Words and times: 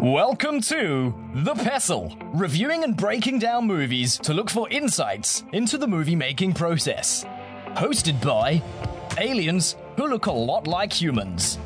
Welcome 0.00 0.60
to 0.60 1.12
The 1.34 1.56
Pestle, 1.56 2.16
reviewing 2.32 2.84
and 2.84 2.96
breaking 2.96 3.40
down 3.40 3.66
movies 3.66 4.16
to 4.18 4.32
look 4.32 4.48
for 4.48 4.68
insights 4.68 5.42
into 5.52 5.76
the 5.76 5.88
movie 5.88 6.14
making 6.14 6.54
process. 6.54 7.24
Hosted 7.70 8.24
by 8.24 8.62
aliens 9.18 9.74
who 9.96 10.06
look 10.06 10.26
a 10.26 10.32
lot 10.32 10.68
like 10.68 10.92
humans. 10.92 11.58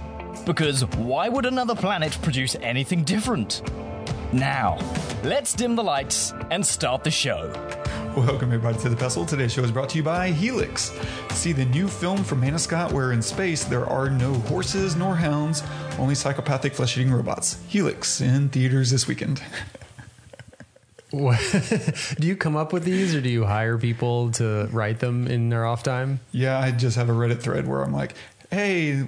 Because 0.46 0.86
why 0.96 1.28
would 1.28 1.44
another 1.44 1.74
planet 1.74 2.16
produce 2.22 2.56
anything 2.62 3.04
different? 3.04 3.60
Now, 4.32 4.78
let's 5.22 5.52
dim 5.52 5.76
the 5.76 5.84
lights 5.84 6.32
and 6.50 6.64
start 6.64 7.04
the 7.04 7.10
show. 7.10 7.52
Welcome 8.16 8.52
everybody 8.52 8.78
to 8.80 8.88
the 8.88 8.96
Pestle. 8.96 9.24
Today's 9.24 9.52
show 9.52 9.62
is 9.64 9.70
brought 9.72 9.88
to 9.90 9.96
you 9.96 10.02
by 10.02 10.30
Helix. 10.30 10.92
See 11.30 11.52
the 11.52 11.64
new 11.66 11.88
film 11.88 12.22
from 12.24 12.42
Hannah 12.42 12.58
Scott 12.58 12.92
where 12.92 13.12
in 13.12 13.22
space 13.22 13.64
there 13.64 13.86
are 13.86 14.10
no 14.10 14.34
horses 14.34 14.96
nor 14.96 15.16
hounds, 15.16 15.62
only 15.98 16.14
psychopathic 16.14 16.74
flesh-eating 16.74 17.12
robots. 17.12 17.62
Helix 17.68 18.20
in 18.20 18.48
theaters 18.50 18.90
this 18.90 19.06
weekend. 19.06 19.42
What- 21.10 21.38
do 22.18 22.26
you 22.26 22.36
come 22.36 22.56
up 22.56 22.72
with 22.72 22.84
these 22.84 23.14
or 23.14 23.20
do 23.20 23.28
you 23.28 23.44
hire 23.44 23.76
people 23.76 24.30
to 24.32 24.66
write 24.72 24.98
them 25.00 25.26
in 25.26 25.50
their 25.50 25.66
off 25.66 25.82
time? 25.82 26.20
yeah, 26.32 26.58
I 26.58 26.70
just 26.70 26.96
have 26.96 27.10
a 27.10 27.12
Reddit 27.12 27.40
thread 27.42 27.68
where 27.68 27.82
I'm 27.82 27.92
like, 27.92 28.14
"Hey, 28.50 29.04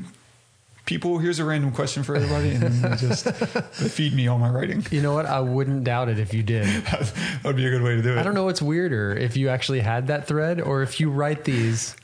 people, 0.85 1.19
here's 1.19 1.39
a 1.39 1.45
random 1.45 1.73
question 1.73 2.03
for 2.03 2.17
everybody," 2.17 2.51
and 2.51 2.63
then 2.63 2.99
just 2.99 3.29
feed 3.73 4.15
me 4.15 4.29
all 4.29 4.39
my 4.39 4.51
writing. 4.51 4.85
You 4.91 5.03
know 5.03 5.15
what? 5.15 5.27
I 5.27 5.41
wouldn't 5.41 5.85
doubt 5.85 6.09
it 6.09 6.19
if 6.19 6.35
you 6.35 6.43
did. 6.43 6.67
that 6.85 7.41
would 7.45 7.57
be 7.57 7.67
a 7.67 7.71
good 7.71 7.83
way 7.83 7.97
to 7.97 8.03
do 8.03 8.15
it. 8.15 8.19
I 8.19 8.23
don't 8.23 8.35
know 8.35 8.45
what's 8.45 8.63
weirder 8.63 9.15
if 9.15 9.37
you 9.37 9.49
actually 9.49 9.81
had 9.81 10.07
that 10.09 10.27
thread 10.27 10.61
or 10.61 10.83
if 10.83 11.01
you 11.01 11.11
write 11.11 11.45
these 11.45 11.97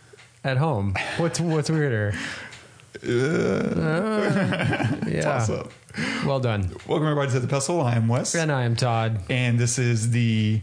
at 0.44 0.56
home. 0.56 0.94
What's 1.18 1.40
what's 1.40 1.70
weirder? 1.70 2.14
Uh, 3.02 3.06
yeah. 5.08 5.20
Toss 5.22 5.50
up. 5.50 5.72
Well 6.24 6.40
done. 6.40 6.70
Welcome 6.86 7.06
everybody 7.06 7.32
to 7.32 7.40
the 7.40 7.48
Pestle. 7.48 7.80
I 7.80 7.94
am 7.94 8.08
Wes. 8.08 8.34
And 8.34 8.52
I 8.52 8.64
am 8.64 8.76
Todd. 8.76 9.20
and 9.30 9.58
this 9.58 9.78
is 9.78 10.10
the 10.10 10.60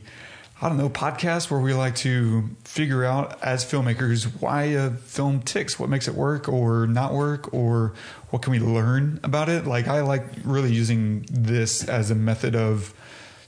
I 0.60 0.70
don't 0.70 0.78
know 0.78 0.90
podcast 0.90 1.52
where 1.52 1.60
we 1.60 1.76
like 1.76 1.96
to 1.98 2.50
figure 2.64 3.06
out 3.06 3.44
as 3.44 3.64
filmmakers 3.64 4.26
why 4.42 4.64
a 4.64 4.90
film 4.90 5.42
ticks, 5.42 5.80
what 5.80 5.88
makes 5.88 6.08
it 6.08 6.16
work 6.16 6.50
or 6.50 6.88
not 6.88 7.14
work, 7.14 7.54
or 7.54 7.94
what 8.32 8.42
can 8.42 8.52
we 8.52 8.60
learn 8.60 9.20
about 9.24 9.50
it. 9.50 9.68
Like 9.68 9.88
I 9.88 10.02
like 10.02 10.24
really 10.44 10.74
using 10.74 11.28
this 11.30 11.88
as 11.88 12.10
a 12.10 12.16
method 12.16 12.56
of 12.56 12.96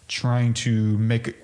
trying 0.08 0.54
to 0.54 1.00
make 1.00 1.36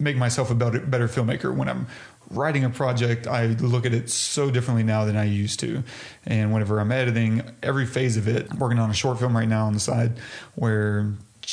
make 0.00 0.16
myself 0.16 0.50
a 0.50 0.56
better 0.56 0.80
better 0.80 1.06
filmmaker 1.06 1.54
when 1.54 1.68
I'm 1.68 1.86
writing 2.30 2.64
a 2.64 2.70
project 2.70 3.26
i 3.26 3.46
look 3.46 3.84
at 3.84 3.92
it 3.92 4.08
so 4.08 4.50
differently 4.50 4.82
now 4.82 5.04
than 5.04 5.16
i 5.16 5.24
used 5.24 5.60
to 5.60 5.82
and 6.24 6.50
whenever 6.50 6.80
i'm 6.80 6.90
editing 6.90 7.42
every 7.62 7.84
phase 7.84 8.16
of 8.16 8.26
it 8.26 8.46
I'm 8.50 8.58
working 8.58 8.78
on 8.78 8.88
a 8.88 8.94
short 8.94 9.18
film 9.18 9.36
right 9.36 9.48
now 9.48 9.66
on 9.66 9.74
the 9.74 9.80
side 9.80 10.18
where 10.54 11.12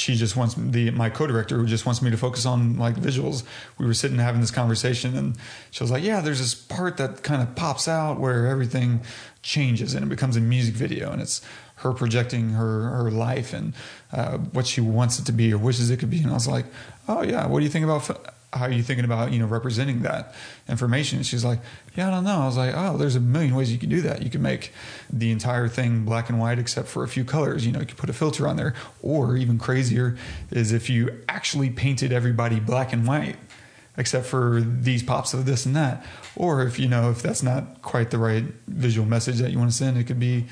she 0.10 0.16
just 0.16 0.36
wants 0.36 0.56
the 0.56 0.90
my 0.92 1.10
co-director 1.10 1.56
who 1.58 1.68
just 1.68 1.86
wants 1.86 2.02
me 2.02 2.10
to 2.10 2.18
focus 2.18 2.46
on 2.46 2.78
like 2.78 2.96
visuals. 2.96 3.44
We 3.78 3.86
were 3.86 3.94
sitting 3.94 4.18
having 4.18 4.42
this 4.42 4.52
conversation 4.52 5.16
and 5.16 5.38
she 5.72 5.84
was 5.84 5.92
like 5.92 6.04
yeah 6.04 6.22
there's 6.22 6.40
this 6.40 6.56
part 6.56 6.98
that 6.98 7.22
kind 7.24 7.42
of 7.42 7.56
pops 7.56 7.88
out 7.88 8.20
where 8.20 8.48
everything 8.48 9.02
changes 9.44 9.94
and 9.94 10.04
it 10.04 10.10
becomes 10.10 10.36
a 10.36 10.42
music 10.42 10.74
video 10.74 11.12
and 11.12 11.22
it's 11.22 11.42
her 11.78 11.94
projecting 11.94 12.50
her 12.52 12.90
her 12.90 13.12
life 13.12 13.54
and 13.54 13.74
uh, 14.12 14.38
what 14.38 14.66
she 14.66 14.82
wants 14.82 15.20
it 15.20 15.26
to 15.26 15.32
be 15.32 15.54
or 15.54 15.58
wishes 15.58 15.90
it 15.90 15.98
could 15.98 16.10
be. 16.10 16.22
And 16.22 16.32
i 16.32 16.34
was 16.34 16.48
like 16.48 16.66
oh 17.08 17.22
yeah. 17.22 17.46
What 17.48 17.60
do 17.60 17.66
you 17.66 17.72
think 17.72 17.86
about 17.86 18.04
how 18.52 18.66
are 18.66 18.72
you 18.72 18.82
thinking 18.82 19.06
about 19.06 19.32
you 19.32 19.40
know 19.40 19.46
representing 19.46 20.02
that 20.02 20.34
information? 20.68 21.18
And 21.20 21.26
she's 21.26 21.46
like 21.46 21.60
yeah 21.96 22.08
i 22.08 22.12
don't 22.12 22.24
know. 22.24 22.40
I 22.42 22.46
was 22.46 22.58
like 22.58 22.74
oh 22.76 22.98
there's 22.98 23.16
a 23.16 23.20
million 23.20 23.56
ways 23.56 23.72
you 23.72 23.78
can 23.78 23.90
do 23.90 24.02
that. 24.02 24.22
You 24.24 24.30
can 24.30 24.42
make 24.42 24.72
the 25.12 25.32
entire 25.32 25.68
thing 25.68 26.04
black 26.06 26.30
and 26.30 26.40
white 26.40 26.60
except 26.60 26.88
for 26.88 27.04
a 27.04 27.08
few 27.08 27.24
colors. 27.24 27.66
You 27.66 27.72
know 27.72 27.80
you 27.80 27.86
can 27.86 27.98
put 27.98 28.10
a 28.10 28.14
filter 28.14 28.48
on 28.48 28.56
there. 28.56 28.74
Or 29.02 29.38
even 29.38 29.58
crazier 29.60 30.18
is 30.52 30.72
if 30.72 30.90
you 30.90 31.22
actually 31.30 31.70
painted 31.70 32.12
everybody 32.12 32.60
black 32.60 32.92
and 32.94 33.08
white 33.08 33.36
except 33.98 34.26
for 34.26 34.62
these 34.62 35.04
pops 35.04 35.34
of 35.34 35.46
this 35.46 35.66
and 35.66 35.76
that. 35.76 36.06
Or 36.36 36.64
if 36.64 36.80
you 36.80 36.88
know 36.88 37.12
if 37.12 37.22
that's 37.22 37.44
not 37.44 37.82
quite 37.82 38.12
the 38.12 38.18
right 38.18 38.46
visual 38.68 39.06
message 39.08 39.38
that 39.40 39.52
you 39.52 39.60
want 39.60 39.72
to 39.72 39.78
send 39.78 39.98
it 39.98 40.06
could 40.06 40.20
be 40.20 40.46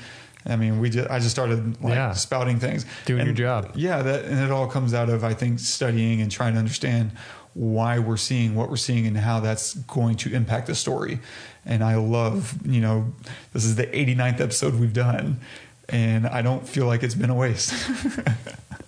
I 0.46 0.56
mean, 0.56 0.78
we 0.80 0.88
just 0.88 1.10
I 1.10 1.18
just 1.18 1.30
started 1.32 1.82
like 1.82 1.94
Yeah. 1.94 2.12
spouting 2.12 2.58
things, 2.60 2.86
Doing 3.06 3.20
And- 3.20 3.28
your 3.28 3.34
job. 3.34 3.72
Yeah, 3.74 4.02
that 4.02 4.24
and 4.26 4.38
it 4.38 4.50
all 4.50 4.66
comes 4.68 4.94
out 4.94 5.08
of 5.10 5.24
I 5.24 5.34
think 5.34 5.58
studying 5.58 6.20
and 6.22 6.30
trying 6.30 6.52
to 6.54 6.58
understand 6.58 7.10
why 7.58 7.98
we're 7.98 8.16
seeing 8.16 8.54
what 8.54 8.70
we're 8.70 8.76
seeing 8.76 9.06
and 9.06 9.16
how 9.16 9.40
that's 9.40 9.74
going 9.74 10.14
to 10.16 10.32
impact 10.32 10.68
the 10.68 10.74
story. 10.74 11.18
And 11.66 11.82
I 11.82 11.96
love, 11.96 12.54
you 12.64 12.80
know, 12.80 13.12
this 13.52 13.64
is 13.64 13.74
the 13.74 13.86
89th 13.86 14.40
episode 14.40 14.74
we've 14.76 14.92
done, 14.92 15.40
and 15.88 16.26
I 16.26 16.40
don't 16.40 16.66
feel 16.66 16.86
like 16.86 17.02
it's 17.02 17.16
been 17.16 17.30
a 17.30 17.34
waste. 17.34 17.74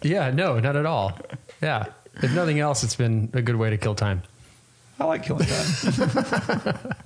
Yeah, 0.02 0.30
no, 0.30 0.58
not 0.58 0.76
at 0.76 0.86
all. 0.86 1.18
Yeah. 1.60 1.84
If 2.22 2.34
nothing 2.34 2.58
else, 2.58 2.82
it's 2.84 2.96
been 2.96 3.28
a 3.34 3.42
good 3.42 3.56
way 3.56 3.68
to 3.68 3.76
kill 3.76 3.94
time. 3.94 4.22
I 4.98 5.04
like 5.04 5.24
killing 5.24 5.46
time. 5.46 6.78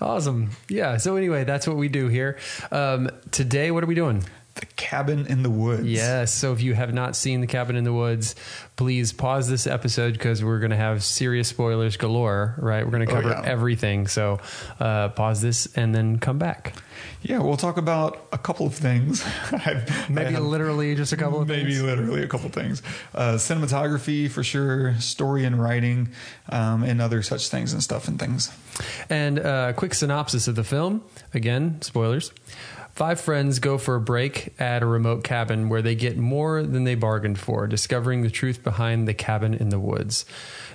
Awesome. 0.00 0.50
Yeah. 0.68 0.96
So 0.96 1.16
anyway, 1.16 1.44
that's 1.44 1.66
what 1.66 1.76
we 1.76 1.88
do 1.88 2.08
here. 2.08 2.38
Um, 2.70 3.10
today, 3.32 3.70
what 3.70 3.82
are 3.84 3.86
we 3.86 3.94
doing? 3.94 4.24
The 4.60 4.66
cabin 4.76 5.26
in 5.26 5.42
the 5.42 5.50
woods. 5.50 5.84
Yes. 5.86 6.32
So 6.32 6.52
if 6.52 6.60
you 6.62 6.74
have 6.74 6.92
not 6.94 7.16
seen 7.16 7.40
The 7.40 7.46
Cabin 7.46 7.76
in 7.76 7.84
the 7.84 7.92
Woods, 7.92 8.34
please 8.76 9.12
pause 9.12 9.48
this 9.48 9.66
episode 9.66 10.12
because 10.12 10.44
we're 10.44 10.58
going 10.60 10.70
to 10.70 10.76
have 10.76 11.02
serious 11.02 11.48
spoilers 11.48 11.96
galore, 11.96 12.54
right? 12.58 12.84
We're 12.84 12.90
going 12.92 13.06
to 13.06 13.12
Oh, 13.12 13.16
cover 13.16 13.28
yeah. 13.30 13.42
everything. 13.44 14.06
So 14.06 14.38
uh, 14.78 15.08
pause 15.10 15.40
this 15.40 15.66
and 15.76 15.94
then 15.94 16.18
come 16.18 16.38
back. 16.38 16.74
Yeah, 17.22 17.38
we'll 17.40 17.56
talk 17.56 17.76
about 17.78 18.26
a 18.32 18.38
couple 18.38 18.66
of 18.66 18.74
things. 18.74 19.24
I've- 19.52 19.90
Maybe 20.12 20.32
have- 20.34 20.42
literally 20.44 20.94
just 20.94 21.12
a 21.12 21.16
couple 21.16 21.40
of 21.40 21.48
maybe 21.48 21.70
things. 21.72 21.82
literally 21.82 22.22
a 22.22 22.28
couple 22.28 22.46
of 22.46 22.52
things 22.52 22.82
uh, 23.14 23.34
cinematography 23.34 24.30
for 24.30 24.42
sure 24.42 24.94
story 25.00 25.44
and 25.44 25.60
writing 25.60 26.10
um, 26.50 26.82
and 26.82 27.00
other 27.00 27.22
such 27.22 27.48
things 27.48 27.72
and 27.72 27.82
stuff 27.82 28.08
and 28.08 28.18
things 28.18 28.50
And 29.08 29.38
a 29.38 29.72
quick 29.74 29.94
synopsis 29.94 30.48
of 30.48 30.54
the 30.56 30.64
film. 30.64 31.02
Again, 31.34 31.80
spoilers. 31.82 32.32
Five 32.92 33.20
friends 33.20 33.58
go 33.58 33.78
for 33.78 33.94
a 33.94 34.00
break 34.00 34.54
at 34.60 34.82
a 34.82 34.86
remote 34.86 35.24
cabin 35.24 35.68
where 35.68 35.82
they 35.82 35.94
get 35.94 36.16
more 36.16 36.62
than 36.62 36.84
they 36.84 36.94
bargained 36.94 37.38
for, 37.38 37.66
discovering 37.66 38.22
the 38.22 38.30
truth 38.30 38.62
behind 38.62 39.08
the 39.08 39.14
cabin 39.14 39.54
in 39.54 39.70
the 39.70 39.80
woods. 39.80 40.24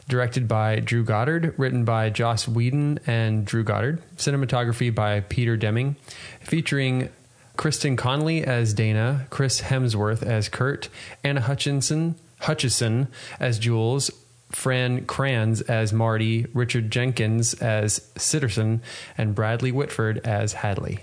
Directed 0.08 0.48
by 0.48 0.80
Drew 0.80 1.04
Goddard, 1.04 1.54
written 1.58 1.86
by 1.86 2.10
Joss 2.10 2.48
Whedon 2.48 3.00
and 3.06 3.46
Drew 3.46 3.64
Goddard, 3.64 4.02
cinematography 4.18 4.94
by 4.94 5.22
Peter 5.22 5.58
Deming, 5.58 5.96
featuring 6.42 7.10
Kristen 7.58 7.96
Connolly 7.96 8.44
as 8.44 8.74
Dana, 8.74 9.28
Chris 9.30 9.62
Hemsworth 9.62 10.24
as 10.24 10.50
Kurt, 10.50 10.90
Anna 11.24 11.42
Hutchinson 11.42 12.16
Hutchison 12.42 13.08
as 13.40 13.60
Jules, 13.60 14.12
Fran 14.52 15.06
Kranz 15.06 15.62
as 15.62 15.92
Marty, 15.92 16.46
Richard 16.54 16.92
Jenkins 16.92 17.54
as 17.56 18.00
Sitterson, 18.16 18.82
and 19.18 19.36
Bradley 19.36 19.72
Whitford 19.72 20.20
as 20.24 20.54
Hadley. 20.54 21.00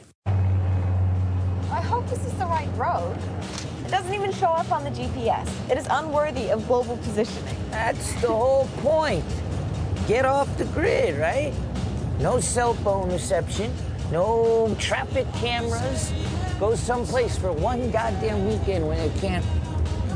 This 2.12 2.26
is 2.26 2.34
the 2.34 2.44
right 2.44 2.68
road. 2.76 3.16
It 3.86 3.90
doesn't 3.90 4.12
even 4.12 4.32
show 4.32 4.48
up 4.48 4.70
on 4.70 4.84
the 4.84 4.90
GPS. 4.90 5.48
It 5.70 5.78
is 5.78 5.86
unworthy 5.88 6.50
of 6.50 6.66
global 6.68 6.98
positioning. 6.98 7.56
That's 7.70 8.12
the 8.20 8.26
whole 8.28 8.68
point. 8.82 9.24
Get 10.06 10.26
off 10.26 10.54
the 10.58 10.66
grid, 10.66 11.18
right? 11.18 11.54
No 12.20 12.38
cell 12.38 12.74
phone 12.74 13.10
reception, 13.10 13.72
no 14.10 14.76
traffic 14.78 15.26
cameras. 15.32 16.12
Go 16.60 16.74
someplace 16.74 17.38
for 17.38 17.50
one 17.50 17.90
goddamn 17.90 18.46
weekend 18.46 18.86
when 18.86 19.00
I 19.00 19.08
can't 19.18 19.44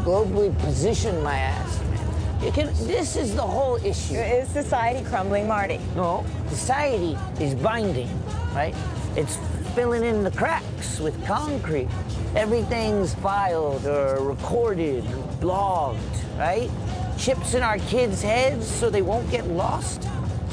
globally 0.04 0.56
position 0.58 1.22
my 1.22 1.38
ass. 1.38 1.80
man. 1.80 2.44
You 2.44 2.52
can. 2.52 2.66
This 2.86 3.16
is 3.16 3.34
the 3.34 3.40
whole 3.40 3.76
issue. 3.76 4.16
Is 4.16 4.50
society 4.50 5.02
crumbling, 5.02 5.48
Marty? 5.48 5.80
No, 5.94 6.26
society 6.50 7.16
is 7.40 7.54
binding, 7.54 8.10
right? 8.54 8.74
It's 9.16 9.38
filling 9.76 10.04
in 10.04 10.24
the 10.24 10.30
cracks 10.30 10.98
with 11.00 11.22
concrete. 11.26 11.86
Everything's 12.34 13.12
filed 13.16 13.84
or 13.84 14.24
recorded, 14.24 15.04
blogged, 15.38 15.98
right? 16.38 16.70
Chips 17.18 17.52
in 17.52 17.62
our 17.62 17.76
kids' 17.80 18.22
heads 18.22 18.66
so 18.66 18.88
they 18.88 19.02
won't 19.02 19.30
get 19.30 19.46
lost. 19.48 20.08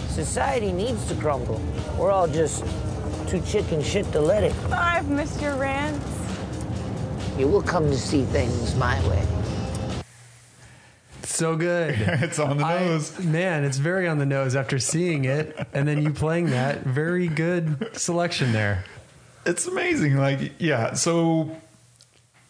Society 0.10 0.74
needs 0.74 1.08
to 1.08 1.16
crumble. 1.16 1.62
We're 1.98 2.12
all 2.12 2.28
just 2.28 2.66
too 3.30 3.40
chicken 3.48 3.82
shit 3.82 4.12
to 4.12 4.20
let 4.20 4.44
it. 4.44 4.54
I've 4.66 5.08
missed 5.08 5.42
your 5.42 5.56
rants. 5.56 6.06
You 7.38 7.48
will 7.48 7.64
come 7.64 7.90
to 7.90 7.98
see 7.98 8.26
things 8.26 8.76
my 8.76 9.00
way. 9.08 9.26
So 11.22 11.56
good. 11.56 11.96
it's 11.98 12.40
on 12.40 12.58
the 12.58 12.66
I- 12.66 12.80
nose 12.88 13.18
man, 13.20 13.64
it's 13.64 13.78
very 13.78 14.06
on 14.06 14.18
the 14.18 14.26
nose 14.26 14.54
after 14.54 14.80
seeing 14.80 15.24
it 15.24 15.58
and 15.72 15.88
then 15.88 16.02
you 16.04 16.10
playing 16.10 16.50
that. 16.50 16.82
Very 16.82 17.30
good 17.30 17.98
selection 17.98 18.52
there. 18.52 18.84
It's 19.46 19.68
amazing 19.68 20.16
like 20.18 20.54
yeah 20.60 20.94
so 20.94 21.56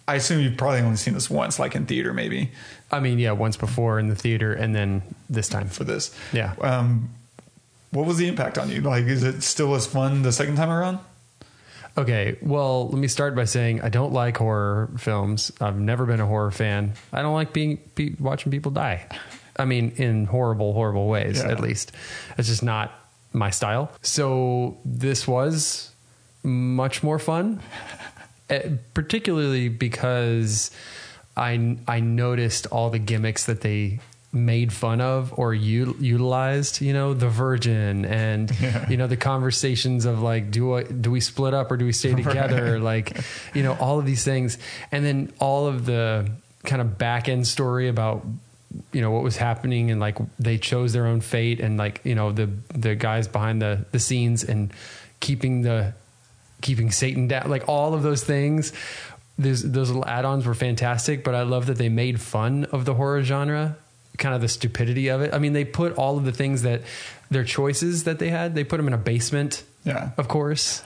i 0.07 0.15
assume 0.15 0.39
you've 0.41 0.57
probably 0.57 0.79
only 0.81 0.97
seen 0.97 1.13
this 1.13 1.29
once 1.29 1.59
like 1.59 1.75
in 1.75 1.85
theater 1.85 2.13
maybe 2.13 2.51
I 2.91 2.99
mean, 2.99 3.17
yeah, 3.17 3.31
once 3.31 3.57
before 3.57 3.97
in 3.97 4.07
the 4.07 4.15
theater 4.15 4.53
and 4.53 4.75
then 4.75 5.01
this 5.27 5.49
time. 5.49 5.67
for 5.67 5.83
this 5.83 6.15
Yeah. 6.31 6.53
um, 6.61 7.09
what 7.89 8.05
was 8.05 8.17
the 8.17 8.27
impact 8.27 8.59
on 8.59 8.69
you 8.69 8.81
like 8.81 9.05
is 9.05 9.23
it 9.23 9.41
still 9.41 9.73
as 9.73 9.87
fun 9.87 10.21
the 10.21 10.31
second 10.31 10.57
time 10.57 10.69
around 10.69 10.99
Okay, 11.95 12.37
well, 12.41 12.89
let 12.89 12.97
me 12.97 13.07
start 13.07 13.35
by 13.35 13.45
saying 13.45 13.81
I 13.81 13.89
don't 13.89 14.13
like 14.13 14.37
horror 14.37 14.89
films. 14.97 15.51
I've 15.61 15.77
never 15.79 16.07
been 16.07 16.19
a 16.19 16.25
horror 16.25 16.49
fan. 16.49 16.93
I 17.11 17.21
don't 17.21 17.35
like 17.35 17.53
being 17.53 17.77
be, 17.93 18.15
watching 18.19 18.51
people 18.51 18.71
die. 18.71 19.05
I 19.57 19.65
mean, 19.65 19.91
in 19.97 20.25
horrible, 20.25 20.73
horrible 20.73 21.07
ways. 21.07 21.37
Yeah. 21.43 21.51
At 21.51 21.59
least 21.59 21.91
it's 22.35 22.47
just 22.47 22.63
not 22.63 22.91
my 23.31 23.51
style. 23.51 23.91
So 24.01 24.79
this 24.85 25.27
was 25.27 25.91
much 26.43 27.03
more 27.03 27.19
fun, 27.19 27.61
eh, 28.49 28.69
particularly 28.93 29.69
because 29.69 30.71
I 31.35 31.77
I 31.87 31.99
noticed 31.99 32.67
all 32.67 32.89
the 32.89 32.99
gimmicks 32.99 33.45
that 33.45 33.61
they 33.61 33.99
made 34.31 34.73
fun 34.73 34.99
of 34.99 35.31
or 35.37 35.53
u- 35.53 35.95
utilized 35.99 36.81
you 36.81 36.91
know 36.91 37.13
the 37.13 37.29
virgin 37.29 38.03
and 38.03 38.51
you 38.89 38.97
know 38.97 39.05
the 39.05 39.17
conversations 39.17 40.05
of 40.05 40.21
like 40.21 40.49
do 40.49 40.73
I, 40.73 40.83
do 40.83 41.11
we 41.11 41.19
split 41.19 41.53
up 41.53 41.71
or 41.71 41.77
do 41.77 41.85
we 41.85 41.93
stay 41.93 42.13
together? 42.13 42.79
Like 42.83 43.17
you 43.53 43.63
know 43.63 43.73
all 43.79 43.99
of 43.99 44.05
these 44.05 44.23
things. 44.23 44.57
And 44.91 45.05
then 45.05 45.31
all 45.39 45.67
of 45.67 45.85
the 45.85 46.29
kind 46.63 46.81
of 46.81 46.97
back 46.97 47.29
end 47.29 47.47
story 47.47 47.87
about 47.87 48.25
you 48.91 49.01
know 49.01 49.11
what 49.11 49.23
was 49.23 49.37
happening 49.37 49.91
and 49.91 49.99
like 49.99 50.17
they 50.39 50.57
chose 50.57 50.93
their 50.93 51.05
own 51.05 51.21
fate 51.21 51.59
and 51.59 51.77
like 51.77 52.01
you 52.03 52.15
know 52.15 52.31
the 52.31 52.49
the 52.73 52.95
guys 52.95 53.27
behind 53.27 53.61
the 53.61 53.85
the 53.91 53.99
scenes 53.99 54.43
and 54.43 54.73
keeping 55.19 55.61
the 55.61 55.93
keeping 56.63 56.89
Satan 56.89 57.27
down, 57.27 57.47
like 57.51 57.69
all 57.69 57.93
of 57.93 58.01
those 58.01 58.23
things. 58.23 58.73
Those 59.37 59.61
those 59.61 59.89
little 59.89 60.05
add-ons 60.05 60.45
were 60.47 60.55
fantastic, 60.55 61.23
but 61.23 61.35
I 61.35 61.43
love 61.43 61.67
that 61.67 61.77
they 61.77 61.89
made 61.89 62.19
fun 62.19 62.65
of 62.71 62.85
the 62.85 62.95
horror 62.95 63.21
genre, 63.23 63.77
kind 64.17 64.33
of 64.33 64.41
the 64.41 64.47
stupidity 64.47 65.09
of 65.09 65.21
it. 65.21 65.33
I 65.33 65.39
mean, 65.39 65.53
they 65.53 65.65
put 65.65 65.93
all 65.95 66.17
of 66.17 66.25
the 66.25 66.31
things 66.31 66.63
that 66.63 66.81
their 67.29 67.43
choices 67.43 68.05
that 68.05 68.17
they 68.17 68.29
had, 68.29 68.55
they 68.55 68.63
put 68.63 68.77
them 68.77 68.87
in 68.87 68.93
a 68.93 68.97
basement. 68.97 69.63
Yeah. 69.85 70.11
of 70.17 70.27
course. 70.27 70.81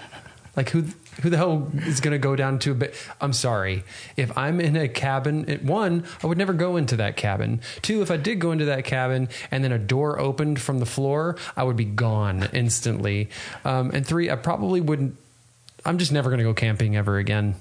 Like 0.55 0.69
who 0.71 0.85
who 1.21 1.29
the 1.29 1.37
hell 1.37 1.71
is 1.85 1.99
going 1.99 2.13
to 2.13 2.19
go 2.19 2.35
down 2.35 2.59
to 2.59 2.71
a 2.71 2.75
bit? 2.75 2.95
I'm 3.21 3.33
sorry. 3.33 3.83
If 4.15 4.35
I'm 4.37 4.59
in 4.59 4.75
a 4.75 4.87
cabin, 4.87 5.59
one, 5.63 6.03
I 6.23 6.27
would 6.27 6.37
never 6.37 6.53
go 6.53 6.77
into 6.77 6.95
that 6.97 7.15
cabin. 7.15 7.61
Two, 7.81 8.01
if 8.01 8.09
I 8.09 8.17
did 8.17 8.39
go 8.39 8.51
into 8.51 8.65
that 8.65 8.85
cabin 8.85 9.29
and 9.51 9.63
then 9.63 9.71
a 9.71 9.77
door 9.77 10.19
opened 10.19 10.59
from 10.59 10.79
the 10.79 10.85
floor, 10.85 11.37
I 11.55 11.63
would 11.63 11.75
be 11.75 11.85
gone 11.85 12.49
instantly. 12.53 13.29
Um, 13.65 13.91
and 13.91 14.05
three, 14.05 14.31
I 14.31 14.35
probably 14.35 14.81
wouldn't. 14.81 15.15
I'm 15.87 15.97
just 15.97 16.11
never 16.11 16.29
going 16.29 16.39
to 16.39 16.43
go 16.43 16.53
camping 16.53 16.95
ever 16.95 17.17
again. 17.17 17.55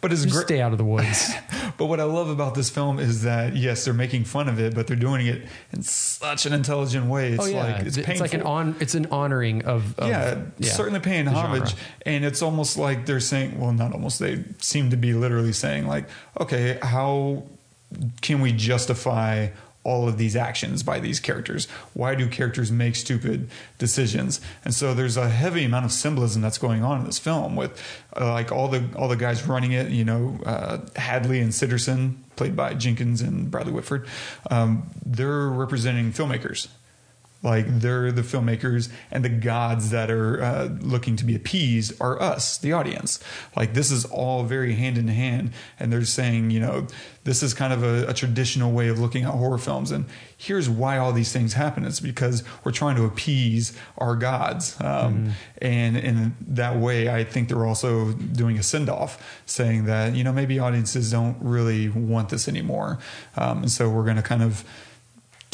But 0.00 0.12
it's 0.12 0.26
great. 0.26 0.44
stay 0.44 0.60
out 0.60 0.72
of 0.72 0.78
the 0.78 0.84
woods. 0.84 1.32
But 1.76 1.86
what 1.86 1.98
I 1.98 2.04
love 2.04 2.28
about 2.28 2.54
this 2.54 2.70
film 2.70 3.00
is 3.00 3.22
that 3.22 3.56
yes, 3.56 3.84
they're 3.84 3.94
making 3.94 4.26
fun 4.26 4.48
of 4.48 4.60
it, 4.60 4.76
but 4.76 4.86
they're 4.86 4.96
doing 4.96 5.26
it 5.26 5.42
in 5.72 5.82
such 5.82 6.46
an 6.46 6.52
intelligent 6.52 7.06
way. 7.06 7.32
It's 7.32 7.48
oh, 7.48 7.50
like 7.50 7.80
it's, 7.80 7.98
Oh, 7.98 8.02
it's, 8.06 8.20
like 8.20 8.32
an 8.32 8.42
on. 8.42 8.76
It's 8.78 8.94
an 8.94 9.06
honoring 9.06 9.64
of. 9.64 9.98
of 9.98 10.08
yeah, 10.08 10.44
certainly 10.60 11.00
paying 11.00 11.24
the 11.24 11.32
genre. 11.32 11.56
homage. 11.58 11.74
And 12.06 12.24
it's 12.24 12.42
almost 12.42 12.78
like 12.78 13.06
they're 13.06 13.18
saying, 13.18 13.58
well, 13.58 13.72
not 13.72 13.92
almost, 13.92 14.20
they 14.20 14.44
seem 14.60 14.90
to 14.90 14.96
be 14.96 15.14
literally 15.14 15.52
saying, 15.52 15.88
like, 15.88 16.08
okay, 16.38 16.78
how 16.80 17.42
can 18.22 18.40
we 18.40 18.52
justify 18.52 19.48
all 19.84 20.08
of 20.08 20.18
these 20.18 20.34
actions 20.34 20.82
by 20.82 20.98
these 20.98 21.20
characters? 21.20 21.66
Why 21.92 22.14
do 22.14 22.28
characters 22.28 22.72
make 22.72 22.96
stupid 22.96 23.48
decisions? 23.78 24.40
And 24.64 24.74
so 24.74 24.94
there's 24.94 25.16
a 25.16 25.28
heavy 25.28 25.64
amount 25.64 25.84
of 25.84 25.92
symbolism 25.92 26.42
that's 26.42 26.58
going 26.58 26.82
on 26.82 27.00
in 27.00 27.06
this 27.06 27.18
film 27.18 27.54
with 27.54 27.80
uh, 28.18 28.32
like 28.32 28.50
all 28.50 28.68
the 28.68 28.88
all 28.96 29.08
the 29.08 29.16
guys 29.16 29.46
running 29.46 29.72
it, 29.72 29.90
you 29.90 30.04
know, 30.04 30.38
uh, 30.44 30.78
Hadley 30.96 31.40
and 31.40 31.52
Sitterson, 31.52 32.16
played 32.36 32.56
by 32.56 32.74
Jenkins 32.74 33.20
and 33.20 33.50
Bradley 33.50 33.72
Whitford. 33.72 34.06
Um, 34.50 34.90
they're 35.04 35.48
representing 35.48 36.12
filmmakers 36.12 36.68
like 37.44 37.66
they're 37.80 38.10
the 38.10 38.22
filmmakers 38.22 38.90
and 39.12 39.24
the 39.24 39.28
gods 39.28 39.90
that 39.90 40.10
are 40.10 40.42
uh, 40.42 40.64
looking 40.80 41.14
to 41.16 41.24
be 41.24 41.36
appeased 41.36 41.92
are 42.00 42.20
us 42.20 42.58
the 42.58 42.72
audience. 42.72 43.20
Like 43.56 43.74
this 43.74 43.92
is 43.92 44.04
all 44.06 44.42
very 44.42 44.74
hand 44.74 44.98
in 44.98 45.06
hand 45.06 45.52
and 45.78 45.92
they're 45.92 46.04
saying 46.04 46.50
you 46.50 46.58
know 46.58 46.88
this 47.22 47.42
is 47.42 47.54
kind 47.54 47.72
of 47.72 47.82
a, 47.82 48.08
a 48.08 48.14
traditional 48.14 48.72
way 48.72 48.88
of 48.88 48.98
looking 48.98 49.24
at 49.24 49.30
horror 49.30 49.58
films 49.58 49.92
and 49.92 50.06
here's 50.36 50.68
why 50.68 50.98
all 50.98 51.12
these 51.12 51.32
things 51.32 51.52
happen. 51.52 51.84
It's 51.84 52.00
because 52.00 52.42
we're 52.64 52.72
trying 52.72 52.96
to 52.96 53.04
appease 53.04 53.76
our 53.98 54.16
gods 54.16 54.76
um, 54.80 55.32
and 55.62 55.96
in 55.96 56.34
that 56.40 56.76
way 56.76 57.08
i 57.08 57.24
think 57.24 57.48
they're 57.48 57.66
also 57.66 58.12
doing 58.12 58.58
a 58.58 58.62
send-off 58.62 59.40
saying 59.46 59.84
that 59.84 60.14
you 60.14 60.24
know 60.24 60.32
maybe 60.32 60.58
audiences 60.58 61.10
don't 61.10 61.36
really 61.40 61.88
want 61.88 62.28
this 62.28 62.48
anymore. 62.48 62.98
Um, 63.36 63.58
and 63.58 63.70
so 63.70 63.88
we're 63.88 64.04
going 64.04 64.16
to 64.16 64.22
kind 64.22 64.42
of 64.42 64.64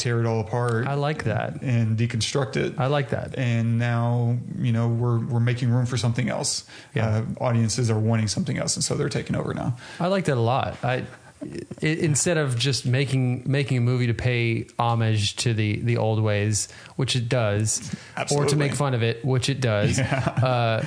tear 0.01 0.19
it 0.19 0.25
all 0.25 0.39
apart 0.39 0.87
I 0.87 0.95
like 0.95 1.25
that. 1.25 1.61
and 1.61 1.95
deconstruct 1.97 2.57
it. 2.57 2.79
I 2.79 2.87
like 2.87 3.09
that. 3.09 3.37
And 3.37 3.77
now, 3.77 4.37
you 4.57 4.71
know, 4.71 4.87
we're 4.87 5.19
we're 5.19 5.39
making 5.39 5.69
room 5.69 5.85
for 5.85 5.97
something 5.97 6.27
else. 6.29 6.65
Yeah. 6.95 7.23
Uh, 7.39 7.43
audiences 7.43 7.91
are 7.91 7.99
wanting 7.99 8.27
something 8.27 8.57
else, 8.57 8.75
and 8.75 8.83
so 8.83 8.95
they're 8.95 9.09
taking 9.09 9.35
over 9.35 9.53
now. 9.53 9.77
I 9.99 10.07
like 10.07 10.25
that 10.25 10.37
a 10.37 10.41
lot. 10.41 10.77
I 10.83 11.05
i 11.43 11.85
instead 11.85 12.37
of 12.37 12.57
just 12.57 12.85
making 12.85 13.43
making 13.45 13.77
a 13.77 13.81
movie 13.81 14.07
to 14.07 14.13
pay 14.13 14.67
homage 14.79 15.35
to 15.37 15.53
the 15.53 15.79
the 15.81 15.97
old 15.97 16.21
ways, 16.21 16.67
which 16.95 17.15
it 17.15 17.29
does, 17.29 17.95
or 18.31 18.45
to 18.45 18.55
make 18.55 18.73
fun 18.73 18.93
of 18.93 19.03
it, 19.03 19.23
which 19.23 19.49
it 19.49 19.61
does. 19.61 19.99
Uh, 20.41 20.83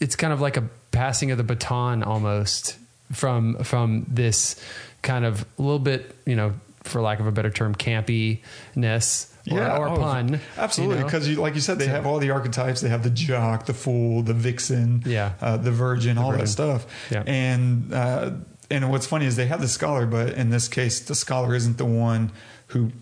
it's 0.00 0.16
kind 0.16 0.32
of 0.32 0.40
like 0.40 0.56
a 0.56 0.64
passing 0.92 1.30
of 1.30 1.36
the 1.36 1.44
baton 1.44 2.02
almost 2.02 2.78
from 3.12 3.62
from 3.62 4.06
this 4.08 4.56
kind 5.02 5.24
of 5.24 5.44
a 5.58 5.62
little 5.62 5.78
bit, 5.78 6.14
you 6.26 6.36
know, 6.36 6.54
for 6.90 7.00
lack 7.00 7.20
of 7.20 7.26
a 7.26 7.32
better 7.32 7.50
term, 7.50 7.74
campiness 7.74 9.32
or, 9.50 9.60
or 9.60 9.88
oh, 9.88 9.96
pun. 9.96 10.40
absolutely. 10.58 10.96
you 10.96 11.00
know? 11.00 11.06
Because, 11.06 11.38
like 11.38 11.54
you 11.54 11.60
said, 11.60 11.78
they 11.78 11.86
have 11.86 12.06
all 12.06 12.18
the 12.18 12.30
archetypes. 12.30 12.80
They 12.80 12.88
have 12.88 13.02
the 13.02 13.10
jock, 13.10 13.66
the 13.66 13.74
fool, 13.74 14.22
the 14.22 14.34
vixen, 14.34 15.02
Yeah. 15.06 15.32
uh, 15.40 15.56
the 15.56 15.70
virgin, 15.70 16.18
all 16.18 16.30
virgin. 16.30 16.44
that 16.44 16.50
stuff. 16.50 16.86
Yeah. 17.10 17.22
And 17.26 17.92
uh, 17.92 18.32
and 18.70 18.90
what's 18.90 19.06
funny 19.06 19.26
is 19.26 19.36
they 19.36 19.46
have 19.46 19.60
the 19.60 19.68
scholar, 19.68 20.06
but 20.06 20.34
in 20.34 20.50
this 20.50 20.68
case, 20.68 21.00
the 21.00 21.14
scholar 21.14 21.54
isn't 21.54 21.78
the 21.78 21.84
one 21.84 22.30
who 22.68 22.92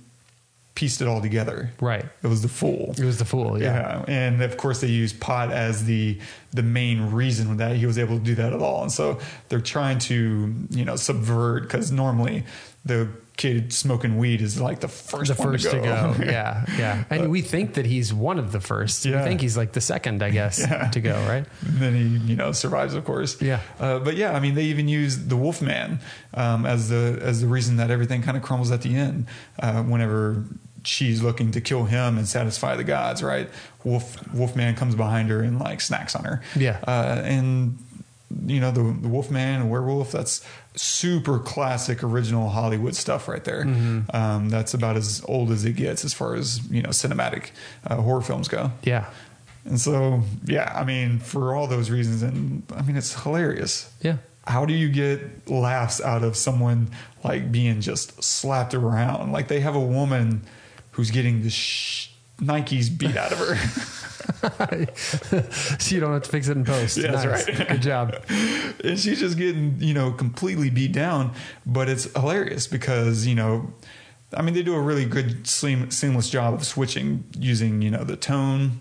pieced 0.75 1.02
it 1.02 1.08
all 1.08 1.20
together. 1.20 1.73
Right. 1.81 2.05
It 2.23 2.29
was 2.29 2.40
the 2.43 2.49
fool. 2.49 2.94
It 2.96 3.05
was 3.05 3.19
the 3.19 3.25
fool. 3.25 3.61
Yeah. 3.61 3.75
Yeah, 3.75 4.05
and 4.06 4.40
of 4.43 4.56
course 4.56 4.81
they 4.81 4.87
use 4.87 5.12
pot 5.12 5.50
as 5.50 5.85
the 5.87 6.19
the 6.52 6.62
main 6.62 7.11
reason 7.11 7.56
that 7.56 7.76
he 7.76 7.85
was 7.85 7.99
able 7.99 8.17
to 8.19 8.25
do 8.25 8.37
that 8.37 8.52
at 8.52 8.62
all, 8.62 8.82
and 8.82 8.93
so 8.93 9.19
they're 9.49 9.61
trying 9.61 9.99
to 9.99 10.55
you 10.70 10.85
know 10.85 10.94
subvert 10.96 11.62
because 11.64 11.90
normally 11.90 12.44
the 12.85 13.08
kid 13.38 13.73
smoking 13.73 14.19
weed 14.19 14.43
is 14.43 14.61
like 14.61 14.81
the 14.81 14.88
first 14.88 15.35
the 15.35 15.43
one 15.43 15.52
first 15.52 15.70
to 15.70 15.79
go. 15.81 16.14
Yeah, 16.23 16.67
yeah. 16.76 17.05
And 17.08 17.31
we 17.31 17.40
think 17.40 17.75
that 17.75 17.87
he's 17.87 18.12
one 18.12 18.38
of 18.38 18.52
the 18.52 18.61
first. 18.61 19.06
Yeah. 19.06 19.23
We 19.23 19.29
think 19.29 19.40
he's 19.40 19.56
like 19.56 19.73
the 19.73 19.81
second, 19.81 20.23
I 20.23 20.29
guess, 20.31 20.58
Yeah. 20.58 20.90
to 20.90 21.00
go, 21.00 21.14
right? 21.26 21.46
And 21.64 21.79
then 21.79 21.94
he, 21.94 22.32
you 22.32 22.37
know, 22.37 22.52
survives, 22.52 22.93
of 22.94 23.05
course. 23.06 23.40
Yeah. 23.40 23.61
Uh, 23.81 24.00
but 24.00 24.17
yeah, 24.17 24.32
I 24.32 24.40
mean, 24.40 24.55
they 24.55 24.64
even 24.64 24.88
use 24.88 25.17
the 25.29 25.37
Wolfman 25.37 26.00
um, 26.35 26.67
as 26.67 26.90
the 26.90 27.19
as 27.23 27.40
the 27.40 27.46
reason 27.46 27.76
that 27.76 27.90
everything 27.90 28.20
kind 28.23 28.37
of 28.37 28.42
crumbles 28.42 28.71
at 28.71 28.83
the 28.83 28.95
end. 28.95 29.26
Uh, 29.59 29.83
whenever 29.85 30.45
she's 30.85 31.23
looking 31.23 31.50
to 31.52 31.61
kill 31.61 31.85
him 31.85 32.18
and 32.18 32.26
satisfy 32.26 32.75
the 32.76 32.85
gods, 32.85 33.23
right? 33.23 33.49
Wolf 33.85 34.16
Wolfman 34.35 34.75
comes 34.75 34.95
behind 34.95 35.30
her 35.30 35.42
and 35.42 35.59
like 35.59 35.80
snacks 35.80 36.14
on 36.14 36.25
her. 36.25 36.42
Yeah. 36.57 36.78
Uh, 36.87 37.21
and 37.25 37.78
you 38.47 38.61
know 38.61 38.70
the, 38.70 38.82
the 38.82 39.08
Wolfman 39.08 39.61
and 39.61 39.70
werewolf. 39.70 40.12
That's 40.12 40.44
super 40.75 41.38
classic 41.38 42.02
original 42.02 42.49
Hollywood 42.50 42.94
stuff 42.94 43.28
right 43.28 43.44
there. 43.44 43.64
Mm-hmm. 43.64 44.14
Um, 44.14 44.49
that's 44.49 44.75
about 44.75 44.97
as 44.97 45.25
old 45.26 45.50
as 45.50 45.64
it 45.64 45.76
gets 45.76 46.04
as 46.04 46.12
far 46.12 46.35
as 46.35 46.66
you 46.70 46.82
know 46.82 46.90
cinematic 46.90 47.50
uh, 47.87 47.97
horror 47.97 48.23
films 48.23 48.49
go. 48.49 48.73
Yeah. 48.82 49.06
And 49.64 49.78
so, 49.78 50.23
yeah, 50.47 50.73
I 50.75 50.85
mean, 50.85 51.18
for 51.18 51.54
all 51.54 51.66
those 51.66 51.90
reasons, 51.90 52.23
and 52.23 52.62
I 52.75 52.82
mean, 52.82 52.97
it's 52.97 53.23
hilarious. 53.23 53.92
Yeah. 54.00 54.16
How 54.47 54.64
do 54.64 54.73
you 54.73 54.88
get 54.88 55.49
laughs 55.50 56.00
out 56.00 56.23
of 56.23 56.37
someone 56.37 56.88
like 57.23 57.52
being 57.52 57.82
just 57.82 58.23
slapped 58.23 58.73
around? 58.73 59.30
Like 59.32 59.49
they 59.49 59.61
have 59.61 59.76
a 59.76 59.80
woman 59.80 60.42
who's 60.92 61.11
getting 61.11 61.42
the 61.42 61.50
sh- 61.50 62.11
Nikes 62.40 62.97
beat 62.97 63.16
out 63.16 63.33
of 63.33 63.38
her. 63.38 63.57
so 65.78 65.95
you 65.95 66.00
don't 66.00 66.12
have 66.12 66.23
to 66.23 66.30
fix 66.30 66.49
it 66.49 66.57
in 66.57 66.64
post. 66.64 66.97
Yeah, 66.97 67.12
that's 67.12 67.49
Nice. 67.49 67.59
right. 67.59 67.68
Good 67.68 67.83
job. 67.83 68.14
and 68.85 68.99
she's 68.99 69.21
just 69.21 69.37
getting, 69.37 69.76
you 69.80 69.95
know, 69.95 70.12
completely 70.12 70.71
beat 70.71 70.92
down. 70.92 71.33
But 71.66 71.88
it's 71.88 72.04
hilarious 72.14 72.66
because, 72.66 73.26
you 73.26 73.35
know, 73.35 73.73
I 74.33 74.42
mean, 74.42 74.54
they 74.54 74.62
do 74.62 74.75
a 74.75 74.80
really 74.80 75.04
good 75.07 75.47
seam- 75.47 75.90
seamless 75.90 76.30
job 76.30 76.54
of 76.54 76.64
switching 76.64 77.25
using, 77.38 77.83
you 77.83 77.90
know, 77.90 78.04
the 78.04 78.16
tone, 78.16 78.80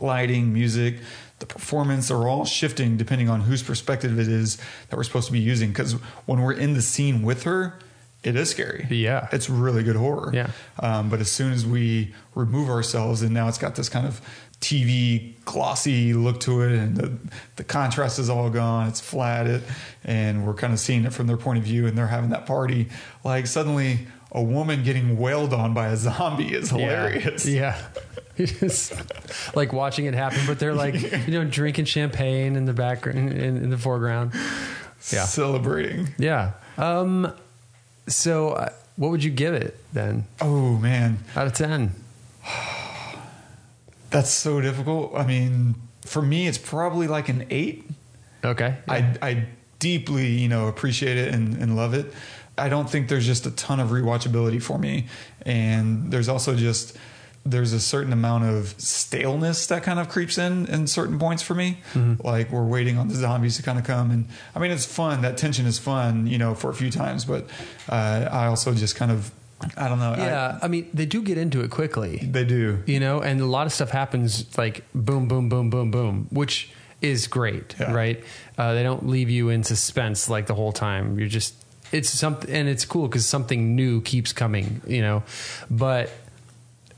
lighting, 0.00 0.52
music, 0.52 0.98
the 1.40 1.46
performance 1.46 2.10
are 2.10 2.28
all 2.28 2.44
shifting 2.44 2.96
depending 2.96 3.28
on 3.28 3.42
whose 3.42 3.62
perspective 3.62 4.18
it 4.18 4.28
is 4.28 4.58
that 4.88 4.96
we're 4.96 5.04
supposed 5.04 5.26
to 5.26 5.32
be 5.32 5.40
using. 5.40 5.70
Because 5.70 5.94
when 6.26 6.40
we're 6.40 6.52
in 6.52 6.74
the 6.74 6.82
scene 6.82 7.22
with 7.22 7.42
her, 7.42 7.78
it 8.22 8.36
is 8.36 8.50
scary. 8.50 8.86
Yeah. 8.90 9.28
It's 9.32 9.48
really 9.48 9.82
good 9.82 9.96
horror. 9.96 10.30
Yeah. 10.34 10.50
Um, 10.78 11.08
but 11.08 11.20
as 11.20 11.30
soon 11.30 11.52
as 11.52 11.66
we 11.66 12.14
remove 12.34 12.68
ourselves, 12.68 13.22
and 13.22 13.32
now 13.32 13.48
it's 13.48 13.58
got 13.58 13.76
this 13.76 13.88
kind 13.88 14.06
of 14.06 14.20
TV 14.60 15.42
glossy 15.46 16.12
look 16.12 16.40
to 16.40 16.60
it, 16.62 16.72
and 16.72 16.96
the, 16.96 17.18
the 17.56 17.64
contrast 17.64 18.18
is 18.18 18.28
all 18.28 18.50
gone. 18.50 18.88
It's 18.88 19.00
flat, 19.00 19.46
it, 19.46 19.62
and 20.04 20.46
we're 20.46 20.54
kind 20.54 20.72
of 20.72 20.78
seeing 20.78 21.04
it 21.04 21.14
from 21.14 21.26
their 21.26 21.38
point 21.38 21.58
of 21.58 21.64
view, 21.64 21.86
and 21.86 21.96
they're 21.96 22.08
having 22.08 22.30
that 22.30 22.44
party. 22.44 22.88
Like 23.24 23.46
suddenly, 23.46 24.06
a 24.32 24.42
woman 24.42 24.82
getting 24.84 25.18
wailed 25.18 25.54
on 25.54 25.72
by 25.72 25.88
a 25.88 25.96
zombie 25.96 26.54
is 26.54 26.70
hilarious. 26.70 27.46
Yeah. 27.46 27.80
Just 28.36 28.94
like 29.56 29.72
watching 29.72 30.06
it 30.06 30.14
happen, 30.14 30.40
but 30.46 30.58
they're 30.58 30.74
like, 30.74 30.94
you 31.26 31.32
know, 31.32 31.44
drinking 31.44 31.86
champagne 31.86 32.56
in 32.56 32.66
the 32.66 32.72
background, 32.72 33.32
in, 33.32 33.56
in 33.56 33.70
the 33.70 33.78
foreground. 33.78 34.32
Yeah. 35.10 35.24
Celebrating. 35.24 36.08
Yeah. 36.18 36.52
Um, 36.76 37.34
so 38.06 38.50
uh, 38.50 38.70
what 38.96 39.10
would 39.10 39.24
you 39.24 39.30
give 39.30 39.54
it 39.54 39.82
then 39.92 40.26
Oh 40.40 40.76
man, 40.76 41.18
out 41.36 41.46
of 41.46 41.52
10? 41.54 41.94
that's 44.10 44.30
so 44.30 44.60
difficult. 44.60 45.14
I 45.14 45.24
mean, 45.26 45.74
for 46.04 46.22
me, 46.22 46.46
it's 46.46 46.58
probably 46.58 47.06
like 47.06 47.28
an 47.28 47.46
eight. 47.50 47.88
Okay. 48.44 48.76
I, 48.88 49.16
I 49.22 49.46
deeply, 49.78 50.28
you 50.28 50.48
know, 50.48 50.68
appreciate 50.68 51.16
it 51.16 51.32
and, 51.32 51.56
and 51.56 51.76
love 51.76 51.94
it. 51.94 52.12
I 52.58 52.68
don't 52.68 52.88
think 52.88 53.08
there's 53.08 53.26
just 53.26 53.46
a 53.46 53.50
ton 53.52 53.80
of 53.80 53.90
rewatchability 53.90 54.62
for 54.62 54.78
me. 54.78 55.06
And 55.46 56.10
there's 56.10 56.28
also 56.28 56.54
just, 56.54 56.96
there's 57.44 57.72
a 57.72 57.80
certain 57.80 58.12
amount 58.12 58.44
of 58.44 58.74
staleness 58.78 59.66
that 59.68 59.82
kind 59.82 59.98
of 59.98 60.08
creeps 60.08 60.36
in 60.38 60.66
in 60.66 60.86
certain 60.86 61.18
points 61.18 61.42
for 61.42 61.54
me. 61.54 61.78
Like 62.22 62.50
we're 62.50 62.66
waiting 62.66 62.98
on 62.98 63.08
the 63.08 63.14
zombies 63.14 63.56
to 63.56 63.62
kind 63.62 63.78
of 63.78 63.84
come. 63.84 64.10
And 64.10 64.28
I 64.54 64.58
mean, 64.58 64.70
it's 64.70 64.84
fun. 64.84 65.22
That 65.22 65.36
tension 65.38 65.66
is 65.66 65.78
fun, 65.78 66.26
you 66.26 66.38
know, 66.38 66.54
for 66.54 66.70
a 66.70 66.74
few 66.74 66.90
times. 66.90 67.24
But 67.24 67.46
uh, 67.88 68.28
I 68.30 68.46
also 68.46 68.74
just 68.74 68.94
kind 68.96 69.10
of, 69.10 69.30
I 69.76 69.88
don't 69.88 69.98
know. 69.98 70.14
yeah. 70.18 70.58
I, 70.62 70.68
mean, 70.68 70.88
they 70.92 71.06
do 71.06 71.22
get 71.22 71.38
into 71.38 71.62
it 71.62 71.70
quickly. 71.70 72.18
They 72.18 72.44
do. 72.44 72.82
you 72.86 73.00
know 73.00 73.20
and 73.20 73.40
a 73.40 73.46
lot 73.46 73.66
of 73.66 73.72
stuff 73.72 73.90
happens 73.90 74.56
like 74.58 74.84
boom 74.94 75.26
boom 75.28 75.48
boom 75.48 75.70
boom 75.70 75.90
boom 75.90 76.26
which 76.30 76.70
is 77.00 77.26
great 77.26 77.74
Yeah. 77.80 77.92
right 77.92 78.22
uh, 78.58 78.74
they 78.74 78.82
don't 78.82 79.06
leave 79.06 79.30
you 79.30 79.48
in 79.48 79.64
suspense 79.64 80.28
like 80.28 80.46
the 80.46 80.54
whole 80.54 80.72
time 80.72 81.18
you're 81.18 81.28
just 81.28 81.54
it's 81.92 82.10
something 82.10 82.50
and 82.54 82.68
it's 82.68 82.84
cool 82.84 83.08
because 83.08 83.24
something 83.26 83.74
new 83.74 84.02
keeps 84.02 84.32
coming 84.34 84.80
you 84.86 85.00
know 85.00 85.22
but 85.70 86.10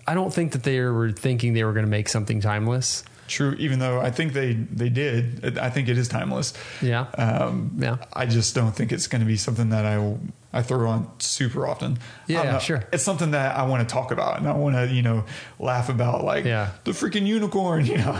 i 0.07 0.15
don't 0.15 0.33
think 0.33 0.53
that 0.53 0.63
they 0.63 0.81
were 0.81 1.13
thinking 1.13 1.55
they 1.55 1.65
were 1.65 1.73
going 1.73 1.85
to 1.87 1.91
make 1.91 2.09
something 2.09 2.41
timeless 2.41 3.05
True, 3.29 3.55
even 3.59 3.79
though 3.79 3.99
I 3.99 4.11
think 4.11 4.35
they 4.35 4.53
they 4.53 4.91
did. 4.91 5.57
I 5.57 5.71
think 5.71 5.89
it 5.89 5.97
is 5.97 6.07
timeless. 6.09 6.53
Yeah. 6.83 7.03
Um, 7.17 7.71
Yeah. 7.79 7.97
I 8.13 8.27
just 8.27 8.55
don't 8.55 8.73
think 8.75 8.93
it's 8.93 9.07
going 9.07 9.21
to 9.23 9.27
be 9.27 9.39
something 9.39 9.71
that 9.71 9.87
I 9.87 10.17
I 10.53 10.61
throw 10.61 10.87
on 10.91 11.09
super 11.19 11.67
often. 11.67 11.99
Yeah, 12.27 12.59
sure. 12.59 12.83
It's 12.93 13.05
something 13.05 13.31
that 13.31 13.57
I 13.57 13.63
want 13.63 13.89
to 13.89 13.91
talk 13.91 14.11
about 14.11 14.39
and 14.39 14.47
I 14.49 14.53
want 14.53 14.75
to 14.75 14.87
you 14.93 15.01
know 15.01 15.25
laugh 15.59 15.89
about, 15.89 16.25
like 16.25 16.45
Yeah. 16.45 16.73
the 16.85 16.91
freaking 16.91 17.25
unicorn. 17.27 17.87
You 17.93 17.99
know, 17.99 18.15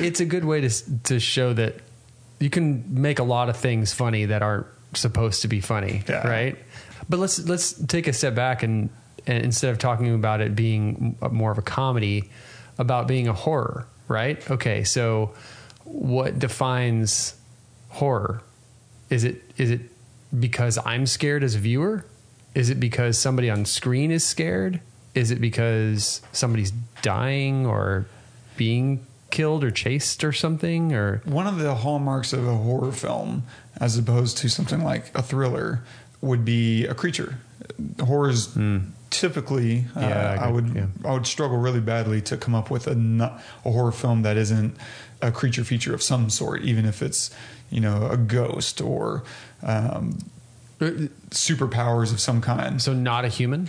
it's 0.00 0.20
a 0.20 0.26
good 0.26 0.44
way 0.44 0.60
to 0.60 0.70
to 1.04 1.18
show 1.18 1.52
that 1.54 1.76
you 2.38 2.50
can 2.50 2.84
make 3.02 3.18
a 3.18 3.24
lot 3.24 3.48
of 3.48 3.56
things 3.56 3.92
funny 3.92 4.26
that 4.26 4.42
aren't 4.42 4.66
supposed 4.94 5.42
to 5.42 5.48
be 5.48 5.60
funny, 5.60 6.04
Yeah. 6.08 6.28
right? 6.28 6.56
But 7.08 7.18
let's 7.18 7.40
let's 7.40 7.72
take 7.72 8.06
a 8.06 8.12
step 8.12 8.36
back 8.36 8.62
and, 8.62 8.90
and 9.28 9.44
instead 9.44 9.70
of 9.70 9.78
talking 9.78 10.12
about 10.14 10.40
it 10.40 10.56
being 10.56 11.16
more 11.30 11.52
of 11.52 11.58
a 11.58 11.62
comedy, 11.62 12.30
about 12.78 13.06
being 13.06 13.28
a 13.28 13.32
horror, 13.32 13.86
right? 14.08 14.50
Okay, 14.50 14.82
so 14.84 15.34
what 15.84 16.38
defines 16.38 17.34
horror? 17.90 18.42
Is 19.10 19.24
it 19.24 19.42
is 19.58 19.70
it 19.70 19.82
because 20.38 20.78
I'm 20.84 21.06
scared 21.06 21.44
as 21.44 21.54
a 21.54 21.58
viewer? 21.58 22.06
Is 22.54 22.70
it 22.70 22.80
because 22.80 23.18
somebody 23.18 23.50
on 23.50 23.66
screen 23.66 24.10
is 24.10 24.24
scared? 24.24 24.80
Is 25.14 25.30
it 25.30 25.40
because 25.40 26.22
somebody's 26.32 26.72
dying 27.02 27.66
or 27.66 28.06
being 28.56 29.04
killed 29.30 29.62
or 29.62 29.70
chased 29.70 30.24
or 30.24 30.32
something 30.32 30.94
or 30.94 31.20
one 31.26 31.46
of 31.46 31.58
the 31.58 31.74
hallmarks 31.74 32.32
of 32.32 32.46
a 32.46 32.54
horror 32.54 32.92
film, 32.92 33.42
as 33.78 33.98
opposed 33.98 34.38
to 34.38 34.48
something 34.48 34.82
like 34.82 35.10
a 35.14 35.22
thriller, 35.22 35.82
would 36.22 36.46
be 36.46 36.86
a 36.86 36.94
creature. 36.94 37.38
Horrors 38.00 38.54
hmm. 38.54 38.78
Typically, 39.10 39.84
uh, 39.96 40.00
Hmm. 40.00 40.12
I 40.12 40.36
I, 40.46 40.50
would 40.50 40.68
Yeah. 40.74 40.86
I 41.04 41.12
would 41.12 41.26
struggle 41.26 41.58
really 41.58 41.80
badly 41.80 42.20
to 42.22 42.36
come 42.36 42.54
up 42.54 42.70
with 42.70 42.86
a 42.86 42.94
not, 42.94 43.40
a 43.64 43.70
horror 43.70 43.92
film 43.92 44.22
that 44.22 44.36
isn't 44.36 44.76
a 45.22 45.30
creature 45.32 45.64
feature 45.64 45.94
of 45.94 46.02
some 46.02 46.30
sort, 46.30 46.62
even 46.62 46.84
if 46.84 47.02
it's 47.02 47.30
you 47.70 47.80
know 47.80 48.08
a 48.10 48.16
ghost 48.16 48.80
or 48.80 49.22
um, 49.62 50.18
superpowers 51.30 52.12
of 52.12 52.20
some 52.20 52.40
kind. 52.40 52.80
so 52.80 52.92
not 52.92 53.24
a 53.24 53.28
human? 53.28 53.68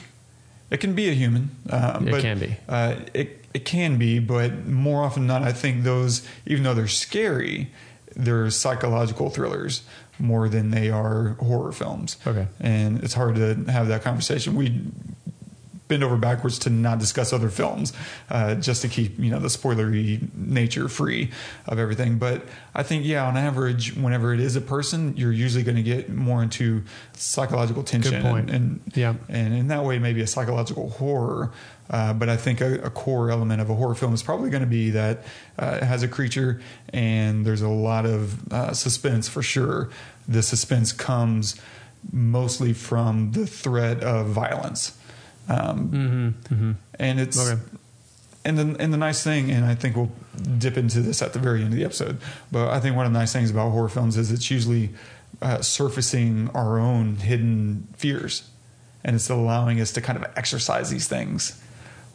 It 0.70 0.80
can 0.80 0.94
be 0.94 1.10
a 1.10 1.14
human. 1.14 1.50
Um, 1.70 2.08
It 2.08 2.12
but, 2.12 2.22
can 2.22 2.40
be. 2.40 2.58
Uh, 2.68 2.96
it 3.14 3.46
it 3.54 3.66
can 3.66 3.98
be, 3.98 4.20
but 4.20 4.68
more 4.68 5.04
often 5.04 5.26
than 5.26 5.42
not, 5.42 5.48
I 5.48 5.52
think 5.52 5.84
those, 5.84 6.22
even 6.46 6.64
though 6.64 6.76
they're 6.76 6.88
scary, 6.88 7.72
they're 8.16 8.52
psychological 8.52 9.32
thrillers 9.32 9.82
more 10.20 10.48
than 10.50 10.70
they 10.70 10.92
are 10.92 11.30
horror 11.40 11.72
films. 11.72 12.18
Okay. 12.28 12.46
and 12.60 13.02
it's 13.04 13.14
hard 13.16 13.36
to 13.36 13.56
have 13.72 13.88
that 13.88 14.04
conversation. 14.04 14.54
We 14.56 14.82
bend 15.90 16.04
over 16.04 16.16
backwards 16.16 16.58
to 16.60 16.70
not 16.70 17.00
discuss 17.00 17.34
other 17.34 17.50
films, 17.50 17.92
uh, 18.30 18.56
just 18.56 18.82
to 18.84 18.88
keep 18.88 19.20
you 19.20 19.30
know 19.30 19.40
the 19.40 19.50
spoilery 19.50 20.34
nature 20.34 20.88
free 20.88 21.32
of 21.68 21.78
everything. 21.78 22.18
But 22.18 22.44
I 22.74 22.84
think 22.84 23.06
yeah, 23.06 23.26
on 23.28 23.36
average, 23.36 23.98
whenever 23.98 24.34
it 24.34 24.40
is 24.40 24.56
a 24.56 24.62
person, 24.62 25.18
you're 25.18 25.34
usually 25.34 25.64
going 25.64 25.76
to 25.76 25.84
get 25.84 26.08
more 26.10 26.42
into 26.42 26.84
psychological 27.14 27.84
tension. 27.84 28.22
point. 28.22 28.50
And, 28.50 28.80
and 28.86 28.96
Yeah. 28.96 29.16
and 29.28 29.54
in 29.54 29.68
that 29.68 29.84
way, 29.84 30.00
maybe 30.00 30.22
a 30.22 30.28
psychological 30.28 30.90
horror. 30.92 31.52
Uh, 31.90 32.14
but 32.14 32.30
I 32.30 32.38
think 32.38 32.62
a, 32.62 32.76
a 32.84 32.92
core 32.92 33.32
element 33.32 33.62
of 33.62 33.70
a 33.72 33.74
horror 33.74 33.96
film 33.96 34.14
is 34.14 34.22
probably 34.22 34.52
going 34.52 34.62
to 34.62 34.70
be 34.70 34.92
that 34.92 35.24
uh, 35.58 35.80
it 35.82 35.86
has 35.86 36.04
a 36.04 36.08
creature 36.08 36.62
and 36.94 37.44
there's 37.48 37.64
a 37.64 37.68
lot 37.68 38.06
of 38.06 38.54
uh, 38.54 38.74
suspense 38.76 39.28
for 39.28 39.42
sure. 39.42 39.90
The 40.28 40.44
suspense 40.44 40.92
comes 40.94 41.56
mostly 42.12 42.74
from 42.74 43.32
the 43.32 43.48
threat 43.48 44.04
of 44.04 44.28
violence. 44.28 44.96
Um, 45.50 46.36
And 47.00 47.20
it's 47.20 47.40
Okay. 47.40 47.60
and 48.46 48.58
the 48.58 48.76
and 48.82 48.94
the 48.94 48.98
nice 48.98 49.24
thing, 49.24 49.52
and 49.52 49.66
I 49.66 49.76
think 49.76 49.96
we'll 49.96 50.12
dip 50.58 50.78
into 50.78 51.02
this 51.02 51.22
at 51.22 51.34
the 51.34 51.40
very 51.40 51.62
end 51.64 51.74
of 51.74 51.78
the 51.80 51.86
episode. 51.86 52.18
But 52.52 52.70
I 52.70 52.80
think 52.80 52.96
one 52.96 53.06
of 53.06 53.14
the 53.14 53.20
nice 53.20 53.34
things 53.34 53.50
about 53.50 53.72
horror 53.72 53.90
films 53.90 54.16
is 54.18 54.32
it's 54.32 54.50
usually 54.52 54.92
uh, 55.42 55.62
surfacing 55.62 56.50
our 56.54 56.80
own 56.80 57.16
hidden 57.18 57.88
fears, 57.98 58.44
and 59.04 59.16
it's 59.16 59.30
allowing 59.30 59.80
us 59.82 59.92
to 59.94 60.02
kind 60.02 60.18
of 60.18 60.26
exercise 60.36 60.90
these 60.90 61.08
things. 61.08 61.60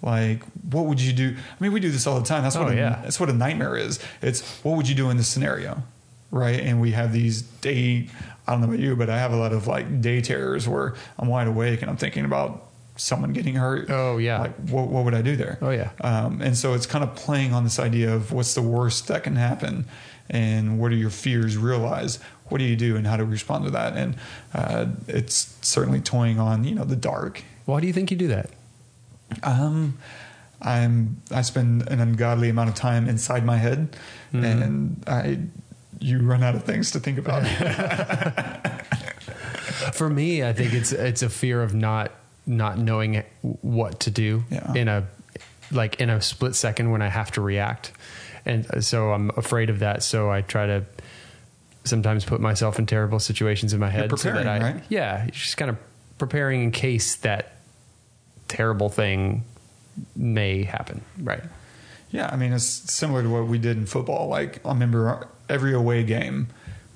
Like, 0.02 0.42
what 0.70 0.84
would 0.84 1.00
you 1.00 1.12
do? 1.14 1.34
I 1.38 1.62
mean, 1.64 1.72
we 1.72 1.80
do 1.80 1.90
this 1.90 2.06
all 2.06 2.20
the 2.20 2.26
time. 2.26 2.42
That's 2.42 2.56
what 2.56 2.68
Oh, 2.68 2.72
a, 2.72 2.76
yeah. 2.76 3.00
that's 3.02 3.18
what 3.18 3.30
a 3.30 3.32
nightmare 3.32 3.76
is. 3.76 3.98
It's 4.20 4.42
what 4.62 4.76
would 4.76 4.86
you 4.88 4.94
do 4.94 5.08
in 5.08 5.16
this 5.16 5.28
scenario, 5.28 5.82
right? 6.30 6.60
And 6.60 6.78
we 6.80 6.92
have 6.92 7.12
these 7.12 7.40
day. 7.42 8.08
I 8.46 8.52
don't 8.52 8.60
know 8.60 8.66
about 8.68 8.80
you, 8.80 8.96
but 8.96 9.08
I 9.08 9.18
have 9.18 9.32
a 9.32 9.36
lot 9.36 9.54
of 9.54 9.66
like 9.66 10.02
day 10.02 10.20
terrors 10.20 10.68
where 10.68 10.94
I'm 11.18 11.28
wide 11.28 11.46
awake 11.46 11.80
and 11.80 11.90
I'm 11.90 11.96
thinking 11.96 12.26
about 12.26 12.66
someone 12.96 13.32
getting 13.32 13.54
hurt. 13.56 13.90
Oh, 13.90 14.18
yeah. 14.18 14.38
Like, 14.40 14.56
what, 14.68 14.88
what 14.88 15.04
would 15.04 15.14
I 15.14 15.22
do 15.22 15.36
there? 15.36 15.58
Oh, 15.60 15.70
yeah. 15.70 15.90
Um, 16.00 16.40
and 16.40 16.56
so 16.56 16.74
it's 16.74 16.86
kind 16.86 17.02
of 17.02 17.14
playing 17.16 17.52
on 17.52 17.64
this 17.64 17.78
idea 17.78 18.14
of 18.14 18.32
what's 18.32 18.54
the 18.54 18.62
worst 18.62 19.08
that 19.08 19.24
can 19.24 19.36
happen 19.36 19.86
and 20.30 20.78
what 20.78 20.90
are 20.92 20.96
your 20.96 21.10
fears 21.10 21.56
realize 21.56 22.18
what 22.48 22.58
do 22.58 22.64
you 22.64 22.76
do 22.76 22.96
and 22.96 23.06
how 23.06 23.16
do 23.16 23.24
we 23.24 23.32
respond 23.32 23.64
to 23.64 23.70
that 23.70 23.94
and 23.94 24.16
uh, 24.54 24.86
it's 25.06 25.54
certainly 25.60 26.00
toying 26.00 26.38
on 26.38 26.64
you 26.64 26.74
know 26.74 26.84
the 26.84 26.96
dark 26.96 27.42
Why 27.66 27.80
do 27.80 27.86
you 27.86 27.92
think 27.92 28.10
you 28.10 28.16
do 28.16 28.28
that? 28.28 28.48
um, 29.42 29.98
i'm 30.62 31.20
i 31.30 31.42
spend 31.42 31.86
an 31.90 32.00
ungodly 32.00 32.48
amount 32.48 32.70
of 32.70 32.74
time 32.74 33.06
inside 33.06 33.44
my 33.44 33.58
head 33.58 33.96
and 34.32 35.02
i 35.06 35.38
you 36.00 36.20
run 36.20 36.42
out 36.42 36.54
of 36.54 36.64
things 36.64 36.90
to 36.92 37.00
think 37.00 37.18
about 37.18 37.42
For 39.92 40.08
me, 40.08 40.42
I 40.42 40.52
think 40.52 40.72
it's 40.72 40.92
it's 40.92 41.22
a 41.22 41.28
fear 41.28 41.62
of 41.62 41.74
not 41.74 42.12
not 42.46 42.78
knowing 42.78 43.22
what 43.62 44.00
to 44.00 44.10
do 44.10 44.44
Yeah. 44.50 44.72
in 44.74 44.88
a 44.88 45.06
like 45.70 46.00
in 46.00 46.10
a 46.10 46.20
split 46.20 46.54
second 46.54 46.90
when 46.90 47.00
I 47.02 47.08
have 47.08 47.30
to 47.32 47.40
react, 47.40 47.92
and 48.44 48.66
so 48.84 49.12
I'm 49.12 49.30
afraid 49.36 49.70
of 49.70 49.78
that. 49.80 50.02
So 50.02 50.30
I 50.30 50.42
try 50.42 50.66
to 50.66 50.84
sometimes 51.84 52.24
put 52.24 52.40
myself 52.40 52.78
in 52.78 52.86
terrible 52.86 53.18
situations 53.18 53.72
in 53.72 53.80
my 53.80 53.90
head. 53.90 54.10
so 54.10 54.16
preparing, 54.16 54.44
that 54.44 54.62
I, 54.62 54.72
right? 54.72 54.82
Yeah, 54.88 55.26
just 55.30 55.56
kind 55.56 55.70
of 55.70 55.76
preparing 56.18 56.62
in 56.62 56.70
case 56.70 57.16
that 57.16 57.52
terrible 58.48 58.88
thing 58.88 59.44
may 60.14 60.64
happen. 60.64 61.00
Right. 61.20 61.42
Yeah, 62.10 62.28
I 62.30 62.36
mean 62.36 62.52
it's 62.52 62.64
similar 62.64 63.22
to 63.22 63.28
what 63.28 63.46
we 63.48 63.58
did 63.58 63.76
in 63.76 63.86
football. 63.86 64.28
Like 64.28 64.64
I 64.64 64.68
remember 64.68 65.26
every 65.48 65.72
away 65.74 66.04
game, 66.04 66.48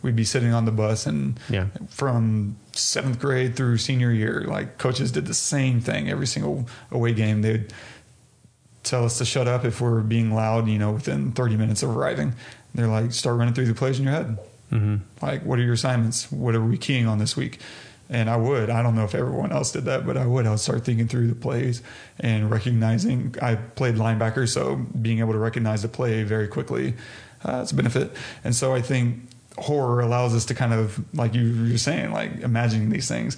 we'd 0.02 0.16
be 0.16 0.24
sitting 0.24 0.52
on 0.52 0.64
the 0.64 0.70
bus, 0.72 1.06
and 1.06 1.38
Yeah. 1.48 1.66
from 1.88 2.56
seventh 2.72 3.18
grade 3.18 3.56
through 3.56 3.78
senior 3.78 4.12
year, 4.12 4.44
like 4.46 4.78
coaches 4.78 5.10
did 5.12 5.26
the 5.26 5.34
same 5.34 5.80
thing 5.80 6.08
every 6.08 6.26
single 6.26 6.66
away 6.90 7.12
game. 7.12 7.42
They'd 7.42 7.72
tell 8.84 9.04
us 9.04 9.18
to 9.18 9.24
shut 9.24 9.48
up 9.48 9.64
if 9.64 9.80
we're 9.80 10.00
being 10.00 10.32
loud, 10.32 10.68
you 10.68 10.78
know, 10.78 10.92
within 10.92 11.32
30 11.32 11.56
minutes 11.56 11.82
of 11.82 11.94
arriving. 11.94 12.34
They're 12.74 12.86
like, 12.86 13.12
start 13.12 13.36
running 13.36 13.54
through 13.54 13.66
the 13.66 13.74
plays 13.74 13.98
in 13.98 14.04
your 14.04 14.12
head. 14.14 14.38
Mm-hmm. 14.72 14.96
Like, 15.24 15.44
what 15.44 15.58
are 15.58 15.62
your 15.62 15.74
assignments? 15.74 16.30
What 16.30 16.54
are 16.54 16.62
we 16.62 16.78
keying 16.78 17.06
on 17.06 17.18
this 17.18 17.36
week? 17.36 17.58
And 18.10 18.30
I 18.30 18.36
would. 18.36 18.70
I 18.70 18.82
don't 18.82 18.94
know 18.94 19.04
if 19.04 19.14
everyone 19.14 19.52
else 19.52 19.72
did 19.72 19.84
that, 19.86 20.06
but 20.06 20.16
I 20.16 20.24
would. 20.24 20.46
I 20.46 20.50
would 20.50 20.60
start 20.60 20.84
thinking 20.84 21.08
through 21.08 21.26
the 21.28 21.34
plays 21.34 21.82
and 22.18 22.50
recognizing. 22.50 23.34
I 23.42 23.56
played 23.56 23.96
linebacker, 23.96 24.48
so 24.48 24.76
being 24.76 25.18
able 25.18 25.32
to 25.32 25.38
recognize 25.38 25.82
the 25.82 25.88
play 25.88 26.22
very 26.22 26.48
quickly 26.48 26.94
uh, 27.44 27.60
it's 27.62 27.72
a 27.72 27.74
benefit. 27.74 28.12
And 28.44 28.54
so 28.54 28.74
I 28.74 28.80
think 28.82 29.27
horror 29.58 30.00
allows 30.00 30.34
us 30.34 30.44
to 30.46 30.54
kind 30.54 30.72
of, 30.72 30.98
like 31.14 31.34
you 31.34 31.70
were 31.72 31.78
saying, 31.78 32.12
like 32.12 32.40
imagining 32.40 32.90
these 32.90 33.08
things. 33.08 33.36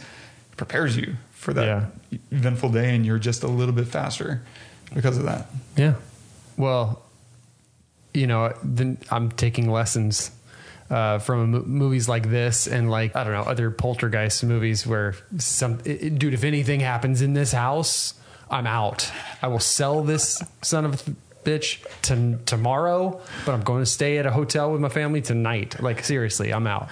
prepares 0.57 0.95
you 0.95 1.17
for 1.33 1.55
that 1.55 1.65
Yeah. 1.65 1.87
eventful 2.31 2.69
day, 2.69 2.95
and 2.95 3.07
you're 3.07 3.19
just 3.19 3.43
a 3.43 3.49
little 3.49 3.75
bit 3.75 3.87
faster 3.89 4.43
because 4.95 5.17
of 5.17 5.23
that. 5.25 5.47
Yeah. 5.75 5.95
Well, 6.59 7.01
you 8.13 8.27
know, 8.27 8.53
then 8.63 8.99
I'm 9.11 9.31
taking 9.31 9.71
lessons 9.71 10.31
uh, 10.91 11.19
from 11.19 11.53
movies 11.67 12.09
like 12.09 12.29
this 12.31 12.67
and 12.67 12.91
like 12.91 13.15
I 13.17 13.23
don't 13.25 13.33
know 13.33 13.43
other 13.51 13.71
poltergeist 13.71 14.43
movies 14.45 14.87
where 14.87 15.15
some 15.39 15.79
it, 15.87 16.03
it- 16.03 16.19
dude, 16.19 16.35
if 16.35 16.45
anything 16.45 16.81
happens 16.81 17.23
in 17.23 17.33
this 17.33 17.53
house, 17.53 18.13
I'm 18.51 18.67
out. 18.67 19.11
I 19.41 19.47
will 19.49 19.61
sell 19.61 20.03
this 20.03 20.43
son 20.63 20.85
of 20.85 20.95
a 21.09 21.15
bitch 21.45 21.85
to 22.03 22.39
tomorrow, 22.47 23.21
but 23.47 23.53
I'm 23.53 23.63
going 23.63 23.83
to 23.83 23.87
stay 23.87 24.19
at 24.19 24.27
a 24.27 24.31
hotel 24.31 24.73
with 24.73 24.81
my 24.81 24.89
family 24.89 25.21
tonight. 25.23 25.81
Like 25.81 26.05
seriously, 26.05 26.53
I'm 26.53 26.67
out. 26.67 26.89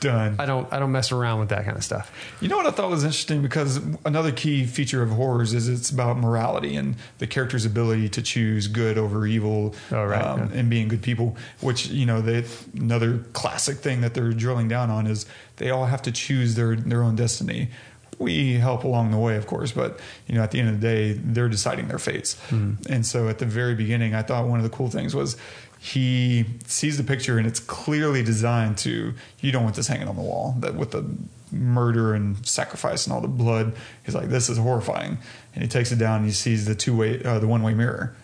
Done. 0.00 0.36
I 0.38 0.44
don't 0.44 0.70
I 0.70 0.78
don't 0.80 0.92
mess 0.92 1.12
around 1.12 1.40
with 1.40 1.48
that 1.48 1.64
kind 1.64 1.78
of 1.78 1.84
stuff. 1.84 2.12
You 2.42 2.48
know 2.48 2.58
what 2.58 2.66
I 2.66 2.72
thought 2.72 2.90
was 2.90 3.04
interesting 3.04 3.40
because 3.40 3.80
another 4.04 4.32
key 4.32 4.66
feature 4.66 5.02
of 5.02 5.08
horrors 5.08 5.54
is 5.54 5.66
it's 5.66 5.88
about 5.88 6.18
morality 6.18 6.76
and 6.76 6.96
the 7.18 7.26
character's 7.26 7.64
ability 7.64 8.10
to 8.10 8.20
choose 8.20 8.66
good 8.66 8.98
over 8.98 9.26
evil 9.26 9.74
Oh, 9.90 10.04
right, 10.04 10.22
um, 10.22 10.40
yeah. 10.52 10.58
and 10.58 10.68
being 10.68 10.88
good 10.88 11.00
people. 11.00 11.38
Which 11.62 11.86
you 11.86 12.04
know, 12.04 12.20
they 12.20 12.44
another 12.74 13.18
classic 13.32 13.78
thing 13.78 14.02
that 14.02 14.12
they're 14.12 14.32
drilling 14.34 14.68
down 14.68 14.90
on 14.90 15.06
is 15.06 15.24
they 15.56 15.70
all 15.70 15.86
have 15.86 16.02
to 16.02 16.12
choose 16.12 16.54
their 16.54 16.76
their 16.76 17.02
own 17.02 17.16
destiny. 17.16 17.70
We 18.18 18.54
help 18.54 18.84
along 18.84 19.10
the 19.10 19.18
way, 19.18 19.36
of 19.36 19.46
course, 19.46 19.72
but 19.72 20.00
you 20.26 20.34
know, 20.34 20.42
at 20.42 20.50
the 20.50 20.60
end 20.60 20.68
of 20.68 20.80
the 20.80 20.86
day, 20.86 21.12
they're 21.12 21.48
deciding 21.48 21.88
their 21.88 21.98
fates. 21.98 22.40
Hmm. 22.48 22.74
And 22.88 23.04
so, 23.04 23.28
at 23.28 23.38
the 23.38 23.46
very 23.46 23.74
beginning, 23.74 24.14
I 24.14 24.22
thought 24.22 24.46
one 24.46 24.58
of 24.58 24.64
the 24.64 24.74
cool 24.74 24.88
things 24.88 25.14
was 25.14 25.36
he 25.84 26.46
sees 26.66 26.96
the 26.96 27.04
picture 27.04 27.36
and 27.36 27.46
it's 27.46 27.60
clearly 27.60 28.22
designed 28.22 28.78
to 28.78 29.12
you 29.40 29.52
don't 29.52 29.64
want 29.64 29.76
this 29.76 29.86
hanging 29.86 30.08
on 30.08 30.16
the 30.16 30.22
wall 30.22 30.56
that 30.60 30.74
with 30.74 30.92
the 30.92 31.04
murder 31.52 32.14
and 32.14 32.44
sacrifice 32.46 33.06
and 33.06 33.12
all 33.12 33.20
the 33.20 33.28
blood 33.28 33.74
he's 34.02 34.14
like 34.14 34.30
this 34.30 34.48
is 34.48 34.56
horrifying 34.56 35.18
and 35.54 35.62
he 35.62 35.68
takes 35.68 35.92
it 35.92 35.96
down 35.96 36.20
and 36.20 36.24
he 36.24 36.32
sees 36.32 36.64
the 36.64 36.74
two 36.74 36.96
way 36.96 37.22
uh, 37.22 37.38
the 37.38 37.46
one 37.46 37.62
way 37.62 37.74
mirror 37.74 38.16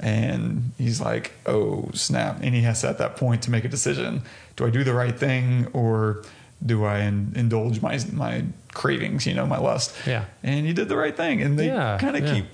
and 0.00 0.72
he's 0.76 1.00
like 1.00 1.30
oh 1.46 1.88
snap 1.94 2.38
and 2.42 2.52
he 2.52 2.62
has 2.62 2.80
to, 2.80 2.88
at 2.88 2.98
that 2.98 3.16
point 3.16 3.42
to 3.42 3.50
make 3.52 3.64
a 3.64 3.68
decision 3.68 4.20
do 4.56 4.66
i 4.66 4.70
do 4.70 4.82
the 4.82 4.92
right 4.92 5.16
thing 5.16 5.68
or 5.72 6.24
do 6.64 6.84
i 6.84 7.00
in, 7.00 7.32
indulge 7.36 7.80
my 7.82 7.98
my 8.12 8.44
cravings 8.72 9.26
you 9.26 9.34
know 9.34 9.46
my 9.46 9.58
lust 9.58 9.94
Yeah. 10.06 10.24
and 10.42 10.66
he 10.66 10.72
did 10.72 10.88
the 10.88 10.96
right 10.96 11.16
thing 11.16 11.42
and 11.42 11.58
they 11.58 11.66
Yeah, 11.66 11.98
kind 12.00 12.16
of 12.16 12.24
yeah. 12.24 12.34
keep 12.34 12.46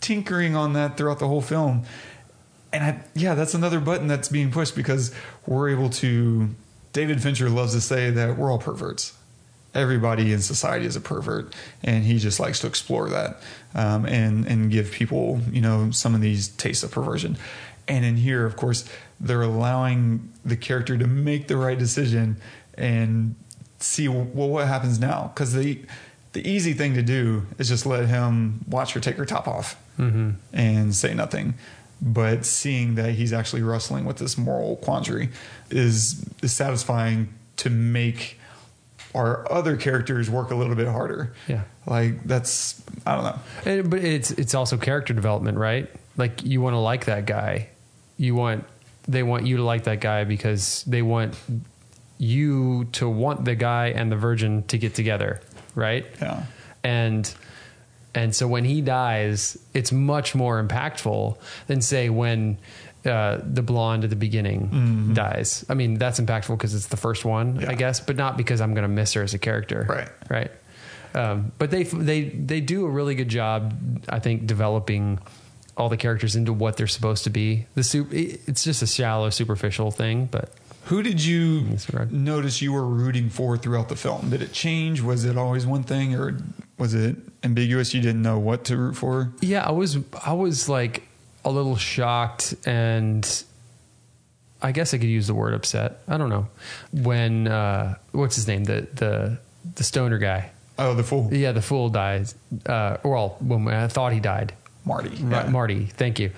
tinkering 0.00 0.56
on 0.56 0.72
that 0.74 0.96
throughout 0.96 1.18
the 1.18 1.28
whole 1.28 1.42
film 1.42 1.84
and 2.74 2.82
I, 2.84 3.04
yeah, 3.14 3.34
that's 3.34 3.52
another 3.52 3.80
button 3.80 4.08
that's 4.08 4.30
being 4.30 4.50
pushed 4.50 4.74
because 4.74 5.12
we're 5.46 5.68
able 5.68 5.90
to. 5.90 6.48
David 6.94 7.22
Fincher 7.22 7.50
loves 7.50 7.74
to 7.74 7.82
say 7.82 8.08
that 8.10 8.38
we're 8.38 8.50
all 8.50 8.56
perverts. 8.58 9.12
Everybody 9.74 10.32
in 10.32 10.40
society 10.40 10.86
is 10.86 10.96
a 10.96 11.00
pervert, 11.02 11.54
and 11.82 12.02
he 12.02 12.18
just 12.18 12.40
likes 12.40 12.60
to 12.60 12.66
explore 12.66 13.10
that 13.10 13.42
um, 13.74 14.06
and 14.06 14.46
and 14.46 14.70
give 14.70 14.90
people 14.90 15.42
you 15.50 15.60
know 15.60 15.90
some 15.90 16.14
of 16.14 16.22
these 16.22 16.48
tastes 16.48 16.82
of 16.82 16.90
perversion. 16.92 17.36
And 17.88 18.06
in 18.06 18.16
here, 18.16 18.46
of 18.46 18.56
course, 18.56 18.88
they're 19.20 19.42
allowing 19.42 20.32
the 20.42 20.56
character 20.56 20.96
to 20.96 21.06
make 21.06 21.48
the 21.48 21.58
right 21.58 21.78
decision 21.78 22.36
and 22.74 23.34
see 23.78 24.08
well 24.08 24.48
what 24.48 24.66
happens 24.66 24.98
now 24.98 25.30
because 25.34 25.52
the 25.52 25.80
the 26.32 26.48
easy 26.48 26.72
thing 26.72 26.94
to 26.94 27.02
do 27.02 27.46
is 27.58 27.68
just 27.68 27.84
let 27.84 28.06
him 28.06 28.64
watch 28.68 28.92
her 28.94 29.00
take 29.00 29.16
her 29.16 29.26
top 29.26 29.46
off 29.46 29.76
mm-hmm. 29.98 30.30
and 30.52 30.94
say 30.94 31.12
nothing 31.12 31.54
but 32.02 32.44
seeing 32.44 32.96
that 32.96 33.12
he's 33.12 33.32
actually 33.32 33.62
wrestling 33.62 34.04
with 34.04 34.16
this 34.16 34.36
moral 34.36 34.76
quandary 34.76 35.28
is, 35.70 36.28
is 36.42 36.52
satisfying 36.52 37.32
to 37.58 37.70
make 37.70 38.40
our 39.14 39.50
other 39.52 39.76
characters 39.76 40.28
work 40.28 40.50
a 40.50 40.54
little 40.56 40.74
bit 40.74 40.88
harder. 40.88 41.32
Yeah. 41.46 41.62
Like 41.86 42.24
that's 42.24 42.82
I 43.06 43.14
don't 43.14 43.24
know. 43.24 43.38
And, 43.64 43.90
but 43.90 44.00
it's 44.00 44.32
it's 44.32 44.54
also 44.54 44.76
character 44.76 45.14
development, 45.14 45.58
right? 45.58 45.88
Like 46.16 46.44
you 46.44 46.60
want 46.60 46.74
to 46.74 46.78
like 46.78 47.04
that 47.04 47.24
guy. 47.26 47.68
You 48.16 48.34
want 48.34 48.64
they 49.06 49.22
want 49.22 49.46
you 49.46 49.58
to 49.58 49.64
like 49.64 49.84
that 49.84 50.00
guy 50.00 50.24
because 50.24 50.82
they 50.84 51.02
want 51.02 51.36
you 52.22 52.84
to 52.92 53.08
want 53.08 53.44
the 53.44 53.56
guy 53.56 53.88
and 53.88 54.12
the 54.12 54.16
virgin 54.16 54.62
to 54.68 54.78
get 54.78 54.94
together, 54.94 55.40
right? 55.74 56.06
Yeah. 56.20 56.44
And 56.84 57.32
and 58.14 58.32
so 58.34 58.46
when 58.46 58.64
he 58.64 58.80
dies, 58.80 59.58
it's 59.74 59.90
much 59.90 60.34
more 60.34 60.62
impactful 60.62 61.36
than 61.66 61.80
say 61.80 62.10
when 62.10 62.58
uh, 63.04 63.40
the 63.42 63.62
blonde 63.62 64.04
at 64.04 64.10
the 64.10 64.16
beginning 64.16 65.14
dies. 65.14 65.64
I 65.68 65.74
mean, 65.74 65.94
that's 65.94 66.20
impactful 66.20 66.56
because 66.56 66.74
it's 66.74 66.86
the 66.86 66.96
first 66.96 67.24
one, 67.24 67.58
Yeah. 67.60 67.70
I 67.70 67.74
guess, 67.74 67.98
but 67.98 68.14
not 68.16 68.36
because 68.36 68.60
I'm 68.60 68.74
going 68.74 68.82
to 68.82 68.88
miss 68.94 69.14
her 69.14 69.22
as 69.24 69.34
a 69.34 69.38
character. 69.38 69.84
Right. 69.88 70.08
Right. 70.30 70.50
Um, 71.14 71.50
but 71.58 71.70
they 71.72 71.82
they 71.82 72.22
they 72.28 72.60
do 72.60 72.86
a 72.86 72.88
really 72.88 73.16
good 73.16 73.28
job, 73.30 73.74
I 74.08 74.20
think, 74.20 74.46
developing 74.46 75.18
all 75.76 75.88
the 75.88 75.96
characters 75.96 76.36
into 76.36 76.52
what 76.52 76.76
they're 76.76 76.86
supposed 76.86 77.24
to 77.24 77.30
be. 77.30 77.66
The 77.74 77.82
soup, 77.82 78.08
it's 78.12 78.62
just 78.62 78.82
a 78.82 78.86
shallow, 78.86 79.30
superficial 79.30 79.90
thing, 79.90 80.26
but 80.30 80.52
Who 80.86 81.02
did 81.02 81.24
you 81.24 81.76
notice 82.10 82.60
you 82.60 82.72
were 82.72 82.84
rooting 82.86 83.30
for 83.30 83.56
throughout 83.56 83.88
the 83.88 83.96
film? 83.96 84.30
Did 84.30 84.42
it 84.42 84.52
change? 84.52 85.00
Was 85.00 85.24
it 85.24 85.36
always 85.38 85.64
one 85.66 85.84
thing, 85.84 86.14
or 86.14 86.36
was 86.76 86.92
it 86.94 87.16
ambiguous? 87.44 87.94
You 87.94 88.00
didn't 88.02 88.22
know 88.22 88.38
what 88.38 88.64
to 88.64 88.76
root 88.76 88.96
for. 88.96 89.32
Yeah, 89.40 89.64
I 89.66 89.70
was 89.70 89.98
I 90.26 90.32
was 90.32 90.68
like 90.68 91.04
a 91.44 91.50
little 91.50 91.76
shocked 91.76 92.54
and 92.66 93.44
I 94.60 94.72
guess 94.72 94.92
I 94.94 94.98
could 94.98 95.08
use 95.08 95.26
the 95.28 95.34
word 95.34 95.54
upset. 95.54 96.00
I 96.08 96.16
don't 96.18 96.30
know. 96.30 96.48
When 96.92 97.46
uh 97.48 97.96
what's 98.12 98.34
his 98.36 98.48
name? 98.48 98.64
The 98.64 98.86
the 98.94 99.38
the 99.76 99.84
stoner 99.84 100.18
guy. 100.18 100.50
Oh, 100.78 100.94
the 100.94 101.02
fool, 101.04 101.28
Yeah, 101.32 101.52
the 101.52 101.62
fool 101.62 101.90
dies. 101.90 102.34
Uh 102.66 102.96
well, 103.04 103.36
when 103.40 103.68
I 103.68 103.86
thought 103.88 104.12
he 104.12 104.20
died. 104.20 104.52
Marty. 104.84 105.10
Right, 105.10 105.44
Yeah. 105.46 105.50
Marty, 105.50 105.86
thank 105.86 106.18
you. 106.18 106.32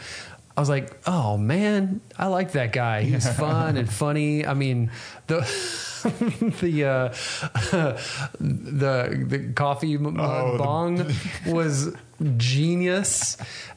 I 0.56 0.60
was 0.60 0.68
like, 0.68 0.96
oh 1.06 1.36
man, 1.36 2.00
I 2.16 2.26
like 2.26 2.52
that 2.52 2.72
guy. 2.72 3.02
He's 3.02 3.28
fun 3.36 3.76
and 3.76 3.90
funny. 3.92 4.46
I 4.46 4.54
mean, 4.54 4.90
the 5.26 5.40
the 6.60 6.84
uh, 6.84 7.08
the 8.40 9.24
the 9.26 9.52
coffee 9.54 9.94
m- 9.94 10.16
Oh, 10.20 10.52
the- 10.52 10.58
bong 10.58 11.10
was 11.46 11.92
genius, 12.36 13.36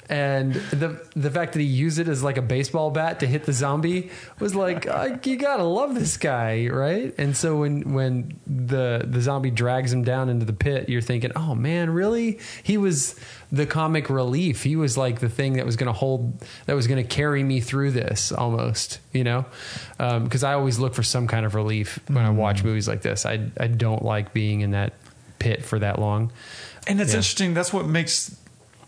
and 0.10 0.54
the 0.54 1.02
the 1.16 1.32
fact 1.32 1.54
that 1.54 1.60
he 1.60 1.66
used 1.66 2.00
it 2.00 2.08
as 2.08 2.24
like 2.24 2.38
a 2.38 2.42
baseball 2.42 2.92
bat 2.92 3.20
to 3.22 3.28
hit 3.28 3.46
the 3.46 3.54
zombie 3.54 4.12
was 4.40 4.56
like, 4.56 4.88
uh, 4.90 5.18
you 5.24 5.38
gotta 5.38 5.64
love 5.64 5.96
this 5.96 6.18
guy, 6.18 6.68
right? 6.68 7.14
And 7.18 7.36
so 7.36 7.58
when 7.58 7.94
when 7.94 8.40
the 8.46 9.04
the 9.06 9.22
zombie 9.22 9.52
drags 9.52 9.92
him 9.92 10.04
down 10.04 10.30
into 10.30 10.46
the 10.46 10.54
pit, 10.54 10.90
you're 10.90 11.02
thinking, 11.02 11.32
oh 11.36 11.56
man, 11.56 11.90
really? 11.90 12.40
He 12.64 12.78
was 12.78 13.16
the 13.52 13.66
comic 13.66 14.10
relief. 14.10 14.64
He 14.64 14.76
was 14.76 14.98
like 14.98 15.20
the 15.20 15.30
thing 15.30 15.54
that 15.54 15.66
was 15.66 15.76
to 15.88 15.94
hold, 15.94 16.44
that 16.66 16.74
was 16.74 16.88
to 16.88 17.04
carry 17.04 17.44
me 17.44 17.62
through 17.62 17.92
this 17.92 18.32
almost, 18.32 19.00
you 19.14 19.24
know? 19.24 19.46
Because 19.98 20.44
I 20.44 20.54
always 20.54 20.80
look 20.80 20.94
for 20.94 21.04
some 21.04 21.28
kind 21.28 21.46
of 21.46 21.56
relief 21.56 22.00
when 22.08 22.26
I 22.26 22.30
watch 22.30 22.64
movies 22.64 22.88
like 22.88 23.02
this. 23.02 23.26
I, 23.26 23.50
I 23.60 23.68
don't 23.68 24.04
like 24.04 24.34
being 24.34 24.62
in 24.62 24.72
that 24.72 24.94
pit 25.40 25.64
for 25.64 25.80
that 25.80 26.00
long. 26.00 26.32
And 26.88 27.00
it's 27.02 27.12
Yeah. 27.12 27.18
interesting. 27.18 27.54
That's 27.54 27.74
what 27.74 27.86
makes 27.88 28.36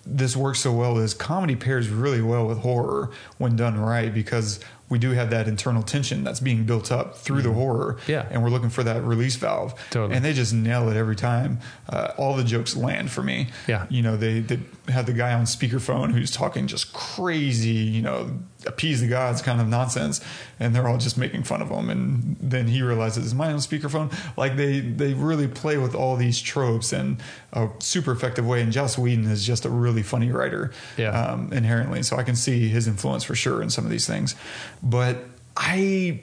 this 0.06 0.36
work 0.36 0.56
so 0.56 0.72
well. 0.72 0.98
Is 0.98 1.14
comedy 1.14 1.56
pairs 1.56 1.90
really 1.90 2.22
well 2.22 2.48
with 2.48 2.60
horror 2.60 3.12
when 3.38 3.56
done 3.56 3.78
right 3.80 4.14
because 4.14 4.60
we 4.88 4.98
do 4.98 5.12
have 5.12 5.30
that 5.30 5.48
internal 5.48 5.84
tension 5.84 6.24
that's 6.24 6.40
being 6.40 6.64
built 6.64 6.92
up 6.92 7.16
through 7.16 7.44
the 7.44 7.52
horror. 7.54 7.98
Mm-hmm. 8.02 8.12
Yeah. 8.12 8.26
and 8.32 8.42
we're 8.42 8.50
looking 8.50 8.72
for 8.72 8.82
that 8.84 9.04
release 9.04 9.36
valve. 9.36 9.76
Totally. 9.92 10.16
And 10.16 10.26
they 10.26 10.34
just 10.34 10.52
nail 10.52 10.90
it 10.90 10.98
every 10.98 11.16
time. 11.16 11.60
Uh, 11.88 12.12
all 12.18 12.36
the 12.36 12.44
jokes 12.44 12.76
land 12.76 13.12
for 13.12 13.22
me. 13.22 13.50
Yeah. 13.68 13.86
you 13.90 14.02
know 14.02 14.18
they 14.18 14.40
they 14.40 14.60
have 14.88 15.06
the 15.06 15.14
guy 15.14 15.34
on 15.34 15.44
speakerphone 15.46 16.12
who's 16.12 16.32
talking 16.32 16.66
just 16.66 16.92
crazy. 16.94 17.70
You 17.70 18.02
know, 18.02 18.32
appease 18.70 19.02
the 19.02 19.08
gods 19.08 19.42
kind 19.42 19.60
of 19.60 19.68
nonsense, 19.68 20.22
and 20.60 20.74
they're 20.74 20.88
all 20.88 20.98
just 20.98 21.18
making 21.18 21.44
fun 21.44 21.62
of 21.62 21.70
him. 21.70 21.90
And 21.90 22.38
then 22.40 22.68
he 22.68 22.82
realizes, 22.82 23.26
"Is 23.26 23.36
mine 23.36 23.52
on 23.52 23.58
speakerphone?" 23.60 24.10
Like 24.38 24.56
they 24.56 24.80
they 24.80 25.14
really 25.14 25.48
play 25.48 25.78
with 25.78 25.94
all 25.96 26.16
these 26.16 26.40
tropes 26.40 26.94
in 26.94 27.18
a 27.52 27.68
super 27.80 28.12
effective 28.12 28.46
way. 28.48 28.62
And 28.62 28.72
Joss 28.72 28.98
Whedon 28.98 29.26
is 29.26 29.46
just 29.46 29.66
a 29.66 29.70
really 29.70 30.04
funny 30.04 30.32
writer, 30.32 30.72
Yeah. 30.98 31.10
um, 31.10 31.52
inherently. 31.52 32.04
So 32.04 32.16
I 32.18 32.24
can 32.24 32.36
see 32.36 32.70
his 32.70 32.88
influence 32.88 33.24
for 33.26 33.36
sure 33.36 33.62
in 33.62 33.70
some 33.70 33.84
of 33.86 33.92
these 33.92 34.08
things. 34.08 34.36
But 34.82 35.26
I 35.58 36.22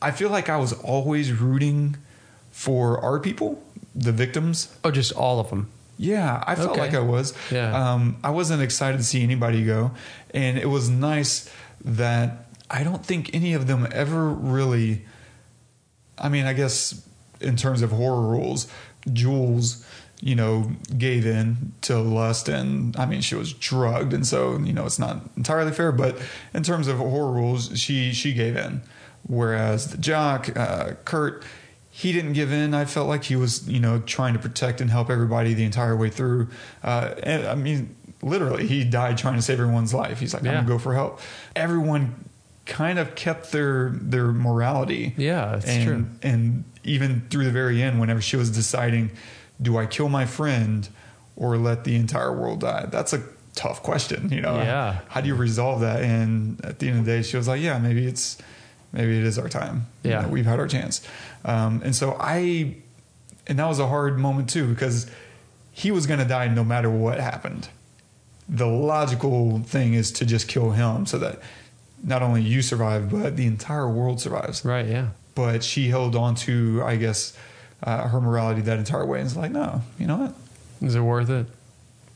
I 0.00 0.10
feel 0.10 0.30
like 0.30 0.48
I 0.48 0.56
was 0.56 0.72
always 0.72 1.32
rooting 1.32 1.96
for 2.50 2.98
our 3.00 3.18
people, 3.18 3.62
the 3.94 4.12
victims. 4.12 4.68
Oh, 4.84 4.90
just 4.90 5.12
all 5.12 5.40
of 5.40 5.50
them. 5.50 5.68
Yeah, 5.98 6.42
I 6.46 6.54
felt 6.56 6.70
Okay. 6.70 6.80
like 6.80 6.94
I 6.94 7.00
was. 7.00 7.32
Yeah. 7.50 7.70
Um, 7.92 8.16
I 8.24 8.30
wasn't 8.30 8.60
excited 8.62 8.96
to 8.98 9.04
see 9.04 9.22
anybody 9.22 9.64
go. 9.64 9.92
And 10.34 10.58
it 10.58 10.68
was 10.68 10.88
nice 10.88 11.48
that 11.84 12.46
I 12.70 12.84
don't 12.84 13.04
think 13.04 13.34
any 13.34 13.54
of 13.54 13.66
them 13.66 13.86
ever 13.92 14.28
really. 14.28 15.04
I 16.18 16.28
mean, 16.28 16.46
I 16.46 16.52
guess 16.52 17.06
in 17.40 17.56
terms 17.56 17.82
of 17.82 17.90
horror 17.90 18.22
rules, 18.22 18.68
Jules, 19.12 19.84
you 20.20 20.36
know, 20.36 20.70
gave 20.96 21.26
in 21.26 21.72
to 21.82 21.98
lust 21.98 22.48
and 22.48 22.96
I 22.96 23.06
mean, 23.06 23.20
she 23.20 23.34
was 23.34 23.52
drugged. 23.52 24.12
And 24.12 24.26
so, 24.26 24.58
you 24.58 24.72
know, 24.72 24.86
it's 24.86 24.98
not 24.98 25.20
entirely 25.36 25.72
fair. 25.72 25.90
But 25.90 26.18
in 26.54 26.62
terms 26.62 26.86
of 26.86 26.98
horror 26.98 27.32
rules, 27.32 27.76
she, 27.78 28.12
she 28.12 28.32
gave 28.32 28.56
in. 28.56 28.82
Whereas 29.26 29.90
the 29.90 29.98
jock, 29.98 30.56
uh, 30.56 30.92
Kurt, 31.04 31.44
he 31.90 32.12
didn't 32.12 32.32
give 32.32 32.52
in. 32.52 32.72
I 32.72 32.84
felt 32.84 33.08
like 33.08 33.24
he 33.24 33.36
was, 33.36 33.68
you 33.68 33.80
know, 33.80 34.00
trying 34.00 34.32
to 34.32 34.38
protect 34.38 34.80
and 34.80 34.90
help 34.90 35.10
everybody 35.10 35.54
the 35.54 35.64
entire 35.64 35.96
way 35.96 36.08
through. 36.08 36.48
Uh, 36.82 37.14
and 37.22 37.46
I 37.46 37.54
mean, 37.54 37.94
literally, 38.22 38.66
he 38.66 38.84
died 38.84 39.18
trying 39.18 39.34
to 39.36 39.42
save 39.42 39.60
everyone's 39.60 39.92
life. 39.92 40.20
He's 40.20 40.32
like, 40.34 40.42
Yeah. 40.42 40.50
I'm 40.50 40.56
gonna 40.58 40.68
go 40.68 40.78
for 40.78 40.94
help. 40.94 41.20
Everyone 41.56 42.28
kind 42.64 42.98
of 42.98 43.14
kept 43.14 43.52
their 43.52 43.90
their 43.90 44.26
morality. 44.32 45.14
Yeah, 45.16 45.52
that's 45.52 45.66
and, 45.66 45.84
true. 45.86 46.06
And 46.22 46.64
even 46.84 47.22
through 47.30 47.44
the 47.44 47.50
very 47.50 47.82
end, 47.82 48.00
whenever 48.00 48.20
she 48.20 48.36
was 48.36 48.50
deciding, 48.50 49.10
do 49.60 49.76
I 49.76 49.86
kill 49.86 50.08
my 50.08 50.26
friend 50.26 50.88
or 51.36 51.56
let 51.56 51.84
the 51.84 51.96
entire 51.96 52.32
world 52.32 52.60
die? 52.60 52.86
That's 52.90 53.12
a 53.12 53.22
tough 53.54 53.82
question, 53.82 54.30
you 54.30 54.40
know. 54.40 54.56
Yeah. 54.56 55.00
How 55.08 55.20
do 55.20 55.28
you 55.28 55.34
resolve 55.34 55.80
that? 55.80 56.02
And 56.02 56.64
at 56.64 56.78
the 56.78 56.88
end 56.88 57.00
of 57.00 57.04
the 57.04 57.10
day, 57.12 57.22
she 57.22 57.36
was 57.36 57.48
like, 57.48 57.60
yeah, 57.60 57.78
maybe 57.78 58.06
it's 58.06 58.38
maybe 58.92 59.18
it 59.18 59.24
is 59.24 59.38
our 59.38 59.48
time. 59.48 59.86
You 60.02 60.10
Yeah. 60.10 60.22
know, 60.22 60.28
we've 60.28 60.46
had 60.46 60.58
our 60.60 60.68
chance. 60.68 61.06
Um, 61.44 61.80
and 61.84 61.94
so 61.96 62.16
I, 62.20 62.76
and 63.46 63.58
that 63.58 63.66
was 63.66 63.78
a 63.78 63.86
hard 63.88 64.18
moment 64.18 64.50
too 64.50 64.66
because 64.66 65.10
he 65.72 65.90
was 65.90 66.06
going 66.06 66.18
to 66.20 66.26
die 66.26 66.48
no 66.48 66.62
matter 66.64 66.90
what 66.90 67.18
happened. 67.18 67.68
The 68.48 68.66
logical 68.66 69.60
thing 69.60 69.94
is 69.94 70.10
to 70.12 70.26
just 70.26 70.48
kill 70.48 70.70
him 70.70 71.06
so 71.06 71.18
that 71.18 71.40
not 72.02 72.22
only 72.22 72.42
you 72.42 72.62
survive, 72.62 73.10
but 73.10 73.36
the 73.36 73.46
entire 73.46 73.88
world 73.88 74.20
survives. 74.20 74.64
Right. 74.64 74.86
Yeah. 74.86 75.10
But 75.34 75.62
she 75.62 75.88
held 75.88 76.16
on 76.16 76.34
to, 76.36 76.82
I 76.84 76.96
guess, 76.96 77.36
uh, 77.82 78.08
her 78.08 78.20
morality 78.20 78.60
that 78.62 78.78
entire 78.78 79.06
way. 79.06 79.20
And 79.20 79.26
it's 79.26 79.36
like, 79.36 79.52
no, 79.52 79.82
you 79.98 80.06
know 80.06 80.16
what? 80.16 80.34
Is 80.82 80.94
it 80.94 81.00
worth 81.00 81.30
it? 81.30 81.46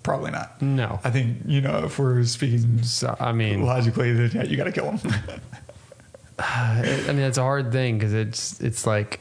Probably 0.03 0.31
not. 0.31 0.61
No. 0.63 1.01
I 1.03 1.11
think, 1.11 1.39
you 1.47 1.61
know, 1.61 1.85
if 1.85 1.99
we're 1.99 2.23
speaking 2.25 2.83
So, 2.83 3.17
I 3.19 3.33
mean, 3.33 3.65
logically, 3.65 4.13
then 4.13 4.31
yeah, 4.33 4.45
you 4.45 4.57
got 4.57 4.65
to 4.65 4.73
kill 4.73 4.91
him. 4.93 5.13
I 6.39 7.03
mean, 7.09 7.21
it's 7.21 7.39
a 7.39 7.43
hard 7.43 7.73
thing 7.73 7.99
because 7.99 8.13
it's 8.13 8.61
it's 8.61 8.87
like, 8.87 9.21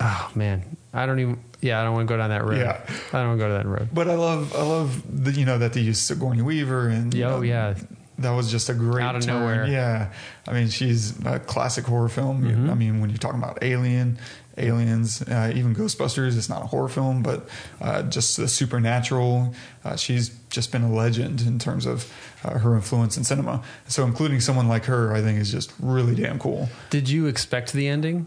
oh 0.00 0.30
man, 0.34 0.76
I 0.92 1.06
don't 1.06 1.18
even. 1.18 1.40
Yeah, 1.66 1.80
I 1.80 1.84
don't 1.84 1.94
want 1.94 2.08
to 2.08 2.12
go 2.14 2.16
down 2.16 2.30
that 2.30 2.44
road. 2.44 2.58
Yeah. 2.58 2.80
I 3.12 3.18
don't 3.18 3.28
want 3.28 3.40
to 3.40 3.44
go 3.44 3.48
to 3.48 3.54
that 3.62 3.66
road. 3.66 3.88
But 3.92 4.08
I 4.08 4.14
love, 4.14 4.54
I 4.54 4.62
love 4.62 5.02
the, 5.24 5.32
you 5.32 5.44
know, 5.44 5.58
that 5.58 5.72
they 5.72 5.80
used 5.80 6.02
Sigourney 6.02 6.42
Weaver 6.42 6.88
and 6.88 7.14
Oh, 7.16 7.18
know, 7.18 7.40
yeah. 7.42 7.74
that 8.18 8.30
was 8.30 8.50
just 8.50 8.68
a 8.68 8.74
great 8.74 9.04
Out 9.04 9.16
of 9.16 9.24
turn. 9.24 9.40
nowhere. 9.40 9.66
Yeah, 9.66 10.12
I 10.48 10.52
mean, 10.52 10.68
she's 10.68 11.18
a 11.26 11.38
classic 11.40 11.84
horror 11.84 12.08
film. 12.08 12.42
Mm-hmm. 12.44 12.70
I 12.70 12.74
mean, 12.74 13.00
when 13.00 13.10
you're 13.10 13.18
talking 13.18 13.40
about 13.42 13.58
Alien, 13.62 14.18
Aliens, 14.58 15.20
uh, 15.22 15.52
even 15.54 15.74
Ghostbusters, 15.74 16.34
it's 16.36 16.48
not 16.48 16.62
a 16.62 16.66
horror 16.66 16.88
film, 16.88 17.22
but 17.22 17.46
uh, 17.82 18.02
just 18.04 18.38
the 18.38 18.48
supernatural. 18.48 19.54
Uh, 19.84 19.96
she's 19.96 20.30
just 20.48 20.72
been 20.72 20.82
a 20.82 20.90
legend 20.90 21.42
in 21.42 21.58
terms 21.58 21.84
of 21.84 22.10
uh, 22.42 22.58
her 22.58 22.74
influence 22.74 23.18
in 23.18 23.24
cinema. 23.24 23.62
So, 23.86 24.04
including 24.04 24.40
someone 24.40 24.66
like 24.66 24.86
her, 24.86 25.12
I 25.12 25.20
think 25.20 25.38
is 25.40 25.52
just 25.52 25.72
really 25.78 26.14
damn 26.14 26.38
cool. 26.38 26.70
Did 26.88 27.08
you 27.10 27.26
expect 27.26 27.74
the 27.74 27.86
ending? 27.86 28.26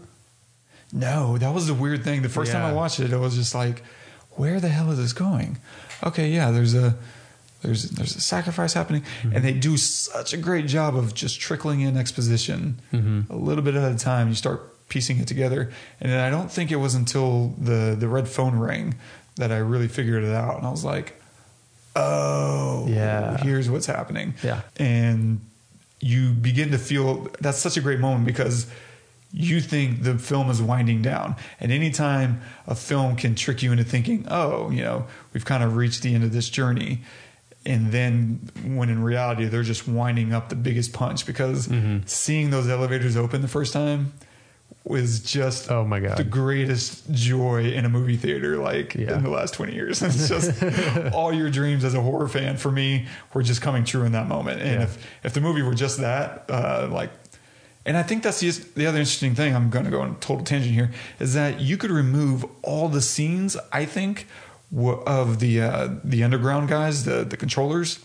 No, 0.92 1.38
that 1.38 1.54
was 1.54 1.66
the 1.66 1.74
weird 1.74 2.02
thing. 2.04 2.22
The 2.22 2.28
first 2.28 2.52
time 2.52 2.64
I 2.64 2.72
watched 2.72 3.00
it, 3.00 3.12
it 3.12 3.16
was 3.18 3.36
just 3.36 3.54
like, 3.54 3.82
where 4.32 4.58
the 4.60 4.68
hell 4.68 4.90
is 4.90 4.98
this 4.98 5.12
going? 5.12 5.58
Okay, 6.04 6.30
yeah, 6.30 6.50
there's 6.50 6.74
a 6.74 6.96
there's 7.62 7.90
there's 7.90 8.16
a 8.16 8.20
sacrifice 8.20 8.72
happening, 8.74 9.02
Mm-hmm. 9.02 9.36
and 9.36 9.44
they 9.44 9.52
do 9.52 9.76
such 9.76 10.32
a 10.32 10.36
great 10.38 10.66
job 10.66 10.96
of 10.96 11.14
just 11.14 11.40
trickling 11.40 11.80
in 11.82 11.96
exposition 11.96 12.80
Mm-hmm. 12.92 13.32
a 13.32 13.36
little 13.36 13.62
bit 13.62 13.74
at 13.74 13.92
a 13.92 13.96
time. 13.98 14.28
You 14.28 14.34
start 14.34 14.88
piecing 14.88 15.18
it 15.20 15.28
together, 15.28 15.70
and 16.00 16.10
then 16.10 16.18
I 16.20 16.30
don't 16.30 16.50
think 16.50 16.72
it 16.72 16.76
was 16.76 16.94
until 16.94 17.54
the 17.58 17.94
the 17.98 18.08
red 18.08 18.28
phone 18.28 18.58
rang 18.58 18.94
that 19.36 19.52
I 19.52 19.58
really 19.58 19.88
figured 19.88 20.24
it 20.24 20.34
out, 20.34 20.56
and 20.58 20.66
I 20.66 20.70
was 20.70 20.84
like, 20.84 21.14
oh, 21.96 22.86
Yeah. 22.88 23.36
here's 23.38 23.70
what's 23.70 23.86
happening. 23.86 24.34
Yeah. 24.42 24.62
and 24.76 25.40
you 26.02 26.32
begin 26.32 26.70
to 26.70 26.78
feel 26.78 27.28
that's 27.42 27.58
such 27.58 27.76
a 27.76 27.80
great 27.82 28.00
moment 28.00 28.24
because 28.24 28.66
you 29.32 29.60
think 29.60 30.02
the 30.02 30.18
film 30.18 30.50
is 30.50 30.60
winding 30.60 31.02
down. 31.02 31.36
And 31.60 31.70
anytime 31.70 32.40
a 32.66 32.74
film 32.74 33.14
can 33.16 33.34
trick 33.34 33.62
you 33.62 33.70
into 33.72 33.84
thinking, 33.84 34.26
oh, 34.28 34.70
you 34.70 34.82
know, 34.82 35.06
we've 35.32 35.44
kind 35.44 35.62
of 35.62 35.76
reached 35.76 36.02
the 36.02 36.14
end 36.14 36.24
of 36.24 36.32
this 36.32 36.48
journey. 36.48 37.02
And 37.66 37.92
then 37.92 38.50
when 38.64 38.88
in 38.88 39.02
reality, 39.02 39.44
they're 39.46 39.62
just 39.62 39.86
winding 39.86 40.32
up 40.32 40.48
the 40.48 40.56
biggest 40.56 40.92
punch 40.92 41.26
because 41.26 41.68
Mm-hmm. 41.68 42.06
seeing 42.06 42.50
those 42.50 42.68
elevators 42.68 43.16
open 43.16 43.42
the 43.42 43.48
first 43.48 43.72
time 43.72 44.12
was 44.84 45.20
just 45.20 45.70
Oh 45.70 45.84
my 45.84 46.00
God. 46.00 46.16
the 46.16 46.24
greatest 46.24 47.10
joy 47.12 47.64
in 47.70 47.84
a 47.84 47.88
movie 47.88 48.16
theater 48.16 48.56
like 48.56 48.94
Yeah. 48.94 49.14
in 49.16 49.22
the 49.22 49.28
last 49.30 49.52
20 49.54 49.74
years. 49.74 50.00
It's 50.02 50.28
just 50.28 51.12
all 51.12 51.32
your 51.34 51.50
dreams 51.50 51.84
as 51.84 51.92
a 51.94 52.00
horror 52.00 52.28
fan 52.28 52.56
for 52.56 52.70
me 52.72 53.06
were 53.34 53.42
just 53.42 53.60
coming 53.60 53.84
true 53.84 54.04
in 54.04 54.12
that 54.12 54.26
moment. 54.26 54.62
And 54.62 54.80
Yeah. 54.80 54.82
if, 54.84 55.06
if 55.24 55.34
the 55.34 55.40
movie 55.42 55.62
were 55.62 55.74
just 55.74 55.98
that, 55.98 56.46
uh, 56.48 56.88
like, 56.90 57.10
and 57.86 57.96
I 57.96 58.02
think 58.02 58.22
that's 58.22 58.40
the, 58.40 58.50
the 58.74 58.86
other 58.86 58.98
interesting 58.98 59.34
thing. 59.34 59.54
I'm 59.54 59.70
going 59.70 59.84
to 59.86 59.90
go 59.90 60.00
on 60.02 60.10
a 60.10 60.14
total 60.14 60.44
tangent 60.44 60.74
here. 60.74 60.90
Is 61.18 61.34
that 61.34 61.60
you 61.60 61.76
could 61.76 61.90
remove 61.90 62.44
all 62.62 62.88
the 62.88 63.00
scenes. 63.00 63.56
I 63.72 63.84
think 63.86 64.26
of 65.06 65.40
the 65.40 65.60
uh, 65.60 65.88
the 66.04 66.22
underground 66.22 66.68
guys, 66.68 67.04
the 67.04 67.24
the 67.24 67.36
controllers, 67.36 67.98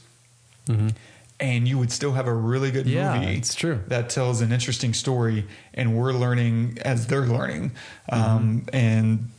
and 1.40 1.68
you 1.68 1.78
would 1.78 1.92
still 1.92 2.14
have 2.14 2.28
a 2.28 2.34
really 2.34 2.72
good 2.72 2.86
Mm-hmm. 2.86 2.96
Yeah, 2.96 3.20
movie. 3.20 3.38
it's 3.38 3.54
true. 3.54 3.80
that 3.88 4.10
tells 4.10 4.42
an 4.42 4.52
interesting 4.52 4.94
story, 4.94 5.46
and 5.74 5.98
we're 5.98 6.14
learning 6.14 6.78
as 6.84 7.08
they're 7.08 7.26
learning, 7.28 7.72
um, 8.10 8.66
and 8.74 9.30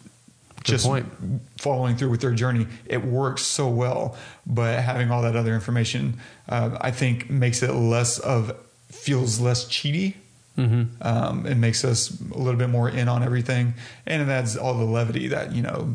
just 0.65 0.87
Mm-hmm. 0.87 1.37
following 1.59 1.97
through 1.97 2.11
with 2.11 2.21
their 2.21 2.35
journey. 2.35 2.67
It 2.87 3.05
works 3.05 3.43
so 3.43 3.69
well, 3.69 4.17
but 4.47 4.81
having 4.81 5.11
all 5.13 5.23
that 5.23 5.37
other 5.37 5.55
information, 5.55 6.19
uh, 6.49 6.77
I 6.81 6.91
think, 6.91 7.31
makes 7.31 7.63
it 7.63 7.73
less 7.73 8.19
of 8.19 8.53
feels 8.91 9.39
less 9.41 9.65
cheaty. 9.67 10.15
Mm-hmm. 10.57 11.03
Um, 11.07 11.47
it 11.47 11.57
makes 11.57 11.85
us 11.85 12.11
a 12.35 12.39
little 12.39 12.59
bit 12.59 12.69
more 12.71 12.89
in 12.89 13.09
on 13.09 13.23
everything, 13.23 13.75
and 14.07 14.23
it 14.23 14.29
adds 14.29 14.57
all 14.57 14.75
the 14.75 14.85
levity 14.85 15.29
that 15.29 15.53
you 15.53 15.63
know 15.63 15.95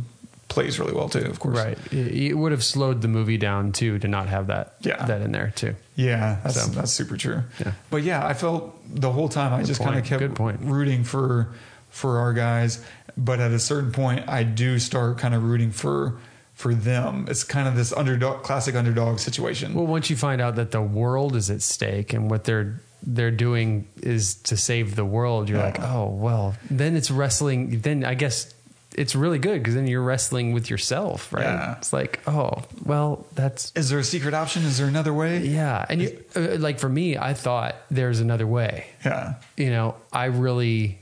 plays 0.50 0.80
really 0.80 0.94
well 0.94 1.08
too. 1.10 1.20
Of 1.26 1.40
course, 1.40 1.58
Right. 1.58 1.78
It, 1.94 2.38
would 2.38 2.52
have 2.52 2.64
slowed 2.64 3.02
the 3.02 3.08
movie 3.08 3.38
down 3.38 3.72
too 3.72 3.98
to 4.00 4.08
not 4.08 4.28
have 4.28 4.48
that 4.48 4.76
Yeah. 4.82 5.06
that 5.06 5.22
in 5.22 5.32
there 5.32 5.54
too. 5.56 5.76
Yeah, 5.96 6.40
that's 6.44 6.62
So- 6.62 6.72
that's 6.72 6.92
super 6.92 7.16
true. 7.18 7.44
Yeah. 7.60 7.72
But 7.90 8.04
yeah, 8.04 8.26
I 8.26 8.34
felt 8.34 8.78
the 8.94 9.12
whole 9.12 9.30
time 9.30 9.54
I 9.54 9.64
just 9.64 9.82
kind 9.82 9.98
of 9.98 10.04
kept 10.06 10.40
rooting 10.62 11.04
for 11.06 11.48
for 11.90 12.20
our 12.20 12.34
guys, 12.34 12.84
but 13.18 13.40
at 13.40 13.52
a 13.52 13.60
certain 13.60 13.92
point 13.92 14.28
I 14.28 14.44
do 14.44 14.78
start 14.80 15.18
kind 15.18 15.34
of 15.34 15.44
rooting 15.44 15.72
for 15.72 16.16
for 16.54 16.76
them. 16.76 17.26
It's 17.30 17.44
kind 17.44 17.68
of 17.68 17.76
this 17.76 17.92
underdog 17.94 18.44
classic 18.44 18.76
underdog 18.76 19.20
situation. 19.20 19.74
Well, 19.74 19.88
once 19.88 20.10
you 20.10 20.16
find 20.16 20.42
out 20.42 20.56
that 20.58 20.72
the 20.72 20.82
world 20.82 21.36
is 21.36 21.50
at 21.50 21.62
stake 21.64 22.14
and 22.14 22.30
what 22.30 22.44
they're 22.44 22.82
they're 23.04 23.32
doing 23.32 23.88
is 24.02 24.36
to 24.36 24.56
save 24.58 24.96
the 24.96 25.06
world, 25.06 25.50
you're 25.50 25.58
Yeah. 25.60 25.66
like, 25.66 25.80
oh 25.82 26.08
well. 26.10 26.56
Then 26.70 26.96
it's 26.96 27.10
wrestling. 27.12 27.80
Then 27.82 28.04
I 28.06 28.14
guess 28.14 28.54
it's 28.96 29.16
really 29.16 29.40
good 29.40 29.60
because 29.62 29.74
then 29.76 29.88
you're 29.88 30.04
wrestling 30.04 30.52
with 30.52 30.70
yourself, 30.70 31.32
right? 31.32 31.44
Yeah. 31.46 31.78
It's 31.78 31.94
like, 31.94 32.20
oh 32.28 32.64
well, 32.86 33.26
that's 33.36 33.72
Is 33.76 33.90
there 33.90 34.00
a 34.00 34.04
secret 34.04 34.34
option? 34.34 34.64
Is 34.64 34.78
there 34.78 34.88
another 34.88 35.14
way? 35.14 35.40
yeah. 35.46 35.86
And 35.90 36.02
you, 36.02 36.24
uh, 36.36 36.58
like 36.60 36.78
for 36.80 36.90
me, 36.90 37.18
I 37.18 37.34
thought 37.34 37.76
there's 37.90 38.20
another 38.20 38.46
way. 38.46 38.86
Yeah. 39.06 39.36
you 39.58 39.70
know, 39.72 39.96
I 40.12 40.26
really 40.26 41.00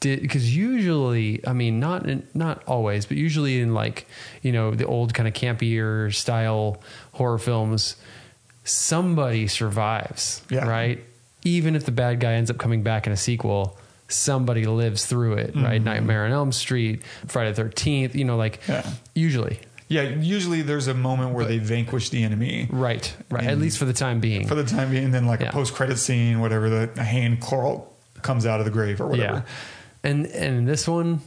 did 0.00 0.20
because 0.22 0.54
usually, 0.54 1.44
I 1.44 1.52
mean, 1.52 1.80
not 1.80 2.08
in, 2.08 2.24
not 2.32 2.62
always, 2.68 3.06
but 3.06 3.16
usually 3.16 3.60
in 3.60 3.74
like 3.74 4.06
you 4.42 4.52
know 4.52 4.70
the 4.74 4.86
old 4.86 5.14
kind 5.14 5.26
of 5.26 5.34
campier 5.34 6.14
style 6.14 6.80
horror 7.12 7.38
films, 7.38 7.96
somebody 8.64 9.46
survives, 9.48 10.42
Yeah. 10.50 10.66
right? 10.68 11.04
Even 11.48 11.74
if 11.76 11.84
the 11.84 11.92
bad 11.92 12.20
guy 12.20 12.32
ends 12.34 12.50
up 12.50 12.58
coming 12.58 12.82
back 12.82 13.06
in 13.06 13.12
a 13.12 13.16
sequel, 13.16 13.78
somebody 14.08 14.64
lives 14.66 15.06
through 15.06 15.34
it, 15.34 15.50
Mm-hmm. 15.54 15.64
right? 15.64 15.82
Nightmare 15.82 16.24
on 16.26 16.32
Elm 16.32 16.52
Street, 16.52 17.02
Friday 17.26 17.50
the 17.50 17.56
Thirteenth, 17.56 18.14
you 18.14 18.24
know, 18.24 18.36
like 18.36 18.60
Yeah. 18.68 18.88
usually, 19.14 19.60
Yeah. 19.88 20.02
Usually 20.02 20.60
there's 20.62 20.86
a 20.88 20.94
moment 20.94 21.32
where 21.34 21.46
they 21.46 21.58
vanquish 21.58 22.10
the 22.10 22.22
enemy 22.22 22.68
right, 22.70 23.14
right, 23.30 23.44
at 23.44 23.58
least 23.58 23.78
for 23.78 23.86
the 23.86 23.92
time 23.94 24.20
being. 24.20 24.46
for 24.46 24.54
the 24.54 24.64
time 24.64 24.90
being, 24.90 25.04
and 25.04 25.14
then 25.14 25.26
like 25.26 25.40
Yeah. 25.40 25.48
a 25.48 25.52
post 25.52 25.72
credit 25.74 25.96
scene, 25.98 26.40
whatever 26.40 26.68
the 26.68 27.02
hand 27.02 27.40
crawl 27.40 27.94
comes 28.22 28.44
out 28.44 28.58
of 28.60 28.66
the 28.66 28.72
grave 28.72 29.00
or 29.00 29.06
whatever. 29.06 29.44
Yeah. 29.46 30.10
And 30.10 30.26
and 30.26 30.68
this 30.68 30.86
one, 30.86 31.20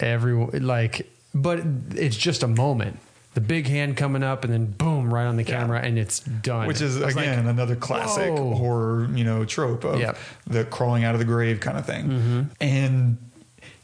everyone 0.00 0.50
like, 0.66 1.08
but 1.34 1.60
it's 1.94 2.16
just 2.16 2.42
a 2.42 2.48
moment. 2.48 2.98
The 3.38 3.46
big 3.46 3.68
hand 3.68 3.96
coming 3.96 4.24
up, 4.24 4.42
and 4.42 4.52
then 4.52 4.66
boom, 4.66 5.14
right 5.14 5.24
on 5.24 5.36
the 5.36 5.44
Yeah. 5.44 5.60
camera, 5.60 5.78
and 5.80 5.96
it's 5.96 6.18
done. 6.18 6.66
Which 6.66 6.80
is 6.80 6.98
was 6.98 7.14
like, 7.14 7.24
again 7.24 7.46
another 7.46 7.76
classic 7.76 8.32
whoa. 8.32 8.52
horror, 8.56 9.08
you 9.14 9.22
know, 9.22 9.44
trope 9.44 9.84
of 9.84 10.00
Yep. 10.00 10.16
Mm-hmm. 10.16 10.52
the 10.54 10.64
crawling 10.64 11.04
out 11.04 11.14
of 11.14 11.20
the 11.20 11.24
grave 11.24 11.60
kind 11.60 11.78
of 11.78 11.86
thing. 11.86 12.50
And 12.60 13.16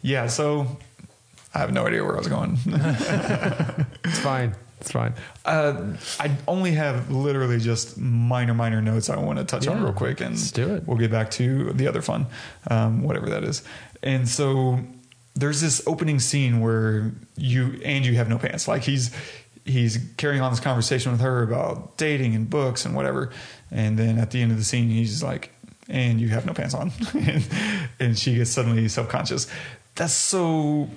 yeah, 0.02 0.26
so 0.26 0.76
I 1.54 1.60
have 1.60 1.72
no 1.72 1.86
idea 1.86 2.02
where 2.02 2.14
I 2.14 2.18
was 2.18 2.26
going. 2.26 2.58
it's 2.66 4.18
fine. 4.18 4.56
It's 4.80 4.90
fine. 4.90 5.14
uh, 5.44 5.94
I 6.18 6.32
only 6.48 6.72
have 6.72 7.12
literally 7.12 7.60
just 7.60 7.96
minor, 7.96 8.54
minor 8.54 8.82
notes 8.82 9.08
I 9.08 9.16
want 9.18 9.38
to 9.38 9.44
touch 9.44 9.68
on 9.68 9.80
real 9.84 9.92
quick, 9.92 10.20
and 10.20 10.30
let's 10.34 10.50
do 10.50 10.74
it. 10.74 10.82
we'll 10.84 10.98
get 10.98 11.12
back 11.12 11.30
to 11.32 11.72
the 11.74 11.86
other 11.86 12.02
fun, 12.02 12.26
um, 12.68 13.04
whatever 13.04 13.30
that 13.30 13.44
is. 13.44 13.62
And 14.02 14.28
so 14.28 14.80
there's 15.36 15.60
this 15.60 15.80
opening 15.86 16.18
scene 16.18 16.60
where 16.60 17.12
you 17.36 17.80
and 17.84 18.04
you 18.04 18.14
have 18.16 18.28
no 18.28 18.36
pants. 18.38 18.66
Like 18.68 18.82
he's 18.82 19.10
he's 19.64 19.98
carrying 20.16 20.42
on 20.42 20.50
this 20.52 20.60
conversation 20.60 21.12
with 21.12 21.20
her 21.20 21.42
about 21.42 21.96
dating 21.96 22.34
and 22.34 22.48
books 22.48 22.84
and 22.84 22.94
whatever, 22.94 23.30
and 23.70 23.98
then 23.98 24.18
at 24.18 24.30
the 24.30 24.42
end 24.42 24.52
of 24.52 24.58
the 24.58 24.64
scene, 24.64 24.88
he's 24.88 25.22
like, 25.22 25.50
"And 25.88 26.20
you 26.20 26.28
have 26.28 26.46
no 26.46 26.52
pants 26.52 26.74
on," 26.74 26.92
and, 27.14 27.48
and 28.00 28.18
she 28.18 28.36
gets 28.36 28.50
suddenly 28.50 28.88
self 28.88 29.08
conscious. 29.08 29.46
that's 29.94 30.12
so. 30.12 30.88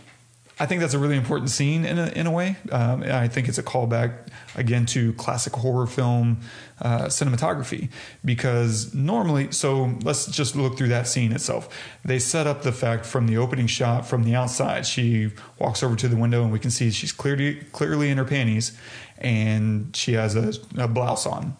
I 0.59 0.65
think 0.65 0.81
that's 0.81 0.95
a 0.95 0.99
really 0.99 1.17
important 1.17 1.51
scene 1.51 1.85
in 1.85 1.99
a, 1.99 2.07
in 2.07 2.25
a 2.25 2.31
way. 2.31 2.55
Um, 2.71 3.03
I 3.03 3.27
think 3.27 3.47
it's 3.47 3.59
a 3.59 3.63
callback 3.63 4.27
again 4.55 4.87
to 4.87 5.13
classic 5.13 5.53
horror 5.53 5.85
film 5.85 6.39
uh, 6.81 7.05
cinematography 7.05 7.89
because 8.25 8.93
normally, 8.93 9.51
so 9.51 9.93
let's 10.03 10.25
just 10.25 10.55
look 10.55 10.75
through 10.75 10.87
that 10.87 11.07
scene 11.07 11.31
itself. 11.31 11.69
They 12.03 12.17
set 12.17 12.47
up 12.47 12.63
the 12.63 12.71
fact 12.71 13.05
from 13.05 13.27
the 13.27 13.37
opening 13.37 13.67
shot 13.67 14.07
from 14.07 14.23
the 14.23 14.33
outside. 14.33 14.87
She 14.87 15.31
walks 15.59 15.83
over 15.83 15.95
to 15.95 16.07
the 16.07 16.17
window 16.17 16.41
and 16.43 16.51
we 16.51 16.59
can 16.59 16.71
see 16.71 16.89
she's 16.89 17.11
clearly 17.11 17.55
clearly 17.71 18.09
in 18.09 18.17
her 18.17 18.25
panties 18.25 18.75
and 19.19 19.95
she 19.95 20.13
has 20.13 20.35
a, 20.35 20.53
a 20.75 20.87
blouse 20.87 21.27
on 21.27 21.55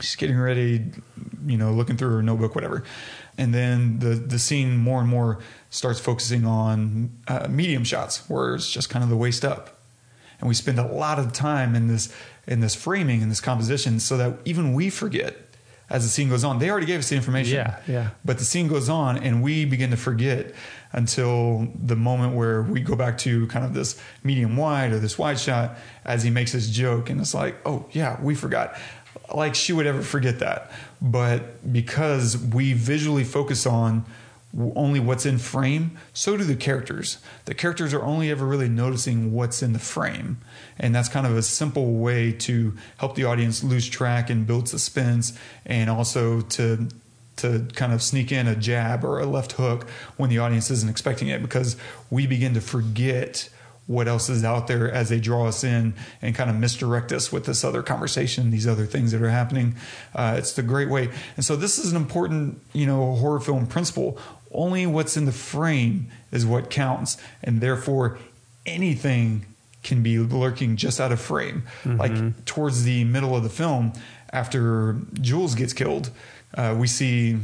she's 0.00 0.16
getting 0.16 0.38
ready, 0.38 0.84
you 1.46 1.56
know, 1.56 1.72
looking 1.72 1.96
through 1.96 2.10
her 2.10 2.22
notebook, 2.22 2.54
whatever. 2.54 2.84
And 3.40 3.54
then 3.54 3.98
the 4.00 4.14
the 4.14 4.38
scene 4.38 4.76
more 4.76 5.00
and 5.00 5.08
more 5.08 5.38
starts 5.70 5.98
focusing 5.98 6.44
on 6.44 7.10
uh, 7.26 7.48
medium 7.48 7.84
shots, 7.84 8.28
where 8.28 8.54
it's 8.54 8.70
just 8.70 8.90
kind 8.90 9.02
of 9.02 9.08
the 9.08 9.16
waist 9.16 9.44
up, 9.44 9.80
and 10.38 10.48
we 10.48 10.54
spend 10.54 10.78
a 10.78 10.86
lot 10.86 11.18
of 11.18 11.32
time 11.32 11.74
in 11.74 11.88
this 11.88 12.12
in 12.46 12.60
this 12.60 12.74
framing 12.74 13.22
and 13.22 13.30
this 13.30 13.40
composition, 13.40 13.98
so 13.98 14.16
that 14.18 14.38
even 14.44 14.74
we 14.74 14.90
forget 14.90 15.36
as 15.88 16.04
the 16.04 16.08
scene 16.08 16.28
goes 16.28 16.44
on. 16.44 16.58
They 16.58 16.70
already 16.70 16.86
gave 16.86 17.00
us 17.00 17.08
the 17.08 17.16
information, 17.16 17.56
Yeah, 17.56 17.76
yeah. 17.88 18.10
But 18.24 18.38
the 18.38 18.44
scene 18.44 18.68
goes 18.68 18.88
on, 18.88 19.18
and 19.18 19.42
we 19.42 19.64
begin 19.64 19.90
to 19.90 19.96
forget 19.96 20.54
until 20.92 21.68
the 21.74 21.96
moment 21.96 22.34
where 22.34 22.62
we 22.62 22.80
go 22.80 22.94
back 22.94 23.18
to 23.18 23.46
kind 23.48 23.64
of 23.64 23.74
this 23.74 24.00
medium 24.22 24.56
wide 24.56 24.92
or 24.92 24.98
this 24.98 25.18
wide 25.18 25.38
shot 25.38 25.76
as 26.04 26.22
he 26.22 26.30
makes 26.30 26.52
his 26.52 26.70
joke, 26.70 27.10
and 27.10 27.20
it's 27.20 27.34
like, 27.34 27.56
oh 27.66 27.86
yeah, 27.90 28.20
we 28.22 28.34
forgot. 28.34 28.76
Like 29.34 29.54
she 29.54 29.72
would 29.72 29.86
ever 29.86 30.02
forget 30.02 30.40
that, 30.40 30.70
but 31.00 31.72
because 31.72 32.36
we 32.36 32.72
visually 32.72 33.24
focus 33.24 33.66
on 33.66 34.04
only 34.74 34.98
what's 34.98 35.26
in 35.26 35.38
frame, 35.38 35.96
so 36.12 36.36
do 36.36 36.42
the 36.42 36.56
characters. 36.56 37.18
The 37.44 37.54
characters 37.54 37.94
are 37.94 38.02
only 38.02 38.30
ever 38.30 38.44
really 38.44 38.68
noticing 38.68 39.32
what's 39.32 39.62
in 39.62 39.72
the 39.72 39.78
frame. 39.78 40.38
And 40.78 40.94
that's 40.94 41.08
kind 41.08 41.26
of 41.26 41.36
a 41.36 41.42
simple 41.42 41.94
way 41.94 42.32
to 42.32 42.74
help 42.96 43.14
the 43.14 43.24
audience 43.24 43.62
lose 43.62 43.88
track 43.88 44.28
and 44.28 44.46
build 44.46 44.68
suspense 44.68 45.38
and 45.64 45.88
also 45.88 46.40
to 46.40 46.88
to 47.36 47.66
kind 47.74 47.94
of 47.94 48.02
sneak 48.02 48.30
in 48.32 48.46
a 48.46 48.54
jab 48.54 49.02
or 49.02 49.18
a 49.18 49.24
left 49.24 49.52
hook 49.52 49.88
when 50.18 50.28
the 50.28 50.36
audience 50.36 50.70
isn't 50.70 50.90
expecting 50.90 51.28
it 51.28 51.40
because 51.40 51.74
we 52.10 52.26
begin 52.26 52.52
to 52.52 52.60
forget 52.60 53.48
what 53.90 54.06
else 54.06 54.28
is 54.28 54.44
out 54.44 54.68
there 54.68 54.88
as 54.88 55.08
they 55.08 55.18
draw 55.18 55.48
us 55.48 55.64
in 55.64 55.92
and 56.22 56.32
kind 56.32 56.48
of 56.48 56.54
misdirect 56.54 57.10
us 57.10 57.32
with 57.32 57.44
this 57.44 57.64
other 57.64 57.82
conversation, 57.82 58.52
these 58.52 58.68
other 58.68 58.86
things 58.86 59.10
that 59.10 59.20
are 59.20 59.30
happening. 59.30 59.74
Uh, 60.14 60.36
it's 60.38 60.52
the 60.52 60.62
great 60.62 60.88
way. 60.88 61.10
And 61.34 61.44
so 61.44 61.56
this 61.56 61.76
is 61.76 61.90
an 61.90 61.96
important, 61.96 62.60
you 62.72 62.86
know, 62.86 63.16
horror 63.16 63.40
film 63.40 63.66
principle. 63.66 64.16
Only 64.52 64.86
what's 64.86 65.16
in 65.16 65.24
the 65.24 65.32
frame 65.32 66.06
is 66.30 66.46
what 66.46 66.70
counts. 66.70 67.16
And 67.42 67.60
therefore 67.60 68.16
anything 68.64 69.44
can 69.82 70.04
be 70.04 70.20
lurking 70.20 70.76
just 70.76 71.00
out 71.00 71.10
of 71.10 71.20
frame. 71.20 71.64
Like 71.84 72.44
towards 72.44 72.84
the 72.84 73.02
middle 73.02 73.34
of 73.34 73.42
the 73.42 73.48
film, 73.48 73.92
after 74.32 74.98
Jules 75.14 75.56
gets 75.56 75.72
killed, 75.72 76.10
uh, 76.54 76.76
we 76.78 76.86
see 76.86 77.38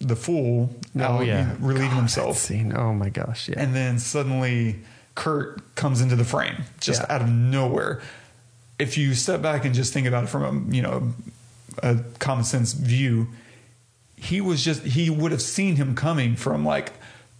the 0.00 0.16
fool 0.16 0.74
Oh 0.98 1.20
yeah, 1.20 1.54
relieving 1.60 1.90
God, 1.90 1.96
himself. 1.98 2.36
Scene. 2.36 2.72
Oh 2.76 2.92
my 2.92 3.10
gosh. 3.10 3.48
Yeah. 3.48 3.60
And 3.60 3.76
then 3.76 4.00
suddenly 4.00 4.80
Kurt 5.14 5.74
comes 5.76 6.00
into 6.00 6.16
the 6.16 6.24
frame 6.24 6.64
just 6.80 7.00
Yeah. 7.02 7.14
out 7.14 7.22
of 7.22 7.28
nowhere. 7.28 8.00
If 8.78 8.98
you 8.98 9.14
step 9.14 9.40
back 9.42 9.64
and 9.64 9.74
just 9.74 9.92
think 9.92 10.06
about 10.06 10.24
it 10.24 10.26
from 10.28 10.42
a 10.70 10.74
you 10.74 10.82
know 10.82 11.14
a 11.82 11.98
common 12.18 12.44
sense 12.44 12.72
view, 12.72 13.28
he 14.16 14.40
was 14.40 14.64
just 14.64 14.82
he 14.82 15.10
would 15.10 15.32
have 15.32 15.42
seen 15.42 15.76
him 15.76 15.94
coming 15.94 16.34
from 16.36 16.64
like 16.64 16.92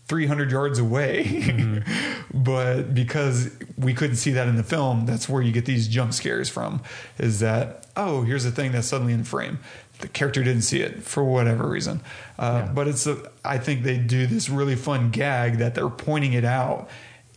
300 0.06 0.50
yards 0.50 0.78
away. 0.78 1.24
Mm-hmm. 1.24 2.20
but 2.44 2.94
because 2.94 3.50
we 3.78 3.94
couldn't 3.94 4.16
see 4.16 4.32
that 4.32 4.46
in 4.48 4.56
the 4.56 4.62
film, 4.62 5.06
that's 5.06 5.28
where 5.28 5.42
you 5.42 5.50
get 5.50 5.64
these 5.64 5.88
jump 5.88 6.12
scares 6.12 6.48
from 6.48 6.82
is 7.18 7.40
that 7.40 7.86
oh, 7.96 8.22
here's 8.22 8.44
a 8.44 8.50
thing 8.50 8.72
that's 8.72 8.86
suddenly 8.88 9.12
in 9.12 9.24
frame. 9.24 9.58
The 10.00 10.08
character 10.08 10.42
didn't 10.42 10.62
see 10.62 10.80
it 10.80 11.04
for 11.04 11.22
whatever 11.24 11.68
reason. 11.68 12.00
Uh, 12.38 12.62
Yeah. 12.66 12.72
But 12.72 12.88
it's 12.88 13.06
a, 13.06 13.30
I 13.44 13.58
think 13.58 13.82
they 13.84 13.96
do 13.96 14.26
this 14.26 14.48
really 14.48 14.74
fun 14.74 15.10
gag 15.10 15.58
that 15.58 15.74
they're 15.76 15.88
pointing 15.88 16.32
it 16.32 16.44
out 16.44 16.88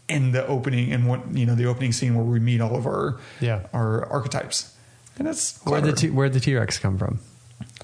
in 0.10 0.32
the 0.32 0.46
opening 0.48 0.92
and 0.94 1.08
what 1.08 1.32
you 1.34 1.46
know 1.46 1.56
the 1.56 1.66
opening 1.66 1.92
scene 1.92 2.16
where 2.16 2.24
we 2.24 2.40
meet 2.40 2.62
all 2.62 2.76
of 2.76 2.86
our 2.86 3.20
Yeah. 3.40 3.68
our 3.74 4.06
archetypes. 4.06 4.74
And 5.18 5.28
that's 5.28 5.60
Where'd 5.64 5.84
the. 5.84 5.94
T- 5.94 6.10
where'd 6.12 6.34
the 6.34 6.40
T 6.40 6.56
Rex 6.56 6.78
come 6.80 6.98
from? 6.98 7.20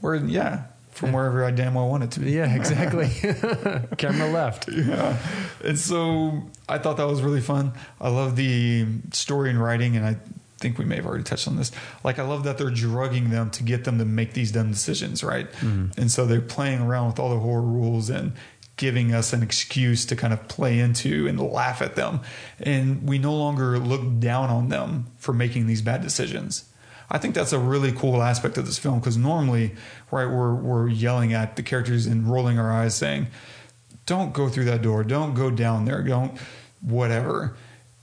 Where 0.01 0.15
yeah, 0.15 0.65
from 0.91 1.13
wherever 1.13 1.43
I 1.43 1.51
damn 1.51 1.73
well 1.73 1.89
want 1.89 2.03
it 2.03 2.11
to 2.11 2.19
be. 2.19 2.31
Yeah, 2.31 2.53
exactly. 2.55 3.09
Camera 3.97 4.29
left. 4.29 4.69
Yeah. 4.69 5.17
And 5.63 5.79
so 5.79 6.43
I 6.69 6.77
thought 6.77 6.97
that 6.97 7.07
was 7.07 7.21
really 7.23 7.41
fun. 7.41 7.71
I 7.99 8.09
love 8.09 8.35
the 8.35 8.85
story 9.11 9.49
and 9.49 9.61
writing, 9.61 9.95
and 9.97 10.05
I 10.05 10.17
think 10.59 10.77
we 10.77 10.85
may 10.85 10.95
have 10.97 11.05
already 11.07 11.23
touched 11.23 11.47
on 11.47 11.57
this. 11.57 11.71
Like, 12.03 12.19
I 12.19 12.23
love 12.23 12.43
that 12.43 12.57
they're 12.57 12.69
drugging 12.69 13.31
them 13.31 13.49
to 13.51 13.63
get 13.63 13.83
them 13.83 13.97
to 13.97 14.05
make 14.05 14.33
these 14.33 14.51
dumb 14.51 14.69
decisions, 14.71 15.23
right? 15.23 15.51
Mm-hmm. 15.53 15.99
And 15.99 16.11
so 16.11 16.25
they're 16.25 16.39
playing 16.39 16.81
around 16.81 17.07
with 17.07 17.19
all 17.19 17.29
the 17.31 17.39
horror 17.39 17.61
rules 17.63 18.09
and 18.09 18.31
giving 18.77 19.13
us 19.13 19.33
an 19.33 19.43
excuse 19.43 20.05
to 20.05 20.15
kind 20.15 20.33
of 20.33 20.47
play 20.47 20.79
into 20.79 21.27
and 21.27 21.39
laugh 21.39 21.81
at 21.81 21.95
them. 21.95 22.21
And 22.59 23.07
we 23.07 23.17
no 23.17 23.35
longer 23.35 23.77
look 23.77 24.19
down 24.19 24.49
on 24.49 24.69
them 24.69 25.07
for 25.17 25.33
making 25.33 25.67
these 25.67 25.81
bad 25.81 26.01
decisions. 26.01 26.65
I 27.09 27.19
think 27.19 27.35
that's 27.35 27.53
a 27.53 27.59
really 27.59 27.91
cool 27.91 28.23
aspect 28.23 28.57
of 28.57 28.65
this 28.65 28.79
film 28.79 28.99
because 28.99 29.17
normally, 29.17 29.75
right, 30.09 30.25
we're 30.25 30.55
we're 30.55 30.87
yelling 30.87 31.33
at 31.33 31.55
the 31.55 31.63
characters 31.63 32.07
and 32.07 32.27
rolling 32.27 32.57
our 32.57 32.71
eyes, 32.71 32.95
saying, 32.95 33.27
"Don't 34.07 34.33
go 34.33 34.49
through 34.49 34.65
that 34.65 34.81
door. 34.81 35.03
Don't 35.03 35.35
go 35.35 35.51
down 35.51 35.85
there. 35.85 36.01
Don't 36.01 36.35
whatever." 36.81 37.55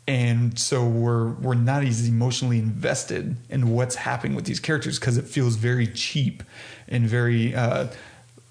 And 0.06 0.58
so 0.58 0.86
we're 0.86 1.30
we're 1.30 1.54
not 1.54 1.82
as 1.82 2.06
emotionally 2.06 2.58
invested 2.58 3.36
in 3.48 3.70
what's 3.70 3.96
happening 3.96 4.36
with 4.36 4.44
these 4.44 4.60
characters 4.60 4.98
because 4.98 5.16
it 5.16 5.24
feels 5.24 5.56
very 5.56 5.86
cheap 5.88 6.42
and 6.86 7.06
very 7.06 7.54
uh, 7.54 7.88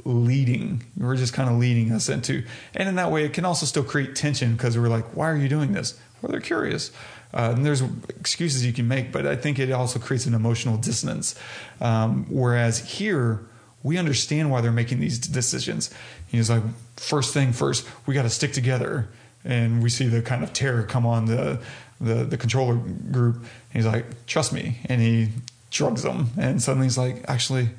leading. 0.06 0.84
We're 0.98 1.16
just 1.16 1.34
kind 1.34 1.50
of 1.50 1.58
leading 1.58 1.92
us 1.92 2.10
into, 2.10 2.44
and 2.76 2.90
in 2.90 2.96
that 2.96 3.12
way, 3.12 3.26
it 3.26 3.34
can 3.34 3.46
also 3.46 3.66
still 3.66 3.84
create 3.84 4.16
tension 4.16 4.54
because 4.54 4.78
we're 4.78 4.90
like, 4.90 5.16
"Why 5.16 5.30
are 5.30 5.38
you 5.38 5.50
doing 5.50 5.74
this?" 5.74 6.00
Well, 6.22 6.32
they're 6.32 6.42
curious. 6.42 6.92
Uh, 7.32 7.54
and 7.56 7.66
there's 7.66 7.84
excuses 8.10 8.66
you 8.66 8.74
can 8.74 8.88
make, 8.88 9.12
but 9.12 9.28
I 9.28 9.36
think 9.36 9.60
it 9.60 9.72
also 9.72 10.00
creates 10.00 10.26
an 10.26 10.34
emotional 10.34 10.78
dissonance. 10.78 11.36
Um, 11.80 12.26
whereas 12.28 12.80
here, 12.80 13.46
we 13.84 13.98
understand 14.00 14.50
why 14.50 14.62
they're 14.62 14.72
making 14.72 15.00
these 15.00 15.20
decisions. 15.20 15.92
He's 16.28 16.50
like, 16.50 16.64
first 16.98 17.32
thing 17.32 17.54
first, 17.54 17.88
we 18.08 18.16
got 18.16 18.24
to 18.24 18.32
stick 18.32 18.52
together. 18.54 19.10
And 19.46 19.82
we 19.82 19.90
see 19.90 20.08
the 20.08 20.22
kind 20.22 20.44
of 20.44 20.52
terror 20.54 20.84
come 20.84 21.06
on 21.06 21.26
the 21.26 21.60
the, 22.02 22.24
the 22.24 22.38
controller 22.38 22.76
group. 22.76 23.44
He's 23.72 23.86
like, 23.86 24.26
trust 24.26 24.54
me, 24.54 24.80
and 24.86 25.02
he 25.02 25.30
shrugs 25.70 26.04
them, 26.04 26.30
and 26.38 26.62
suddenly 26.62 26.88
he's 26.88 26.98
like, 26.98 27.24
actually, 27.28 27.70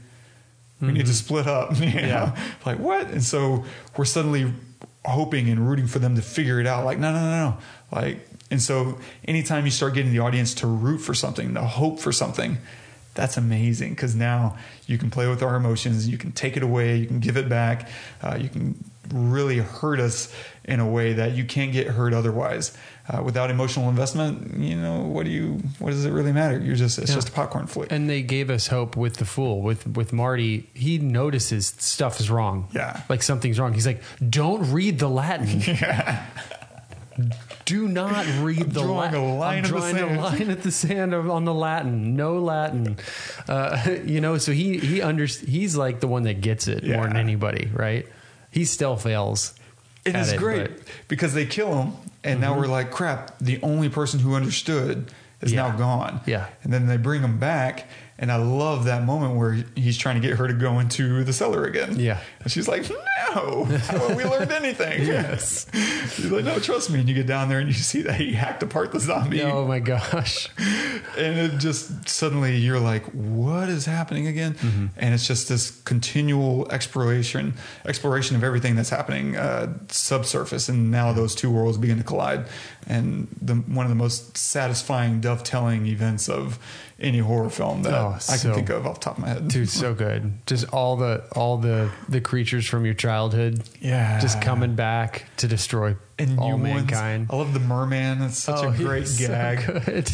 we 0.80 0.92
need 0.92 1.06
to 1.06 1.14
split 1.14 1.46
up. 1.46 1.76
You 1.80 1.86
know? 1.86 2.00
Yeah. 2.00 2.36
Like 2.64 2.78
what? 2.78 3.08
And 3.08 3.22
so 3.22 3.64
we're 3.96 4.04
suddenly 4.04 4.52
hoping 5.04 5.48
and 5.48 5.68
rooting 5.68 5.86
for 5.86 5.98
them 5.98 6.16
to 6.16 6.22
figure 6.22 6.60
it 6.60 6.66
out. 6.66 6.84
Like, 6.84 6.98
no, 6.98 7.12
no, 7.12 7.20
no, 7.20 7.30
no. 7.30 7.58
Like, 7.92 8.26
and 8.50 8.60
so 8.60 8.98
anytime 9.26 9.64
you 9.64 9.70
start 9.70 9.94
getting 9.94 10.12
the 10.12 10.18
audience 10.18 10.54
to 10.54 10.66
root 10.66 10.98
for 10.98 11.14
something, 11.14 11.54
to 11.54 11.62
hope 11.62 12.00
for 12.00 12.12
something, 12.12 12.58
that's 13.14 13.36
amazing 13.36 13.90
because 13.90 14.14
now 14.14 14.56
you 14.86 14.98
can 14.98 15.10
play 15.10 15.28
with 15.28 15.42
our 15.42 15.56
emotions. 15.56 16.08
You 16.08 16.18
can 16.18 16.32
take 16.32 16.56
it 16.56 16.62
away. 16.62 16.96
You 16.96 17.06
can 17.06 17.20
give 17.20 17.36
it 17.36 17.48
back. 17.48 17.88
Uh, 18.22 18.38
you 18.40 18.48
can 18.48 18.82
really 19.12 19.58
hurt 19.58 20.00
us 20.00 20.32
in 20.64 20.80
a 20.80 20.88
way 20.88 21.14
that 21.14 21.32
you 21.32 21.44
can't 21.44 21.72
get 21.72 21.88
hurt 21.88 22.14
otherwise. 22.14 22.76
Uh, 23.12 23.20
without 23.24 23.50
emotional 23.50 23.88
investment, 23.88 24.56
you 24.56 24.76
know 24.76 25.00
what 25.00 25.24
do 25.24 25.30
you? 25.32 25.60
What 25.80 25.90
does 25.90 26.04
it 26.04 26.12
really 26.12 26.30
matter? 26.32 26.60
You're 26.60 26.76
just 26.76 26.96
it's 26.98 27.10
Yeah. 27.10 27.16
just 27.16 27.30
a 27.30 27.32
popcorn 27.32 27.66
flick. 27.66 27.90
And 27.90 28.08
they 28.08 28.22
gave 28.22 28.50
us 28.50 28.68
hope 28.68 28.96
with 28.96 29.16
the 29.16 29.24
fool. 29.24 29.62
With 29.62 29.84
with 29.96 30.12
Marty, 30.12 30.68
he 30.74 30.98
notices 30.98 31.74
stuff 31.78 32.20
is 32.20 32.30
wrong. 32.30 32.68
Yeah. 32.72 33.00
like 33.08 33.22
something's 33.24 33.58
wrong. 33.58 33.72
He's 33.74 33.86
like, 33.86 34.00
"Don't 34.28 34.70
read 34.72 34.98
the 35.00 35.08
Latin. 35.08 35.60
Yeah. 35.66 36.24
Do 37.66 37.86
not 37.86 38.24
read 38.42 38.70
the 38.72 38.80
drawing 38.82 38.96
Latin. 39.12 39.20
a 39.20 39.34
line 39.36 39.58
I'm 39.58 39.64
drawing 39.70 39.96
sand." 39.96 40.16
a 40.16 40.20
line 40.22 40.50
at 40.50 40.62
the 40.62 40.70
sand 40.70 41.14
on 41.14 41.44
the 41.44 41.52
Latin. 41.54 42.16
No 42.16 42.38
Latin. 42.38 42.96
Uh, 43.48 43.96
you 44.06 44.20
know, 44.20 44.38
so 44.38 44.52
he 44.52 44.78
he 44.78 45.02
under, 45.02 45.26
He's 45.26 45.76
like 45.76 46.00
the 46.00 46.08
one 46.08 46.22
that 46.24 46.40
gets 46.40 46.68
it 46.68 46.84
more 46.86 47.06
than 47.06 47.16
anybody, 47.16 47.68
right? 47.74 48.06
He 48.50 48.64
still 48.64 48.96
fails. 48.96 49.54
It 50.04 50.12
great 50.38 50.62
but- 50.62 50.70
Mm-hmm. 50.76 50.90
because 51.08 51.34
they 51.34 51.44
kill 51.46 51.74
him, 51.82 51.92
and 52.24 52.40
now 52.40 52.54
we're 52.54 52.64
mm-hmm. 52.64 52.72
like, 52.72 52.90
crap. 52.90 53.38
The 53.38 53.60
only 53.62 53.88
person 53.88 54.20
who 54.20 54.34
understood 54.34 55.10
is 55.40 55.52
Yeah. 55.52 55.68
now 55.68 55.76
gone. 55.76 56.20
Yeah. 56.26 56.46
and 56.62 56.72
then 56.72 56.86
they 56.86 56.96
bring 56.96 57.22
him 57.22 57.38
back, 57.38 57.88
And 58.20 58.30
I 58.30 58.36
love 58.36 58.84
that 58.84 59.02
moment 59.04 59.36
where 59.36 59.64
he's 59.74 59.96
trying 59.96 60.20
to 60.20 60.28
get 60.28 60.36
her 60.36 60.46
to 60.46 60.52
go 60.52 60.78
into 60.78 61.24
the 61.24 61.32
cellar 61.32 61.64
again. 61.64 61.98
Yeah. 61.98 62.20
And 62.40 62.52
she's 62.52 62.68
like, 62.68 62.88
no, 63.34 63.66
we 64.14 64.24
learned 64.24 64.52
anything? 64.52 65.00
Yes. 65.10 65.66
She's 66.14 66.30
like, 66.30 66.44
no, 66.44 66.58
trust 66.58 66.90
me. 66.90 67.00
And 67.00 67.08
you 67.08 67.14
get 67.14 67.26
down 67.26 67.48
there 67.48 67.58
and 67.58 67.68
you 67.68 67.74
see 67.74 68.02
that 68.02 68.16
he 68.16 68.32
hacked 68.32 68.62
apart 68.62 68.92
the 68.92 69.00
zombie. 69.00 69.42
Oh 69.42 69.66
my 69.66 69.80
gosh. 69.80 70.48
And 71.18 71.38
it 71.38 71.58
just 71.58 72.08
suddenly 72.08 72.56
you're 72.56 72.78
like, 72.78 73.04
what 73.06 73.68
is 73.68 73.84
happening 73.84 74.26
again? 74.26 74.54
Mm-hmm. 74.54 74.86
And 74.96 75.12
it's 75.12 75.26
just 75.26 75.48
this 75.48 75.70
continual 75.82 76.70
exploration, 76.70 77.54
exploration 77.84 78.36
of 78.36 78.44
everything 78.44 78.76
that's 78.76 78.90
happening 78.90 79.36
uh, 79.36 79.76
subsurface. 79.88 80.68
And 80.68 80.90
now 80.90 81.12
those 81.12 81.34
two 81.34 81.50
worlds 81.50 81.78
begin 81.78 81.98
to 81.98 82.04
collide. 82.04 82.46
And 82.86 83.26
the, 83.42 83.54
one 83.54 83.86
of 83.86 83.90
the 83.90 83.96
most 83.96 84.36
satisfying 84.36 85.20
dovetailing 85.20 85.86
events 85.86 86.28
of 86.28 86.58
any 87.00 87.18
horror 87.18 87.50
film 87.50 87.82
that 87.84 87.94
Oh, 87.94 88.14
I 88.16 88.18
so- 88.18 88.48
can 88.48 88.54
think 88.54 88.70
of 88.70 88.86
off 88.86 88.94
the 88.96 89.00
top 89.00 89.16
of 89.18 89.22
my 89.22 89.28
head. 89.30 89.48
Dude, 89.48 89.68
so 89.68 89.94
good. 89.94 90.32
Just 90.46 90.68
all 90.72 90.96
the 90.96 91.24
all 91.34 91.56
the 91.56 91.90
the 92.08 92.20
creatures 92.20 92.66
from 92.66 92.84
your 92.84 92.94
childhood. 92.94 93.62
Yeah. 93.80 94.20
Just 94.20 94.40
coming 94.42 94.74
back 94.74 95.24
to 95.38 95.48
destroy 95.48 95.96
and 96.18 96.38
all 96.38 96.58
new 96.58 96.64
ones. 96.70 96.74
mankind. 96.90 97.28
I 97.30 97.36
love 97.36 97.54
the 97.54 97.60
merman. 97.60 98.22
It's 98.22 98.38
such 98.38 98.62
Oh, 98.64 98.68
a 98.70 98.76
great 98.76 99.08
gag. 99.18 99.60
So 99.66 99.80
good. 99.80 100.10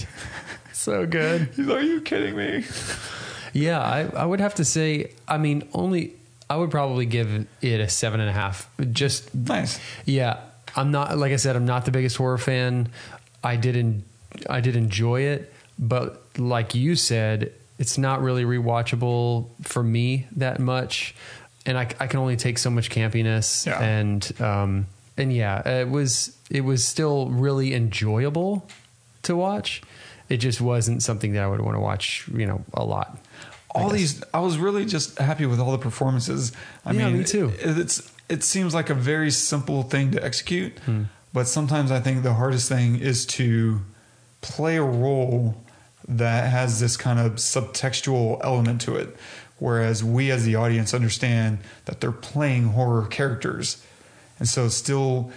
so 0.72 1.07
good. 1.46 1.49
He's 1.57 1.68
Are 1.68 1.83
you 1.83 2.01
kidding 2.01 2.37
me? 2.37 2.64
Yeah, 3.53 3.81
I, 3.81 4.03
I 4.14 4.25
would 4.27 4.40
have 4.40 4.55
to 4.57 4.64
say, 4.64 5.12
I 5.27 5.38
mean, 5.38 5.66
only 5.72 6.12
I 6.51 6.57
would 6.57 6.70
probably 6.70 7.07
give 7.07 7.46
it 7.62 7.81
a 7.81 7.88
seven 7.88 8.20
and 8.20 8.29
a 8.29 8.33
half. 8.33 8.68
Just 8.92 9.35
Nice. 9.35 9.81
yeah, 10.05 10.40
I'm 10.77 10.90
not 10.92 11.16
like 11.18 11.33
I 11.33 11.37
said, 11.37 11.57
I'm 11.57 11.64
not 11.64 11.85
the 11.87 11.90
biggest 11.90 12.16
horror 12.16 12.38
fan. 12.38 12.88
I 13.42 13.57
did 13.57 13.77
en- 13.77 14.05
I 14.51 14.61
did 14.61 14.77
enjoy 14.77 15.22
it, 15.22 15.53
but 15.79 16.22
like 16.38 16.75
you 16.75 16.96
said, 16.96 17.53
it's 17.79 17.99
not 17.99 18.22
really 18.22 18.44
rewatchable 18.44 19.49
for 19.62 19.83
me 19.83 20.27
that 20.37 20.59
much, 20.59 21.14
and 21.64 21.77
I, 21.79 21.83
I 22.01 22.07
can 22.07 22.20
only 22.20 22.37
take 22.37 22.59
so 22.59 22.70
much 22.70 22.90
campiness 22.90 23.66
Yeah. 23.66 23.81
and 23.83 24.40
um 24.40 24.87
and 25.16 25.33
yeah, 25.33 25.66
it 25.68 25.88
was 25.88 26.37
it 26.51 26.61
was 26.62 26.85
still 26.85 27.29
really 27.31 27.75
enjoyable 27.75 28.68
to 29.22 29.35
watch. 29.37 29.83
It 30.29 30.38
just 30.38 30.61
wasn't 30.61 31.03
something 31.03 31.33
that 31.35 31.42
I 31.42 31.46
would 31.46 31.61
want 31.61 31.77
to 31.77 31.81
watch, 31.81 32.29
you 32.33 32.46
know, 32.46 32.64
a 32.75 32.85
lot. 32.85 33.18
all 33.75 33.90
these 33.90 34.22
i 34.33 34.40
was 34.40 34.57
really 34.57 34.87
just 34.87 35.18
happy 35.18 35.44
with 35.44 35.61
all 35.61 35.70
the 35.72 35.77
performances 35.90 36.51
i 36.87 36.92
Yeah, 36.92 37.09
mean 37.09 37.18
me 37.18 37.25
too. 37.25 37.53
it- 37.61 37.77
it's 37.77 38.11
it 38.29 38.42
seems 38.42 38.72
like 38.72 38.88
a 38.88 38.94
very 38.94 39.31
simple 39.31 39.83
thing 39.83 40.12
to 40.12 40.25
execute 40.25 40.72
Hmm. 40.87 41.03
but 41.35 41.46
sometimes 41.46 41.90
i 41.92 42.01
think 42.01 42.22
the 42.22 42.33
hardest 42.33 42.70
thing 42.70 42.96
is 42.99 43.27
to 43.38 43.81
play 44.40 44.77
a 44.77 44.83
role 44.83 45.55
that 46.09 46.51
has 46.51 46.81
this 46.81 46.97
kind 46.97 47.19
of 47.19 47.33
subtextual 47.35 48.40
element 48.45 48.81
to 48.83 48.95
it 48.97 49.16
whereas 49.59 50.05
we 50.05 50.31
as 50.31 50.45
the 50.45 50.55
audience 50.55 50.92
understand 50.95 51.59
that 51.87 52.01
they're 52.01 52.12
playing 52.12 52.64
horror 52.69 53.07
characters 53.07 53.83
and 54.38 54.49
so 54.49 54.69
still 54.69 55.31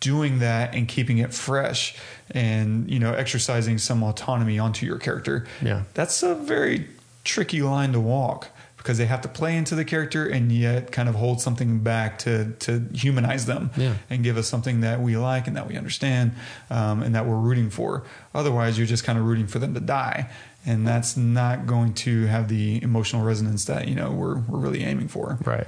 doing 0.00 0.38
that 0.38 0.74
and 0.74 0.86
keeping 0.88 1.18
it 1.18 1.32
fresh 1.34 1.96
and 2.30 2.88
you 2.90 2.98
know 2.98 3.12
exercising 3.14 3.78
some 3.78 4.02
autonomy 4.02 4.58
onto 4.58 4.86
your 4.86 4.98
character 4.98 5.46
Yeah. 5.62 5.82
that's 5.94 6.22
a 6.22 6.34
very 6.34 6.86
tricky 7.24 7.62
line 7.62 7.92
to 7.92 8.00
walk 8.00 8.48
because 8.84 8.98
they 8.98 9.06
have 9.06 9.22
to 9.22 9.28
play 9.28 9.56
into 9.56 9.74
the 9.74 9.84
character 9.84 10.26
and 10.28 10.52
yet 10.52 10.92
kind 10.92 11.08
of 11.08 11.14
hold 11.14 11.40
something 11.40 11.78
back 11.78 12.18
to 12.18 12.52
to 12.60 12.86
humanize 12.92 13.46
them 13.46 13.70
Yeah. 13.78 13.94
and 14.10 14.22
give 14.22 14.36
us 14.36 14.46
something 14.46 14.82
that 14.82 15.00
we 15.00 15.16
like 15.16 15.46
and 15.48 15.56
that 15.56 15.66
we 15.66 15.76
understand 15.78 16.32
um, 16.68 17.02
and 17.02 17.14
that 17.14 17.24
we're 17.26 17.38
rooting 17.38 17.70
for. 17.70 18.04
Otherwise, 18.34 18.76
you're 18.76 18.86
just 18.86 19.02
kind 19.02 19.18
of 19.18 19.24
rooting 19.24 19.46
for 19.46 19.58
them 19.58 19.72
to 19.72 19.80
die, 19.80 20.28
and 20.66 20.86
that's 20.86 21.16
not 21.16 21.66
going 21.66 21.94
to 21.94 22.26
have 22.26 22.48
the 22.48 22.82
emotional 22.82 23.24
resonance 23.24 23.64
that 23.64 23.88
you 23.88 23.94
know 23.94 24.12
we're 24.12 24.38
we're 24.40 24.58
really 24.58 24.84
aiming 24.84 25.08
for. 25.08 25.38
Right. 25.46 25.66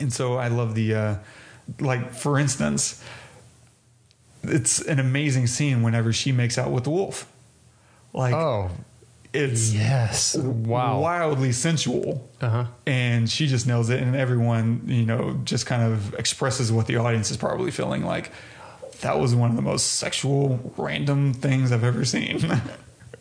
And 0.00 0.10
so 0.12 0.34
I 0.36 0.48
love 0.48 0.74
the, 0.74 0.94
uh, 0.94 1.14
like, 1.80 2.12
for 2.12 2.38
instance, 2.38 3.02
it's 4.42 4.80
an 4.80 4.98
amazing 5.00 5.46
scene 5.46 5.82
whenever 5.82 6.12
she 6.12 6.32
makes 6.32 6.58
out 6.58 6.70
with 6.70 6.84
the 6.84 6.90
wolf. 6.90 7.30
Like, 8.12 8.34
Oh, 8.34 8.70
it's 9.32 9.72
yes. 9.72 10.36
Wow. 10.36 11.00
wildly 11.00 11.52
sensual. 11.52 12.28
Uh-huh. 12.40 12.64
And 12.86 13.28
she 13.30 13.46
just 13.46 13.66
nails 13.66 13.90
it. 13.90 14.02
And 14.02 14.16
everyone, 14.16 14.82
you 14.86 15.04
know, 15.04 15.40
just 15.44 15.66
kind 15.66 15.82
of 15.82 16.14
expresses 16.14 16.70
what 16.72 16.86
the 16.86 16.96
audience 16.96 17.30
is 17.30 17.36
probably 17.36 17.70
feeling 17.70 18.04
like. 18.04 18.30
That 19.02 19.18
was 19.20 19.34
one 19.34 19.50
of 19.50 19.56
the 19.56 19.62
most 19.62 19.94
sexual, 19.94 20.72
random 20.76 21.32
things 21.32 21.70
I've 21.72 21.84
ever 21.84 22.04
seen. 22.04 22.40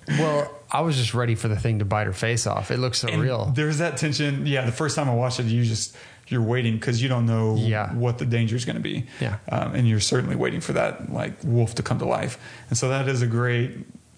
Well, 0.09 0.49
I 0.71 0.79
was 0.81 0.95
just 0.95 1.13
ready 1.13 1.35
for 1.35 1.49
the 1.49 1.57
thing 1.59 1.79
to 1.79 1.85
bite 1.85 2.07
her 2.07 2.13
face 2.13 2.47
off. 2.47 2.71
It 2.71 2.77
looks 2.77 2.99
so 2.99 3.09
And 3.09 3.21
real. 3.21 3.51
There's 3.53 3.79
that 3.79 3.97
tension. 3.97 4.45
Yeah, 4.45 4.65
the 4.65 4.71
first 4.71 4.95
time 4.95 5.09
I 5.09 5.13
watched 5.13 5.41
it, 5.41 5.47
you 5.47 5.65
just 5.65 5.97
you're 6.29 6.41
waiting 6.41 6.75
because 6.75 7.03
you 7.03 7.09
don't 7.09 7.25
know 7.25 7.55
Yeah. 7.57 7.93
what 7.93 8.17
the 8.17 8.25
danger 8.25 8.55
is 8.55 8.63
going 8.63 8.77
to 8.77 8.81
be. 8.81 9.05
Yeah. 9.19 9.39
um, 9.51 9.75
and 9.75 9.85
you're 9.85 9.99
certainly 9.99 10.37
waiting 10.37 10.61
for 10.61 10.71
that 10.73 11.11
like 11.11 11.33
wolf 11.43 11.75
to 11.75 11.83
come 11.83 11.99
to 11.99 12.05
life. 12.05 12.39
And 12.69 12.77
so 12.77 12.87
that 12.87 13.09
is 13.09 13.21
a 13.21 13.27
great. 13.27 13.71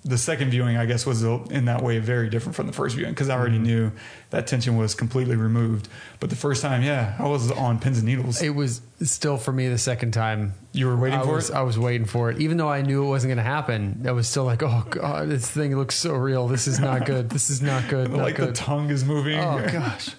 The 0.05 0.17
second 0.17 0.49
viewing, 0.51 0.77
I 0.77 0.85
guess, 0.85 1.05
was 1.05 1.23
in 1.23 1.65
that 1.65 1.83
way 1.83 1.99
very 1.99 2.29
different 2.29 2.55
from 2.55 2.67
the 2.67 2.73
first 2.73 2.95
viewing 2.95 3.11
because 3.11 3.27
I 3.27 3.37
already 3.37 3.55
Mm-hmm. 3.57 3.63
knew 3.65 3.91
that 4.29 4.47
tension 4.47 4.77
was 4.77 4.95
completely 4.95 5.35
removed. 5.35 5.89
But 6.21 6.29
the 6.29 6.37
first 6.37 6.61
time, 6.61 6.83
yeah, 6.83 7.15
I 7.19 7.27
was 7.27 7.51
on 7.51 7.79
pins 7.79 7.97
and 7.97 8.07
needles. 8.07 8.41
It 8.41 8.51
was 8.55 8.79
still 9.01 9.35
for 9.35 9.51
me 9.51 9.67
the 9.67 9.77
second 9.77 10.13
time. 10.13 10.53
You 10.71 10.87
were 10.87 10.95
waiting 10.95 11.19
I 11.19 11.23
for 11.23 11.33
was, 11.35 11.49
it? 11.49 11.55
I 11.57 11.63
was 11.63 11.77
waiting 11.77 12.05
for 12.07 12.29
it, 12.31 12.39
even 12.39 12.55
though 12.55 12.69
I 12.69 12.81
knew 12.81 13.03
it 13.03 13.07
wasn't 13.09 13.29
going 13.31 13.43
to 13.45 13.51
happen. 13.51 14.03
I 14.07 14.11
was 14.13 14.27
still 14.29 14.45
like, 14.45 14.63
"Oh 14.63 14.85
God, 14.89 15.27
this 15.27 15.51
thing 15.51 15.75
looks 15.75 15.95
so 15.95 16.13
real. 16.13 16.47
This 16.47 16.65
is 16.67 16.79
not 16.79 17.05
good. 17.05 17.29
This 17.29 17.49
is 17.49 17.61
not 17.61 17.89
good. 17.89 18.09
Not 18.11 18.19
like 18.21 18.37
the 18.37 18.45
good." 18.47 18.55
tongue 18.55 18.89
is 18.91 19.03
moving. 19.03 19.37
oh 19.37 19.67
gosh. 19.71 20.11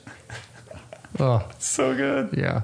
Oh 1.18 1.48
so 1.58 1.94
good. 1.94 2.34
yeah, 2.36 2.62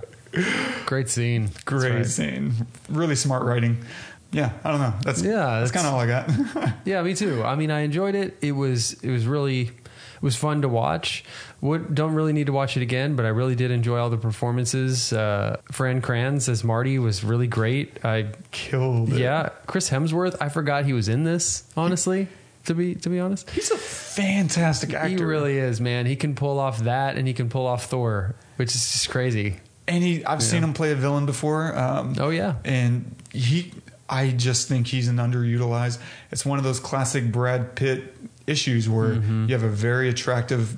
great 0.86 1.08
scene. 1.08 1.50
Great 1.64 1.92
right. 1.92 2.06
scene. 2.06 2.52
Really 2.88 3.16
smart 3.16 3.42
writing. 3.44 3.84
Yeah, 4.32 4.52
I 4.64 4.70
don't 4.70 4.80
know. 4.80 4.94
That's 5.02 5.22
Yeah, 5.22 5.60
That's, 5.60 5.70
that's- 5.70 5.72
kind 5.72 5.86
of 5.86 5.94
all 5.94 6.00
I 6.00 6.06
got. 6.06 6.74
Yeah, 6.84 7.02
me 7.02 7.14
too. 7.14 7.42
I 7.44 7.54
mean, 7.56 7.70
I 7.70 7.80
enjoyed 7.80 8.14
it. 8.14 8.36
It 8.42 8.52
was 8.52 8.92
it 9.02 9.10
was 9.10 9.26
really 9.26 9.62
it 9.62 10.22
was 10.22 10.36
fun 10.36 10.62
to 10.62 10.68
watch. 10.68 11.24
Would 11.60 11.94
don't 11.94 12.14
really 12.14 12.32
need 12.32 12.46
to 12.46 12.52
watch 12.52 12.76
it 12.76 12.82
again, 12.82 13.16
but 13.16 13.24
I 13.24 13.28
really 13.30 13.54
did 13.54 13.70
enjoy 13.70 13.98
all 13.98 14.10
the 14.10 14.16
performances. 14.18 15.12
Uh, 15.12 15.56
Fran 15.72 16.00
Kranz 16.02 16.48
as 16.48 16.62
Marty 16.64 16.98
was 16.98 17.24
really 17.24 17.46
great. 17.46 18.04
I 18.04 18.32
Killed 18.50 19.12
it. 19.12 19.18
yeah, 19.20 19.50
Chris 19.66 19.88
Hemsworth. 19.90 20.36
I 20.40 20.48
forgot 20.48 20.84
he 20.84 20.92
was 20.92 21.08
in 21.08 21.24
this. 21.24 21.64
Honestly, 21.76 22.28
to 22.66 22.74
be 22.74 22.94
to 22.96 23.08
be 23.08 23.18
honest, 23.20 23.48
He's 23.50 23.70
a 23.70 23.76
fantastic 23.78 24.92
actor. 24.94 25.08
he 25.08 25.16
really 25.16 25.56
is. 25.58 25.80
Man, 25.80 26.06
he 26.06 26.16
can 26.16 26.34
pull 26.34 26.58
off 26.58 26.80
that, 26.80 27.16
and 27.16 27.26
he 27.26 27.34
can 27.34 27.48
pull 27.48 27.66
off 27.66 27.86
Thor, 27.86 28.34
which 28.56 28.74
is 28.74 28.92
just 28.92 29.08
crazy. 29.10 29.56
and 29.88 30.02
he 30.02 30.24
I've 30.24 30.42
seen 30.42 30.62
him 30.64 30.72
play 30.74 30.92
a 30.92 30.96
villain 30.96 31.26
before. 31.26 31.76
Um, 31.76 32.14
Oh 32.18 32.30
yeah, 32.30 32.56
and 32.64 33.14
he 33.32 33.72
I 34.08 34.30
just 34.30 34.68
think 34.68 34.86
he's 34.86 35.08
an 35.08 35.16
underutilized. 35.16 35.98
It's 36.30 36.44
one 36.46 36.58
of 36.58 36.64
those 36.64 36.78
classic 36.80 37.32
Brad 37.32 37.74
Pitt 37.74 38.14
issues 38.46 38.88
where 38.88 39.14
Mm-hmm. 39.14 39.46
you 39.48 39.54
have 39.54 39.64
a 39.64 39.68
very 39.68 40.08
attractive, 40.08 40.76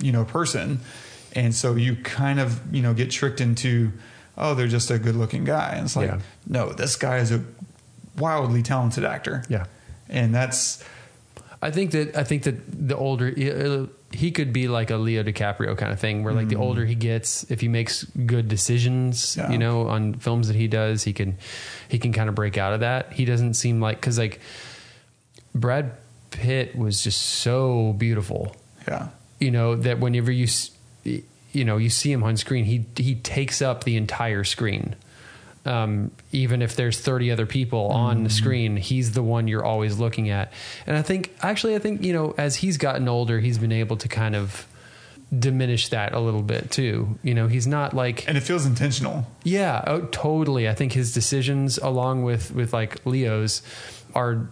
you 0.00 0.12
know, 0.12 0.24
person, 0.24 0.80
and 1.34 1.54
so 1.54 1.74
you 1.74 1.96
kind 1.96 2.38
of 2.40 2.60
you 2.74 2.82
know 2.82 2.92
get 2.94 3.10
tricked 3.10 3.40
into, 3.40 3.92
oh, 4.36 4.54
they're 4.54 4.68
just 4.68 4.90
a 4.90 4.98
good-looking 4.98 5.44
guy, 5.44 5.72
and 5.76 5.86
it's 5.86 5.96
like, 5.96 6.08
Yeah. 6.10 6.20
no, 6.46 6.72
this 6.72 6.96
guy 6.96 7.18
is 7.18 7.32
a 7.32 7.42
wildly 8.18 8.62
talented 8.62 9.04
actor. 9.04 9.42
Yeah. 9.48 9.64
and 10.08 10.34
that's 10.34 10.82
I 11.62 11.70
think 11.70 11.90
that 11.92 12.16
I 12.16 12.24
think 12.24 12.42
that 12.44 12.88
the 12.88 12.96
older 12.96 13.28
he, 14.12 14.30
could 14.30 14.52
be 14.52 14.68
like 14.68 14.90
a 14.90 14.96
Leo 14.96 15.22
DiCaprio 15.22 15.76
kind 15.76 15.92
of 15.92 16.00
thing, 16.00 16.24
where 16.24 16.32
like 16.32 16.48
the 16.48 16.56
hmm. 16.56 16.62
older 16.62 16.84
he 16.84 16.94
gets, 16.94 17.50
if 17.50 17.60
he 17.60 17.68
makes 17.68 18.04
good 18.04 18.48
decisions, 18.48 19.36
Yeah. 19.36 19.50
you 19.50 19.58
know, 19.58 19.88
on 19.88 20.14
films 20.14 20.48
that 20.48 20.56
he 20.56 20.68
does, 20.68 21.02
he 21.02 21.12
can 21.12 21.36
he 21.88 21.98
can 21.98 22.12
kind 22.12 22.28
of 22.28 22.34
break 22.34 22.56
out 22.58 22.72
of 22.72 22.80
that. 22.80 23.12
He 23.12 23.24
doesn't 23.24 23.54
seem 23.54 23.80
like 23.80 24.00
because 24.00 24.18
like 24.18 24.40
Brad 25.54 25.92
Pitt 26.30 26.76
was 26.76 27.02
just 27.02 27.20
so 27.20 27.94
beautiful, 27.94 28.54
yeah. 28.86 29.08
you 29.38 29.50
know, 29.50 29.74
that 29.76 29.98
whenever 30.00 30.30
you 30.30 30.46
you 31.04 31.64
know 31.64 31.76
you 31.76 31.90
see 31.90 32.12
him 32.12 32.22
on 32.22 32.36
screen, 32.36 32.64
he 32.64 32.86
he 32.96 33.14
takes 33.14 33.62
up 33.62 33.84
the 33.84 33.96
entire 33.96 34.44
screen. 34.44 34.96
Um, 35.66 36.10
even 36.32 36.62
if 36.62 36.76
there's 36.76 37.00
30 37.00 37.30
other 37.32 37.46
people 37.46 37.88
on 37.88 38.22
the 38.24 38.30
screen, 38.30 38.76
he's 38.76 39.12
the 39.12 39.22
one 39.22 39.48
you're 39.48 39.64
always 39.64 39.98
looking 39.98 40.30
at. 40.30 40.52
And 40.86 40.96
I 40.96 41.02
think, 41.02 41.34
actually, 41.42 41.74
I 41.74 41.78
think, 41.80 42.02
you 42.04 42.12
know, 42.12 42.34
as 42.38 42.56
he's 42.56 42.76
gotten 42.78 43.08
older, 43.08 43.40
he's 43.40 43.58
been 43.58 43.72
able 43.72 43.96
to 43.96 44.08
kind 44.08 44.36
of 44.36 44.66
diminish 45.36 45.88
that 45.88 46.12
a 46.12 46.20
little 46.20 46.42
bit 46.42 46.70
too. 46.70 47.18
You 47.22 47.34
know, 47.34 47.48
he's 47.48 47.66
not 47.66 47.94
like, 47.94 48.28
And 48.28 48.36
it 48.38 48.42
feels 48.42 48.64
intentional. 48.64 49.26
yeah, 49.42 49.82
oh, 49.86 50.02
totally. 50.12 50.68
I 50.68 50.74
think 50.74 50.92
his 50.92 51.12
decisions, 51.12 51.78
along 51.78 52.22
with 52.22 52.54
with 52.54 52.72
like 52.72 53.04
Leo's, 53.04 53.62
are 54.14 54.48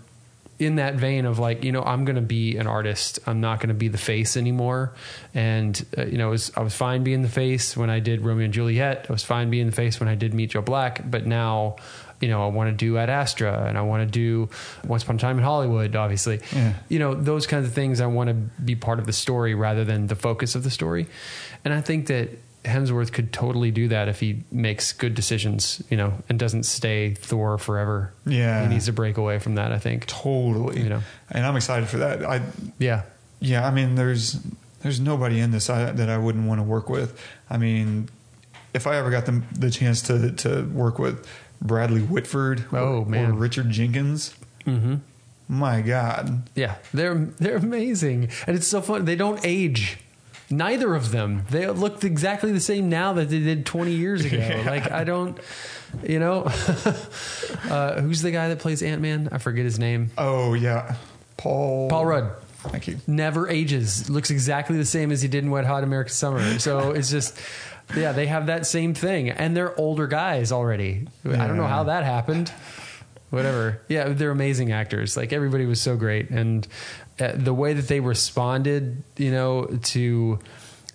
in 0.58 0.76
that 0.76 0.94
vein 0.94 1.26
of 1.26 1.38
like, 1.38 1.64
you 1.64 1.72
know, 1.72 1.82
I'm 1.82 2.04
going 2.04 2.16
to 2.16 2.22
be 2.22 2.56
an 2.56 2.66
artist. 2.66 3.18
I'm 3.26 3.40
not 3.40 3.58
going 3.58 3.68
to 3.68 3.74
be 3.74 3.88
the 3.88 3.98
face 3.98 4.36
anymore. 4.36 4.92
And 5.34 5.84
uh, 5.98 6.06
you 6.06 6.18
know, 6.18 6.30
was, 6.30 6.52
I 6.56 6.62
was 6.62 6.74
fine 6.74 7.02
being 7.02 7.22
the 7.22 7.28
face 7.28 7.76
when 7.76 7.90
I 7.90 8.00
did 8.00 8.20
Romeo 8.22 8.44
and 8.44 8.54
Juliet. 8.54 9.06
I 9.08 9.12
was 9.12 9.24
fine 9.24 9.50
being 9.50 9.66
the 9.66 9.72
face 9.72 9.98
when 9.98 10.08
I 10.08 10.14
did 10.14 10.33
Meet 10.33 10.50
Joe 10.50 10.62
Black. 10.62 11.08
But 11.10 11.26
now, 11.26 11.76
you 12.20 12.29
know, 12.29 12.44
I 12.44 12.48
want 12.48 12.70
to 12.70 12.76
do 12.76 12.96
Ad 12.96 13.10
Astra 13.10 13.66
and 13.66 13.76
I 13.76 13.83
want 13.83 14.02
to 14.02 14.10
do 14.10 14.48
Once 14.87 15.02
Upon 15.02 15.16
a 15.16 15.18
Time 15.18 15.38
in 15.38 15.44
Hollywood, 15.44 15.96
obviously. 15.96 16.40
Yeah. 16.54 16.74
You 16.88 16.98
know, 17.00 17.14
those 17.14 17.46
kinds 17.46 17.66
of 17.66 17.72
things 17.72 18.00
I 18.00 18.06
want 18.06 18.29
to 18.29 18.35
be 18.35 18.76
part 18.76 18.98
of 18.98 19.06
the 19.06 19.12
story 19.12 19.54
rather 19.54 19.85
than 19.85 20.06
the 20.06 20.16
focus 20.16 20.54
of 20.54 20.62
the 20.62 20.70
story. 20.70 21.06
And 21.64 21.74
I 21.74 21.81
think 21.81 22.06
that 22.06 22.31
Hemsworth 22.65 23.12
could 23.12 23.33
totally 23.33 23.71
do 23.71 23.88
that 23.88 24.08
if 24.08 24.21
he 24.21 24.42
makes 24.50 24.92
good 24.92 25.15
decisions, 25.15 25.83
you 25.90 25.96
know, 25.96 26.15
and 26.29 26.38
doesn't 26.38 26.65
stay 26.65 27.15
Thor 27.15 27.58
forever. 27.58 28.12
Yeah. 28.27 28.62
He 28.62 28.69
needs 28.69 28.87
to 28.87 28.92
break 28.92 29.17
away 29.19 29.38
from 29.38 29.54
that, 29.56 29.71
I 29.73 29.79
think. 29.79 30.06
Totally. 30.06 30.83
You 30.83 30.88
know. 30.88 31.02
And 31.31 31.44
I'm 31.46 31.56
excited 31.56 31.88
for 31.88 31.98
that. 31.98 32.25
I 32.25 32.40
Yeah. 32.79 33.02
yeah, 33.40 33.67
I 33.67 33.71
mean 33.71 33.94
there's 33.96 34.40
there's 34.81 35.00
nobody 35.00 35.40
in 35.40 35.50
this 35.50 35.69
I, 35.71 35.92
that 35.92 36.08
I 36.08 36.19
wouldn't 36.19 36.46
want 36.46 36.58
to 36.58 36.62
work 36.62 36.88
with. 36.88 37.19
I 37.50 37.58
mean, 37.58 38.08
if 38.73 38.87
I 38.87 38.96
ever 38.96 39.10
got 39.10 39.27
the 39.27 39.42
the 39.52 39.71
chance 39.71 40.00
to 40.02 40.33
to 40.33 40.62
work 40.73 40.98
with 40.98 41.27
Bradley 41.62 42.02
Whitford 42.02 42.65
or, 42.73 42.79
Oh, 42.79 43.04
man. 43.04 43.31
or 43.31 43.35
Richard 43.35 43.71
Jenkins, 43.71 44.35
Mm-hmm. 44.67 44.94
my 45.48 45.81
God. 45.83 46.48
Yeah, 46.54 46.77
they're 46.94 47.15
they're 47.38 47.56
amazing, 47.56 48.31
and 48.46 48.56
it's 48.56 48.67
so 48.67 48.81
fun. 48.81 49.04
They 49.04 49.17
don't 49.17 49.40
age. 49.44 49.98
Neither 50.50 50.94
of 50.94 51.10
them. 51.10 51.44
They 51.50 51.66
look 51.68 52.04
exactly 52.04 52.52
the 52.52 52.60
same 52.60 52.88
now 52.88 53.14
that 53.14 53.30
they 53.30 53.40
did 53.40 53.64
20 53.66 53.92
years 53.92 54.24
ago. 54.24 54.36
Yeah. 54.44 54.62
Like 54.70 54.90
I 54.90 55.04
don't, 55.04 55.38
you 56.06 56.18
know, 56.18 56.44
uh, 57.70 58.00
who's 58.00 58.22
the 58.22 58.30
guy 58.30 58.48
that 58.48 58.58
plays 58.58 58.82
Ant 58.82 59.00
Man? 59.00 59.28
I 59.32 59.38
forget 59.38 59.64
his 59.64 59.78
name. 59.78 60.10
Oh 60.18 60.54
yeah, 60.54 60.96
Paul 61.36 61.88
Paul 61.88 62.06
Rudd. 62.06 62.30
Thank 62.64 62.88
you. 62.88 62.98
Never 63.06 63.48
ages. 63.48 64.08
Looks 64.08 64.30
exactly 64.30 64.76
the 64.78 64.86
same 64.86 65.12
as 65.12 65.20
he 65.22 65.28
did 65.28 65.44
in 65.44 65.50
Wet 65.50 65.66
Hot 65.66 65.84
American 65.84 66.12
Summer. 66.14 66.58
So 66.58 66.92
it's 66.92 67.10
just, 67.10 67.38
yeah, 67.94 68.12
they 68.12 68.26
have 68.26 68.46
that 68.46 68.66
same 68.66 68.94
thing, 68.94 69.28
and 69.28 69.54
they're 69.54 69.78
older 69.78 70.06
guys 70.06 70.50
already. 70.50 71.06
I 71.26 71.46
don't 71.46 71.58
know 71.58 71.66
how 71.66 71.84
that 71.84 72.04
happened. 72.04 72.50
Whatever. 73.31 73.81
Yeah, 73.88 74.10
they're 74.10 74.31
amazing 74.31 74.70
actors. 74.72 75.16
Like 75.16 75.33
everybody 75.33 75.66
was 75.66 75.81
so 75.81 75.96
great, 75.96 76.31
and 76.31 76.66
uh, 77.18 77.33
the 77.35 77.54
way 77.54 77.72
that 77.72 77.88
they 77.88 78.00
responded, 78.00 79.02
you 79.16 79.31
know, 79.31 79.64
to 79.85 80.38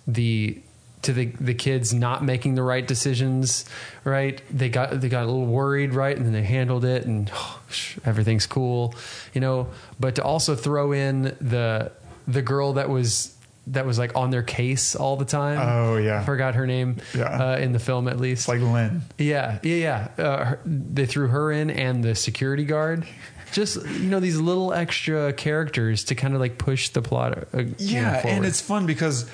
the 0.06 0.62
to 1.02 1.12
the 1.12 1.26
the 1.40 1.54
kids 1.54 1.92
not 1.94 2.24
making 2.24 2.54
the 2.54 2.62
right 2.62 2.86
decisions, 2.86 3.64
right? 4.04 4.42
They 4.50 4.68
got 4.68 5.00
they 5.00 5.08
got 5.08 5.24
a 5.24 5.26
little 5.26 5.46
worried, 5.46 5.94
right, 5.94 6.16
and 6.16 6.24
then 6.24 6.32
they 6.32 6.42
handled 6.42 6.84
it, 6.84 7.04
and 7.04 7.30
everything's 8.04 8.46
cool, 8.46 8.94
you 9.34 9.40
know. 9.40 9.68
But 9.98 10.16
to 10.16 10.24
also 10.24 10.54
throw 10.54 10.92
in 10.92 11.36
the 11.40 11.92
the 12.26 12.42
girl 12.42 12.74
that 12.74 12.88
was 12.88 13.34
that 13.72 13.86
was 13.86 13.98
like 13.98 14.14
on 14.16 14.30
their 14.30 14.42
case 14.42 14.94
all 14.94 15.16
the 15.16 15.24
time. 15.24 15.58
Oh, 15.60 15.96
yeah. 15.96 16.20
I 16.20 16.24
forgot 16.24 16.54
her 16.54 16.66
name. 16.66 16.96
Yeah. 17.14 17.24
uh, 17.52 17.56
in 17.56 17.72
the 17.72 17.78
film 17.78 18.08
at 18.08 18.18
least. 18.18 18.42
It's 18.42 18.48
like 18.48 18.60
Lin. 18.60 19.02
Yeah, 19.18 19.58
yeah, 19.62 20.08
yeah. 20.16 20.24
Uh, 20.24 20.44
her, 20.44 20.60
they 20.64 21.06
threw 21.06 21.28
her 21.28 21.50
in 21.52 21.70
and 21.70 22.02
the 22.04 22.14
security 22.14 22.64
guard. 22.64 23.06
Just 23.52 23.84
you 23.84 24.08
know 24.08 24.20
these 24.20 24.38
little 24.38 24.72
extra 24.72 25.32
characters 25.32 26.04
to 26.04 26.14
kind 26.14 26.34
of 26.34 26.40
like 26.40 26.56
push 26.56 26.90
the 26.90 27.02
plot. 27.02 27.48
Uh, 27.52 27.64
Yeah, 27.78 28.24
and 28.26 28.44
it's 28.44 28.60
fun 28.60 28.86
because 28.86 29.28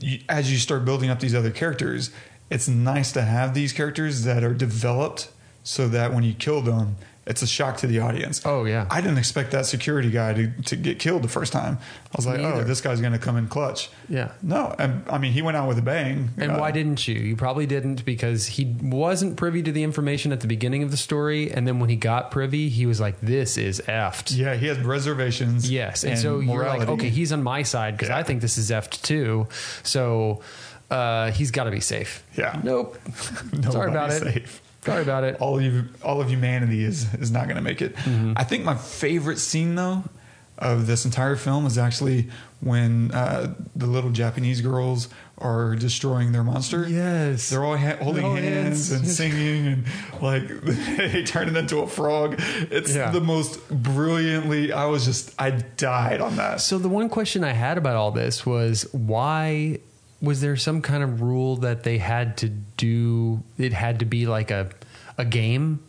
you, 0.00 0.18
as 0.28 0.50
you 0.50 0.58
start 0.58 0.84
building 0.84 1.10
up 1.10 1.20
these 1.20 1.34
other 1.34 1.50
characters, 1.50 2.10
it's 2.50 2.66
nice 2.68 3.12
to 3.12 3.22
have 3.22 3.54
these 3.54 3.72
characters 3.72 4.24
that 4.24 4.42
are 4.42 4.54
developed 4.54 5.30
so 5.62 5.86
that 5.88 6.12
when 6.12 6.24
you 6.24 6.34
kill 6.34 6.60
them, 6.60 6.96
it's 7.24 7.40
a 7.40 7.46
shock 7.46 7.76
to 7.78 7.86
the 7.86 8.00
audience. 8.00 8.42
Oh, 8.44 8.64
yeah. 8.64 8.86
I 8.90 9.00
didn't 9.00 9.18
expect 9.18 9.52
that 9.52 9.64
security 9.66 10.10
guy 10.10 10.34
to, 10.34 10.50
to 10.62 10.76
get 10.76 10.98
killed 10.98 11.22
the 11.22 11.28
first 11.28 11.52
time. 11.52 11.78
I 11.78 12.16
was 12.16 12.26
like, 12.26 12.40
oh, 12.40 12.64
this 12.64 12.80
guy's 12.80 13.00
going 13.00 13.12
to 13.12 13.18
come 13.18 13.36
in 13.36 13.46
clutch. 13.46 13.90
Yeah. 14.08 14.32
No, 14.42 14.74
and, 14.78 15.04
I 15.08 15.18
mean, 15.18 15.32
he 15.32 15.40
went 15.40 15.56
out 15.56 15.68
with 15.68 15.78
a 15.78 15.82
bang. 15.82 16.30
And 16.36 16.52
Uh, 16.52 16.58
why 16.58 16.72
didn't 16.72 17.06
you? 17.06 17.14
You 17.14 17.36
probably 17.36 17.64
didn't 17.66 18.04
because 18.04 18.46
he 18.48 18.64
wasn't 18.82 19.36
privy 19.36 19.62
to 19.62 19.70
the 19.70 19.84
information 19.84 20.32
at 20.32 20.40
the 20.40 20.48
beginning 20.48 20.82
of 20.82 20.90
the 20.90 20.96
story, 20.96 21.50
and 21.52 21.66
then 21.66 21.78
when 21.78 21.90
he 21.90 21.96
got 21.96 22.32
privy, 22.32 22.68
he 22.68 22.86
was 22.86 23.00
like, 23.00 23.20
"This 23.20 23.56
is 23.56 23.80
effed." 23.86 24.36
Yeah, 24.36 24.56
he 24.56 24.66
has 24.66 24.78
reservations. 24.78 25.70
Yes, 25.70 26.02
and, 26.02 26.18
so 26.18 26.40
you're 26.40 26.64
like, 26.66 26.88
okay, 26.88 27.08
he's 27.08 27.32
on 27.32 27.42
my 27.42 27.62
side 27.62 27.94
because 27.94 28.08
Yeah. 28.08 28.18
I 28.18 28.24
think 28.24 28.40
this 28.40 28.58
is 28.58 28.70
effed 28.72 29.00
too. 29.02 29.46
So 29.84 30.40
uh, 30.90 31.30
he's 31.30 31.50
got 31.52 31.64
to 31.64 31.70
be 31.70 31.80
safe. 31.80 32.24
Yeah. 32.36 32.60
Nope. 32.64 32.98
Sorry 33.70 33.90
about 33.90 34.10
it. 34.10 34.22
Safe. 34.22 34.62
Sorry 34.84 35.02
about 35.02 35.24
it. 35.24 35.36
all 35.40 35.58
of 35.58 36.04
all 36.04 36.20
of 36.20 36.28
humanity 36.28 36.84
is 36.84 37.12
is 37.14 37.30
not 37.30 37.44
going 37.44 37.56
to 37.56 37.62
make 37.62 37.80
it. 37.82 37.94
Mm-hmm. 37.96 38.32
I 38.36 38.44
think 38.44 38.64
my 38.64 38.74
favorite 38.74 39.38
scene 39.38 39.74
though 39.76 40.04
of 40.58 40.86
this 40.86 41.04
entire 41.04 41.34
film 41.36 41.66
is 41.66 41.78
actually 41.78 42.28
when 42.60 43.10
uh, 43.12 43.52
the 43.74 43.86
little 43.86 44.10
Japanese 44.10 44.60
girls 44.60 45.08
are 45.38 45.74
destroying 45.74 46.30
their 46.30 46.44
monster. 46.44 46.86
Yes. 46.88 47.48
they're 47.50 47.64
all 47.64 47.76
ha- 47.76 47.96
holding 48.00 48.22
hands 48.22 48.90
hands. 48.90 48.92
and 48.92 49.08
singing 49.08 49.66
and 49.66 49.84
like 50.20 50.46
they 50.96 51.24
turn 51.24 51.48
it 51.48 51.56
into 51.56 51.78
a 51.78 51.86
frog. 51.88 52.36
It's 52.38 52.94
Yeah. 52.94 53.10
the 53.10 53.20
most 53.20 53.68
brilliantly. 53.70 54.72
I 54.72 54.84
was 54.86 55.04
just 55.04 55.34
I 55.40 55.50
died 55.50 56.20
on 56.20 56.36
that. 56.36 56.60
So 56.60 56.78
the 56.78 56.88
one 56.88 57.08
question 57.08 57.42
I 57.44 57.52
had 57.52 57.78
about 57.78 57.96
all 57.96 58.12
this 58.12 58.44
was 58.46 58.86
why 58.92 59.78
was 60.22 60.40
there 60.40 60.56
some 60.56 60.80
kind 60.80 61.02
of 61.02 61.20
rule 61.20 61.56
that 61.56 61.82
they 61.82 61.98
had 61.98 62.36
to 62.38 62.48
do 62.48 63.42
it 63.58 63.72
had 63.72 63.98
to 63.98 64.04
be 64.06 64.24
like 64.26 64.50
a 64.50 64.70
a 65.18 65.24
game 65.24 65.82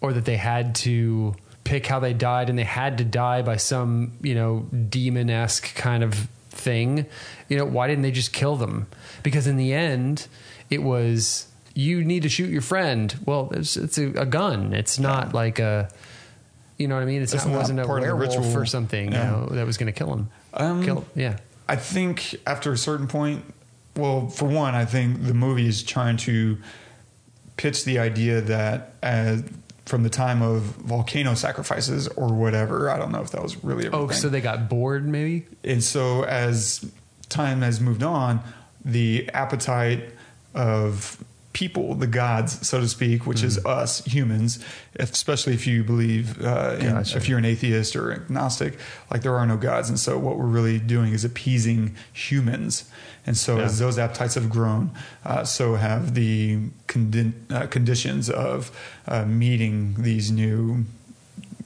or 0.00 0.12
that 0.14 0.24
they 0.24 0.36
had 0.36 0.74
to 0.74 1.34
pick 1.64 1.86
how 1.86 2.00
they 2.00 2.14
died 2.14 2.48
and 2.48 2.58
they 2.58 2.64
had 2.64 2.96
to 2.98 3.04
die 3.04 3.42
by 3.42 3.56
some, 3.56 4.12
you 4.22 4.34
know, 4.34 4.60
demon-esque 4.88 5.74
kind 5.74 6.02
of 6.02 6.14
thing. 6.50 7.04
You 7.48 7.58
know, 7.58 7.64
why 7.66 7.88
didn't 7.88 8.02
they 8.02 8.10
just 8.10 8.32
kill 8.32 8.56
them? 8.56 8.86
Because 9.22 9.46
in 9.46 9.56
the 9.56 9.72
end 9.74 10.26
it 10.70 10.82
was 10.82 11.46
you 11.74 12.02
need 12.04 12.22
to 12.24 12.28
shoot 12.28 12.50
your 12.50 12.62
friend. 12.62 13.14
Well, 13.26 13.50
it's, 13.52 13.76
it's 13.76 13.98
a, 13.98 14.06
a 14.14 14.26
gun. 14.26 14.72
It's 14.72 14.98
not 14.98 15.34
like 15.34 15.58
a 15.58 15.90
you 16.78 16.86
know 16.88 16.94
what 16.94 17.02
I 17.02 17.06
mean? 17.06 17.22
It's, 17.22 17.34
It's 17.34 17.44
not, 17.44 17.52
not 17.52 17.58
wasn't 17.58 17.80
a 17.80 17.84
part 17.84 18.02
of 18.02 18.08
the 18.08 18.14
werewolf 18.16 18.36
ritual. 18.38 18.56
or 18.62 18.64
something, 18.66 19.12
Yeah. 19.12 19.24
you 19.24 19.30
know, 19.36 19.46
that 19.56 19.66
was 19.66 19.76
going 19.78 19.92
to 19.92 19.98
kill 19.98 20.12
him. 20.12 20.30
Um, 20.54 20.84
kill, 20.84 21.04
yeah. 21.16 21.38
I 21.68 21.74
think 21.76 22.36
after 22.46 22.72
a 22.72 22.78
certain 22.78 23.08
point, 23.08 23.44
well, 23.98 24.28
for 24.28 24.46
one, 24.46 24.74
I 24.74 24.84
think 24.84 25.24
the 25.26 25.34
movie 25.34 25.66
is 25.68 25.82
trying 25.82 26.16
to 26.18 26.56
pitch 27.56 27.84
the 27.84 27.98
idea 27.98 28.40
that 28.40 28.94
as 29.02 29.42
from 29.84 30.02
the 30.04 30.10
time 30.10 30.42
of 30.42 30.62
volcano 30.62 31.34
sacrifices 31.34 32.08
or 32.08 32.28
whatever, 32.32 32.90
I 32.90 32.98
don't 32.98 33.10
know 33.10 33.20
if 33.22 33.30
that 33.32 33.42
was 33.42 33.62
really 33.64 33.86
a 33.86 33.90
real 33.90 34.02
Oh, 34.02 34.08
so 34.10 34.28
they 34.28 34.40
got 34.40 34.68
bored, 34.68 35.06
maybe? 35.08 35.46
and 35.64 35.82
so 35.82 36.24
as 36.24 36.90
time 37.28 37.62
has 37.62 37.80
moved 37.80 38.02
on, 38.02 38.40
the 38.84 39.28
appetite 39.34 40.12
of 40.54 41.22
people, 41.52 41.94
the 41.94 42.06
gods, 42.06 42.66
so 42.66 42.80
to 42.80 42.88
speak, 42.88 43.26
which 43.26 43.42
is 43.42 43.64
us 43.64 44.04
humans, 44.04 44.62
especially 44.96 45.54
if 45.54 45.66
you 45.66 45.82
believe, 45.82 46.40
uh, 46.44 46.76
in, 46.78 46.90
Gotcha. 46.92 47.16
if 47.16 47.28
you're 47.28 47.38
an 47.38 47.44
atheist 47.44 47.96
or 47.96 48.12
agnostic, 48.12 48.78
like 49.10 49.22
there 49.22 49.34
are 49.36 49.46
no 49.46 49.56
gods, 49.56 49.88
and 49.88 49.98
so 49.98 50.18
what 50.18 50.36
we're 50.38 50.46
really 50.46 50.78
doing 50.78 51.12
is 51.12 51.24
appeasing 51.24 51.96
humans. 52.12 52.88
And 53.26 53.36
so, 53.36 53.58
as 53.58 53.78
those 53.78 53.98
appetites 53.98 54.36
have 54.36 54.48
grown, 54.48 54.90
uh, 55.24 55.44
so 55.44 55.74
have 55.74 56.14
the 56.14 56.58
condi- 56.86 57.32
uh, 57.50 57.66
conditions 57.66 58.30
of 58.30 58.70
uh, 59.06 59.24
meeting 59.26 59.94
these 59.98 60.30
new 60.30 60.84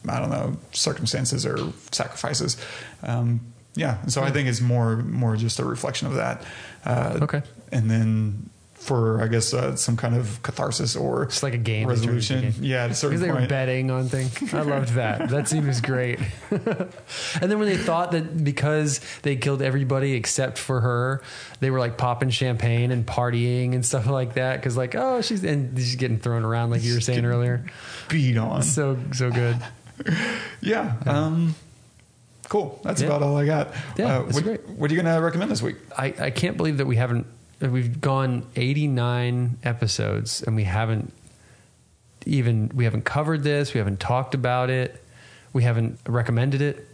I 0.09 0.19
don't 0.19 0.31
know 0.31 0.57
circumstances 0.73 1.47
or 1.47 1.73
sacrifices. 1.93 2.57
Um, 3.05 3.41
yeah, 3.77 3.99
and 4.03 4.13
so 4.13 4.23
I 4.23 4.31
think 4.33 4.49
it's 4.49 4.61
more 4.61 4.97
more 4.97 5.37
just 5.37 5.61
a 5.61 5.65
reflection 5.65 6.09
of 6.09 6.15
that. 6.15 6.43
Uh, 6.85 7.19
Okay. 7.23 7.43
and 7.71 7.89
then 7.89 8.51
for 8.83 9.23
I 9.23 9.29
guess 9.29 9.55
uh, 9.55 9.77
some 9.77 9.97
kind 9.97 10.15
of 10.15 10.43
catharsis 10.43 10.97
or 10.97 11.23
It's 11.25 11.43
like 11.43 11.55
a 11.55 11.59
game. 11.59 11.89
they 11.89 11.95
turned 11.95 12.03
into 12.05 12.11
a 12.13 12.15
resolution. 12.15 12.41
game. 12.53 12.55
Yeah, 12.65 12.85
at 12.85 12.91
a 12.91 12.95
certain 12.95 13.19
Because 13.21 13.35
they 13.35 13.41
were 13.43 13.47
betting 13.49 13.91
on 13.91 14.09
things. 14.09 14.53
I 14.55 14.63
loved 14.63 14.95
that. 14.95 15.29
That 15.31 15.49
scene 15.49 15.67
was 15.67 15.81
great. 15.81 16.19
and 16.51 17.51
then 17.51 17.59
when 17.59 17.69
they 17.69 17.77
thought 17.77 18.13
that 18.13 18.43
because 18.45 19.01
they 19.23 19.37
killed 19.37 19.63
everybody 19.63 20.13
except 20.15 20.59
for 20.59 20.81
her, 20.81 21.23
they 21.61 21.71
were 21.71 21.79
like 21.79 21.97
popping 21.97 22.31
champagne 22.31 22.91
and 22.91 23.07
partying 23.07 23.73
and 23.75 23.87
stuff 23.87 24.07
like 24.07 24.35
that. 24.35 24.57
Because 24.57 24.77
like, 24.77 24.95
oh, 24.95 25.21
she's 25.23 25.45
and 25.45 25.79
she's 25.79 25.97
getting 25.97 26.19
thrown 26.19 26.45
around 26.45 26.71
like 26.71 26.83
you 26.83 26.95
were 26.95 27.01
saying 27.01 27.25
earlier. 27.25 27.65
beat 28.09 28.37
on. 28.37 28.63
So 28.63 28.99
so 29.13 29.31
good. 29.31 29.57
Yeah. 30.61 30.95
Um, 31.07 31.55
cool. 32.49 32.81
That's 32.83 33.01
Yeah. 33.01 33.09
about 33.09 33.23
all 33.23 33.37
I 33.37 33.47
got. 33.47 33.73
Yeah, 33.97 34.19
Uh, 34.19 34.23
what, 34.25 34.43
great. 34.45 34.69
what 34.69 34.91
are 34.91 34.95
you 34.95 35.01
going 35.01 35.15
to 35.15 35.21
recommend 35.23 35.51
this 35.51 35.63
week? 35.63 35.77
I, 35.97 36.15
I 36.19 36.31
can't 36.31 36.57
believe 36.57 36.79
that 36.79 36.87
we 36.87 36.97
haven't 36.97 37.27
we've 37.71 38.01
gone 38.01 38.45
89 38.57 39.59
episodes 39.63 40.43
and 40.43 40.57
we 40.57 40.65
haven't 40.65 41.13
even 42.27 42.71
we 42.75 42.85
haven't 42.85 43.05
covered 43.05 43.43
this 43.43 43.75
we 43.75 43.79
haven't 43.79 44.01
talked 44.01 44.35
about 44.35 44.71
it 44.71 45.03
we 45.53 45.63
haven't 45.65 45.99
recommended 46.07 46.63
it 46.63 46.89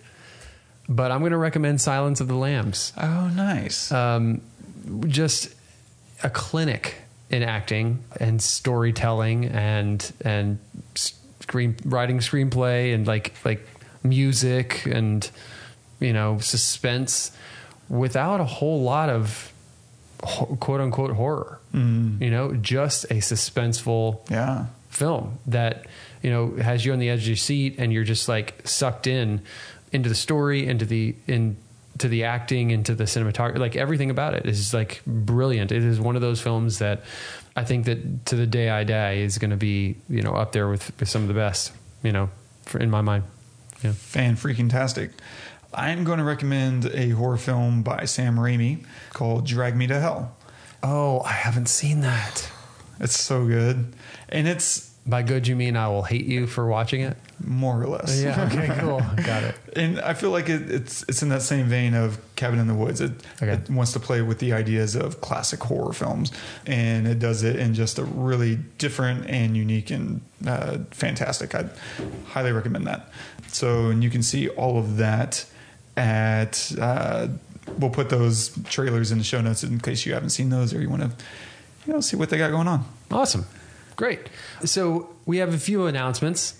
but 0.89 1.11
i'm 1.11 1.21
going 1.21 1.33
to 1.33 1.39
recommend 1.39 1.81
silence 1.81 2.21
of 2.21 2.29
the 2.29 2.35
lambs 2.35 2.93
Oh, 2.97 3.29
nice. 3.29 3.93
um, 3.93 4.41
just 5.07 5.55
a 6.23 6.31
clinic 6.31 6.97
in 7.31 7.43
acting 7.43 8.03
and 8.19 8.41
storytelling 8.43 9.45
and 9.47 10.13
and 10.25 10.59
screen 10.95 11.77
writing 11.85 12.19
screenplay 12.21 12.95
and 12.95 13.07
like 13.07 13.35
like 13.45 13.67
music 14.03 14.87
and 14.87 15.31
you 16.01 16.13
know 16.15 16.39
suspense 16.39 17.33
without 17.91 18.41
a 18.41 18.45
whole 18.45 18.83
lot 18.83 19.11
of 19.11 19.53
quote 20.19 20.81
unquote 20.81 21.13
horror. 21.13 21.61
Mm. 21.75 22.21
You 22.21 22.31
know, 22.31 22.53
just 22.55 23.05
a 23.05 23.15
suspenseful 23.15 24.29
yeah. 24.31 24.67
film 24.91 25.39
that 25.47 25.87
you 26.23 26.31
know 26.31 26.57
has 26.57 26.85
you 26.85 26.93
on 26.93 26.99
the 26.99 27.11
edge 27.11 27.23
of 27.23 27.29
your 27.29 27.37
seat 27.37 27.77
and 27.79 27.93
you're 27.93 28.05
just 28.05 28.29
like 28.29 28.61
sucked 28.67 29.07
in 29.07 29.43
into 29.93 30.09
the 30.09 30.15
story 30.15 30.67
into 30.67 30.85
the 30.85 31.15
in 31.27 31.57
to 31.99 32.09
the 32.09 32.25
acting 32.25 32.71
into 32.71 32.95
the 32.95 33.05
cinematography 33.05 33.59
like 33.59 33.77
everything 33.77 34.11
about 34.11 34.35
it 34.35 34.47
is 34.47 34.73
like 34.75 35.03
brilliant 35.07 35.73
it 35.73 35.83
is 35.83 35.99
one 35.99 36.15
of 36.17 36.23
those 36.23 36.41
films 36.41 36.79
that 36.79 37.03
i 37.57 37.65
think 37.65 37.87
that 37.87 38.27
to 38.27 38.37
the 38.37 38.47
day 38.47 38.71
i 38.71 38.85
die 38.85 39.15
is 39.15 39.39
going 39.39 39.51
to 39.51 39.57
be 39.57 39.97
you 40.09 40.23
know 40.23 40.33
up 40.33 40.53
there 40.53 40.69
with, 40.69 40.93
with 41.01 41.09
some 41.09 41.23
of 41.23 41.29
the 41.29 41.35
best 41.35 41.73
you 42.03 42.13
know 42.13 42.31
for, 42.63 42.79
in 42.79 42.91
my 42.91 43.01
mind 43.01 43.25
yeah 43.83 43.93
Fan 43.93 44.37
freaking 44.37 44.71
tastic. 44.71 45.11
I'm 45.73 46.05
going 46.05 46.19
to 46.19 46.25
recommend 46.25 46.87
a 46.87 47.11
horror 47.11 47.37
film 47.37 47.83
by 47.83 48.05
Sam 48.07 48.37
Raimi 48.37 48.85
called 49.11 49.47
Drag 49.47 49.77
Me 49.77 49.87
to 49.87 50.01
Hell. 50.01 50.35
oh 50.83 51.21
i 51.23 51.33
haven't 51.33 51.67
seen 51.69 52.01
that 52.01 52.51
It's 53.01 53.19
so 53.19 53.47
good. 53.47 53.95
And 54.29 54.49
it's 54.49 54.89
by 55.07 55.23
good 55.23 55.47
you 55.49 55.57
mean 55.57 55.75
i 55.77 55.89
will 55.89 56.03
hate 56.03 56.27
you 56.27 56.47
for 56.47 56.67
watching 56.67 57.01
it 57.01 57.17
more 57.43 57.83
or 57.83 57.87
less. 57.87 58.21
yeah 58.23 58.47
okay 58.53 58.69
cool 58.81 59.01
got 59.25 59.43
it 59.43 59.55
And 59.75 60.01
I 60.01 60.13
feel 60.15 60.31
like 60.31 60.49
it, 60.49 60.71
it's 60.71 61.03
it's 61.09 61.23
in 61.23 61.29
that 61.31 61.43
same 61.43 61.67
vein 61.67 61.95
of 61.95 62.19
Cabin 62.37 62.59
in 62.59 62.67
the 62.67 62.75
Woods. 62.75 63.01
It, 63.01 63.13
Okay. 63.43 63.53
it 63.53 63.71
wants 63.71 63.93
to 63.93 64.01
play 64.01 64.23
with 64.23 64.39
the 64.39 64.53
ideas 64.53 64.95
of 64.97 65.21
classic 65.21 65.61
horror 65.63 65.93
films, 65.93 66.33
and 66.67 67.07
it 67.07 67.19
does 67.21 67.43
it 67.45 67.57
in 67.57 67.75
just 67.75 67.99
a 67.99 68.05
really 68.05 68.57
different 68.79 69.27
and 69.29 69.57
unique 69.57 69.91
and 69.91 70.21
uh, 70.47 70.79
fantastic. 70.91 71.55
I 71.55 71.67
highly 72.27 72.51
recommend 72.53 72.87
that. 72.87 73.09
So, 73.49 73.87
and 73.91 74.03
you 74.03 74.11
can 74.11 74.23
see 74.23 74.49
all 74.51 74.79
of 74.79 74.97
that 74.99 75.45
at. 75.99 76.73
Uh, 76.81 77.29
we'll 77.79 77.91
put 77.91 78.09
those 78.09 78.51
trailers 78.65 79.13
in 79.13 79.19
the 79.19 79.25
show 79.25 79.41
notes 79.41 79.63
in 79.63 79.79
case 79.81 80.07
you 80.07 80.15
haven't 80.15 80.31
seen 80.31 80.49
those 80.49 80.73
or 80.73 80.81
you 80.81 80.89
want 80.89 81.03
to, 81.03 81.11
you 81.87 81.93
know, 81.93 82.01
see 82.01 82.17
what 82.17 82.31
they 82.31 82.39
got 82.39 82.51
going 82.51 82.67
on. 82.69 82.85
Awesome. 83.11 83.45
Great. 83.97 84.21
So 84.65 85.15
we 85.27 85.39
have 85.39 85.53
a 85.53 85.59
few 85.59 85.87
announcements. 85.87 86.55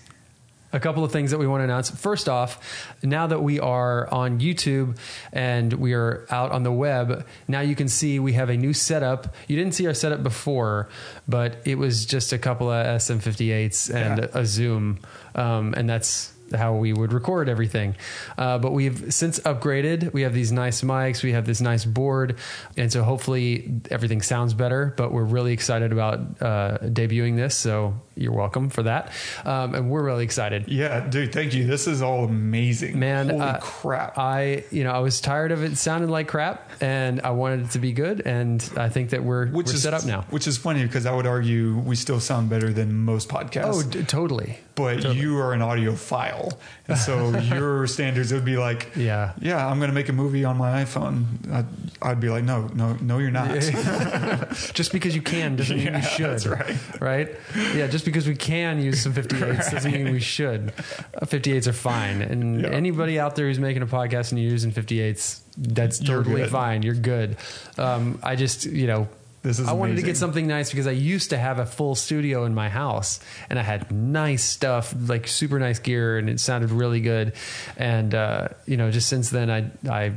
A 0.71 0.79
couple 0.79 1.03
of 1.03 1.11
things 1.11 1.31
that 1.31 1.39
we 1.39 1.47
want 1.47 1.61
to 1.61 1.63
announce. 1.63 1.89
First 1.89 2.29
off, 2.29 2.93
now 3.01 3.25
that 3.25 3.41
we 3.41 3.59
are 3.59 4.07
on 4.13 4.39
YouTube 4.39 4.99
and 5.33 5.73
we 5.73 5.93
are 5.93 6.27
out 6.29 6.51
on 6.51 6.61
the 6.61 6.71
web, 6.71 7.25
now 7.47 7.61
you 7.61 7.73
can 7.75 7.87
see 7.87 8.19
we 8.19 8.33
have 8.33 8.49
a 8.51 8.55
new 8.55 8.71
setup. 8.73 9.33
You 9.47 9.57
didn't 9.57 9.73
see 9.73 9.87
our 9.87 9.95
setup 9.95 10.21
before, 10.21 10.87
but 11.27 11.55
it 11.65 11.79
was 11.79 12.05
just 12.05 12.33
a 12.33 12.37
couple 12.37 12.69
of 12.69 12.85
SM58s 12.85 13.89
and 13.91 14.19
Yeah. 14.19 14.27
a 14.39 14.45
Zoom. 14.45 14.99
Um, 15.33 15.73
and 15.75 15.89
that's 15.89 16.33
how 16.53 16.75
we 16.75 16.93
would 16.93 17.13
record 17.13 17.49
everything. 17.49 17.95
Uh, 18.37 18.57
but 18.57 18.71
we've 18.71 19.13
since 19.13 19.39
upgraded. 19.39 20.13
We 20.13 20.23
have 20.23 20.33
these 20.33 20.51
nice 20.51 20.81
mics. 20.81 21.23
We 21.23 21.33
have 21.33 21.45
this 21.45 21.61
nice 21.61 21.85
board, 21.85 22.37
and 22.77 22.91
so 22.91 23.03
hopefully 23.03 23.81
everything 23.89 24.21
sounds 24.21 24.53
better. 24.53 24.93
But 24.97 25.11
we're 25.11 25.23
really 25.23 25.53
excited 25.53 25.91
about 25.91 26.19
uh, 26.41 26.77
debuting 26.81 27.35
this. 27.35 27.55
So 27.55 27.95
you're 28.19 28.33
welcome 28.33 28.69
for 28.69 28.83
that, 28.83 29.11
um, 29.45 29.73
and 29.75 29.89
we're 29.89 30.03
really 30.03 30.23
excited. 30.23 30.67
Yeah, 30.67 30.99
dude, 31.07 31.31
thank 31.33 31.53
you. 31.53 31.65
This 31.65 31.87
is 31.87 32.01
all 32.01 32.25
amazing. 32.25 32.99
Man, 32.99 33.29
holy 33.29 33.41
uh, 33.41 33.57
crap! 33.59 34.17
I 34.17 34.63
you 34.71 34.83
know 34.83 34.91
I 34.91 34.99
was 34.99 35.21
tired 35.21 35.51
of 35.51 35.63
it 35.63 35.77
sounding 35.77 36.09
like 36.09 36.27
crap, 36.27 36.69
and 36.81 37.21
I 37.21 37.31
wanted 37.31 37.61
it 37.65 37.71
to 37.71 37.79
be 37.79 37.93
good, 37.93 38.21
and 38.25 38.67
I 38.77 38.89
think 38.89 39.11
that 39.11 39.23
we're 39.23 39.47
which 39.47 39.67
we're 39.67 39.73
is 39.73 39.83
set 39.83 39.93
up 39.93 40.05
now. 40.05 40.25
Which 40.29 40.47
is 40.47 40.57
funny 40.57 40.83
because 40.83 41.05
I 41.05 41.15
would 41.15 41.25
argue 41.27 41.77
we 41.79 41.95
still 41.95 42.19
sound 42.19 42.49
better 42.49 42.71
than 42.73 42.93
most 42.93 43.29
podcasts. 43.29 43.73
Oh, 43.73 43.83
d- 43.89 44.03
totally. 44.03 44.59
but 44.75 45.15
you 45.15 45.37
are 45.39 45.53
an 45.53 45.61
audiophile, 45.61 46.53
and 46.87 46.97
so 46.97 47.37
your 47.55 47.87
standards 47.87 48.31
would 48.33 48.45
be 48.45 48.57
like, 48.57 48.91
Yeah. 48.95 49.33
yeah, 49.39 49.65
I'm 49.67 49.77
going 49.79 49.89
to 49.89 49.95
make 49.95 50.09
a 50.09 50.13
movie 50.13 50.43
on 50.45 50.57
my 50.57 50.83
iPhone. 50.83 51.25
I'd, 51.51 51.65
I'd 52.01 52.19
be 52.19 52.29
like, 52.29 52.43
no, 52.43 52.67
no, 52.73 52.93
no, 53.01 53.17
you're 53.19 53.31
not. 53.31 53.49
just 54.73 54.91
because 54.91 55.15
you 55.15 55.21
can 55.21 55.55
doesn't 55.55 55.77
mean 55.77 55.87
Yeah, 55.87 55.97
you 55.97 56.03
should. 56.03 56.29
that's 56.31 56.47
right. 56.47 57.01
Right? 57.01 57.29
Yeah, 57.75 57.87
just 57.87 58.05
because 58.09 58.27
we 58.27 58.35
can 58.35 58.81
use 58.81 59.01
some 59.01 59.13
58s 59.13 59.71
doesn't 59.71 59.91
mean 59.91 60.11
we 60.11 60.19
should. 60.19 60.73
Uh, 61.15 61.25
58s 61.25 61.67
are 61.67 61.73
fine. 61.73 62.21
And 62.21 62.61
Yeah. 62.61 62.69
anybody 62.69 63.19
out 63.19 63.35
there 63.35 63.47
who's 63.47 63.59
making 63.59 63.81
a 63.81 63.87
podcast 63.87 64.31
and 64.31 64.39
you're 64.41 64.51
using 64.51 64.71
58s, 64.71 65.41
that's 65.57 66.01
You're 66.01 66.17
totally 66.23 66.41
good. 66.41 66.49
fine. 66.49 66.83
You're 66.83 66.95
good. 66.95 67.37
Um, 67.77 68.19
I 68.23 68.35
just, 68.35 68.65
you 68.65 68.87
know, 68.87 69.07
This 69.41 69.59
is 69.59 69.67
I 69.69 69.71
wanted 69.73 69.95
to 69.95 70.01
get 70.01 70.17
something 70.17 70.47
nice 70.47 70.69
because 70.69 70.85
I 70.87 70.91
used 70.91 71.29
to 71.29 71.37
have 71.37 71.59
a 71.59 71.65
full 71.65 71.95
studio 71.95 72.43
in 72.45 72.53
my 72.53 72.67
house 72.69 73.19
and 73.49 73.57
I 73.57 73.63
had 73.63 73.89
nice 73.91 74.43
stuff, 74.43 74.93
like 75.07 75.27
super 75.27 75.59
nice 75.59 75.79
gear, 75.79 76.17
and 76.17 76.29
it 76.29 76.39
sounded 76.41 76.71
really 76.71 76.99
good. 76.99 77.33
And 77.77 78.13
uh, 78.13 78.49
you 78.65 78.75
know, 78.75 78.91
just 78.91 79.07
since 79.07 79.29
then, 79.29 79.49
I 79.49 79.71
I 79.89 80.11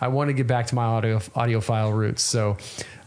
I 0.00 0.08
want 0.08 0.28
to 0.28 0.34
get 0.34 0.46
back 0.46 0.66
to 0.66 0.74
my 0.74 0.84
audio 0.84 1.18
audiophile 1.34 1.94
roots. 1.96 2.22
So 2.22 2.58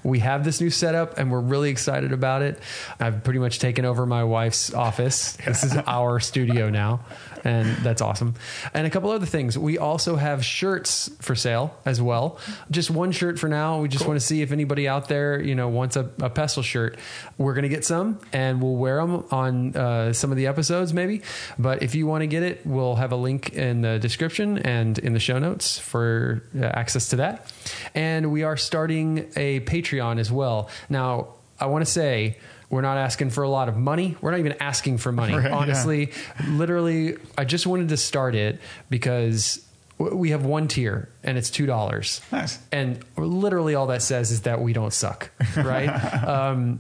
we 0.04 0.20
have 0.20 0.44
this 0.44 0.60
new 0.62 0.70
setup, 0.70 1.18
and 1.18 1.32
we're 1.32 1.40
really 1.40 1.70
excited 1.70 2.12
about 2.12 2.42
it. 2.42 2.60
I've 3.00 3.24
pretty 3.24 3.40
much 3.40 3.60
taken 3.60 3.86
over 3.86 4.06
my 4.06 4.24
wife's 4.24 4.74
office. 4.74 5.38
This 5.46 5.64
is 5.64 5.76
our 5.88 6.20
studio 6.20 6.70
now, 6.70 7.02
and 7.44 7.76
that's 7.78 8.02
awesome. 8.02 8.36
And 8.74 8.86
a 8.86 8.90
couple 8.90 9.12
other 9.12 9.26
things. 9.26 9.58
We 9.58 9.78
also 9.78 10.16
have 10.16 10.44
shirts 10.46 11.10
for 11.20 11.36
sale 11.36 11.76
as 11.86 12.02
well. 12.02 12.40
Just 12.70 12.90
one 12.90 13.12
shirt 13.12 13.40
for 13.40 13.48
now. 13.48 13.80
We 13.82 13.90
just 13.90 14.08
want 14.08 14.20
to 14.20 14.26
see 14.26 14.42
if 14.42 14.52
anybody 14.52 14.88
out 14.88 15.08
there, 15.08 15.42
you 15.42 15.56
know, 15.56 15.70
wants 15.70 15.96
a, 15.96 16.10
a 16.22 16.30
pestle 16.30 16.64
shirt. 16.64 16.98
We're 17.38 17.54
gonna 17.54 17.70
get 17.70 17.86
some, 17.86 18.20
and 18.34 18.62
we'll 18.62 18.76
wear 18.76 18.98
them 18.98 19.26
on 19.32 19.76
uh, 19.76 20.14
some 20.14 20.32
of 20.32 20.38
the 20.38 20.48
episodes, 20.48 20.94
maybe. 20.94 21.22
But 21.58 21.84
if 21.84 21.96
you 21.96 22.08
want 22.08 22.22
to 22.22 22.28
get 22.28 22.44
it, 22.44 22.66
we'll 22.66 22.96
have 22.96 23.12
a 23.12 23.16
link 23.16 23.54
in 23.54 23.82
the 23.82 24.00
description 24.00 24.60
and 24.60 24.98
in 25.00 25.14
the 25.14 25.20
show 25.20 25.40
notes 25.40 25.80
for 25.80 26.44
uh, 26.60 26.66
access 26.66 27.10
to 27.10 27.18
that. 27.18 27.52
And 27.96 28.32
we 28.32 28.44
are 28.44 28.58
starting 28.58 29.32
a 29.36 29.62
Patreon 29.62 30.20
as 30.20 30.32
well. 30.32 30.70
Now, 30.90 31.36
I 31.60 31.66
want 31.68 31.86
to 31.86 31.92
say. 31.92 32.38
We're 32.72 32.82
not 32.82 32.98
asking 32.98 33.32
for 33.32 33.44
a 33.44 33.50
lot 33.50 33.68
of 33.70 33.78
money. 33.78 34.16
We're 34.22 34.32
not 34.32 34.40
even 34.40 34.56
asking 34.62 34.98
for 35.00 35.12
money. 35.12 35.36
Right, 35.36 35.44
yeah. 35.44 35.56
Honestly, 35.56 36.12
literally, 36.48 37.18
I 37.38 37.44
just 37.44 37.68
wanted 37.68 37.90
to 37.90 37.98
start 37.98 38.34
it 38.34 38.60
because 38.90 39.64
we 40.00 40.32
have 40.32 40.46
one 40.46 40.68
tier 40.68 41.10
and 41.22 41.38
it's 41.38 41.50
two 41.52 41.66
dollars. 41.66 42.22
Nice. 42.32 42.60
And 42.72 43.04
literally, 43.18 43.76
all 43.76 43.88
that 43.88 44.02
says 44.02 44.32
is 44.32 44.44
that 44.44 44.62
we 44.62 44.74
don't 44.74 44.94
suck, 44.94 45.30
right? 45.58 45.90
um, 46.26 46.80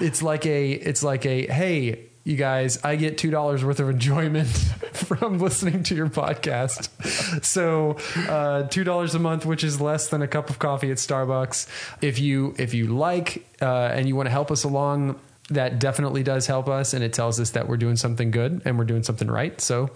it's 0.00 0.22
like 0.22 0.46
a, 0.46 0.72
it's 0.72 1.02
like 1.02 1.26
a, 1.26 1.46
hey, 1.46 2.06
you 2.24 2.34
guys, 2.34 2.82
I 2.82 2.96
get 2.96 3.18
two 3.18 3.30
dollars 3.30 3.64
worth 3.64 3.78
of 3.78 3.88
enjoyment 3.88 4.48
from 4.92 5.38
listening 5.38 5.84
to 5.84 5.94
your 5.94 6.08
podcast. 6.08 6.88
So 7.44 7.98
uh, 8.28 8.64
two 8.64 8.82
dollars 8.82 9.14
a 9.14 9.20
month, 9.20 9.46
which 9.46 9.62
is 9.62 9.80
less 9.80 10.08
than 10.08 10.22
a 10.22 10.26
cup 10.26 10.50
of 10.50 10.58
coffee 10.58 10.90
at 10.90 10.96
Starbucks. 10.96 11.68
If 12.02 12.18
you 12.18 12.54
if 12.58 12.74
you 12.74 12.88
like 12.88 13.46
uh, 13.62 13.90
and 13.92 14.08
you 14.08 14.16
want 14.16 14.26
to 14.26 14.32
help 14.32 14.50
us 14.50 14.64
along. 14.64 15.20
That 15.50 15.78
definitely 15.78 16.24
does 16.24 16.46
help 16.46 16.68
us, 16.68 16.92
and 16.92 17.04
it 17.04 17.12
tells 17.12 17.38
us 17.38 17.50
that 17.50 17.68
we're 17.68 17.76
doing 17.76 17.96
something 17.96 18.32
good 18.32 18.62
and 18.64 18.78
we're 18.78 18.84
doing 18.84 19.04
something 19.04 19.28
right. 19.28 19.60
So, 19.60 19.90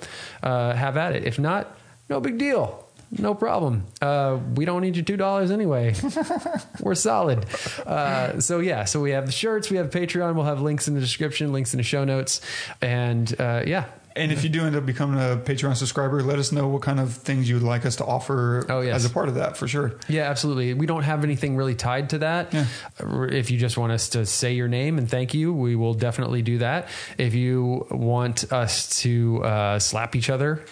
uh, 0.44 0.74
have 0.74 0.96
at 0.96 1.16
it. 1.16 1.24
If 1.24 1.40
not, 1.40 1.76
no 2.08 2.20
big 2.20 2.38
deal. 2.38 2.86
No 3.18 3.34
problem. 3.34 3.86
Uh, 4.00 4.38
we 4.54 4.64
don't 4.64 4.82
need 4.82 4.94
your 4.94 5.04
two 5.04 5.16
dollars 5.16 5.50
anyway. 5.50 5.94
We're 6.80 6.94
solid. 6.94 7.44
Uh, 7.84 8.38
so 8.40 8.60
yeah, 8.60 8.84
so 8.84 9.00
we 9.00 9.10
have 9.10 9.26
the 9.26 9.32
shirts, 9.32 9.68
we 9.68 9.78
have 9.78 9.90
Patreon. 9.90 10.36
We'll 10.36 10.44
have 10.44 10.60
links 10.60 10.86
in 10.86 10.94
the 10.94 11.00
description, 11.00 11.52
links 11.52 11.74
in 11.74 11.78
the 11.78 11.82
show 11.82 12.04
notes, 12.04 12.40
and 12.80 13.34
uh, 13.40 13.64
yeah, 13.66 13.86
And 14.16 14.32
if 14.32 14.42
you 14.42 14.50
do 14.50 14.64
end 14.64 14.74
up 14.74 14.84
becoming 14.84 15.20
a 15.20 15.36
Patreon 15.36 15.76
subscriber, 15.76 16.20
let 16.22 16.38
us 16.40 16.50
know 16.50 16.66
what 16.66 16.82
kind 16.82 16.98
of 16.98 17.12
things 17.14 17.48
you 17.48 17.54
would 17.54 17.62
like 17.62 17.86
us 17.86 17.96
to 17.96 18.04
offer 18.04 18.66
Oh, 18.68 18.80
yes. 18.80 18.96
as 18.96 19.04
a 19.04 19.10
part 19.10 19.28
of 19.28 19.36
that 19.36 19.56
for 19.56 19.68
sure. 19.68 19.92
Yeah, 20.08 20.28
absolutely. 20.28 20.74
We 20.74 20.86
don't 20.86 21.04
have 21.04 21.22
anything 21.22 21.56
really 21.56 21.76
tied 21.76 22.10
to 22.10 22.18
that. 22.18 22.52
Yeah. 22.52 22.66
Uh, 23.00 23.22
If 23.30 23.50
you 23.52 23.58
just 23.58 23.78
want 23.78 23.92
us 23.92 24.08
to 24.10 24.26
say 24.26 24.54
your 24.54 24.66
name 24.68 24.98
and 24.98 25.08
thank 25.08 25.32
you, 25.32 25.54
we 25.54 25.76
will 25.76 25.94
definitely 25.94 26.42
do 26.42 26.58
that. 26.58 26.88
If 27.18 27.34
you 27.34 27.86
want 27.90 28.52
us 28.52 29.00
to 29.02 29.44
uh, 29.44 29.78
slap 29.78 30.16
each 30.16 30.28
other, 30.28 30.64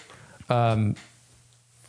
um, 0.49 0.95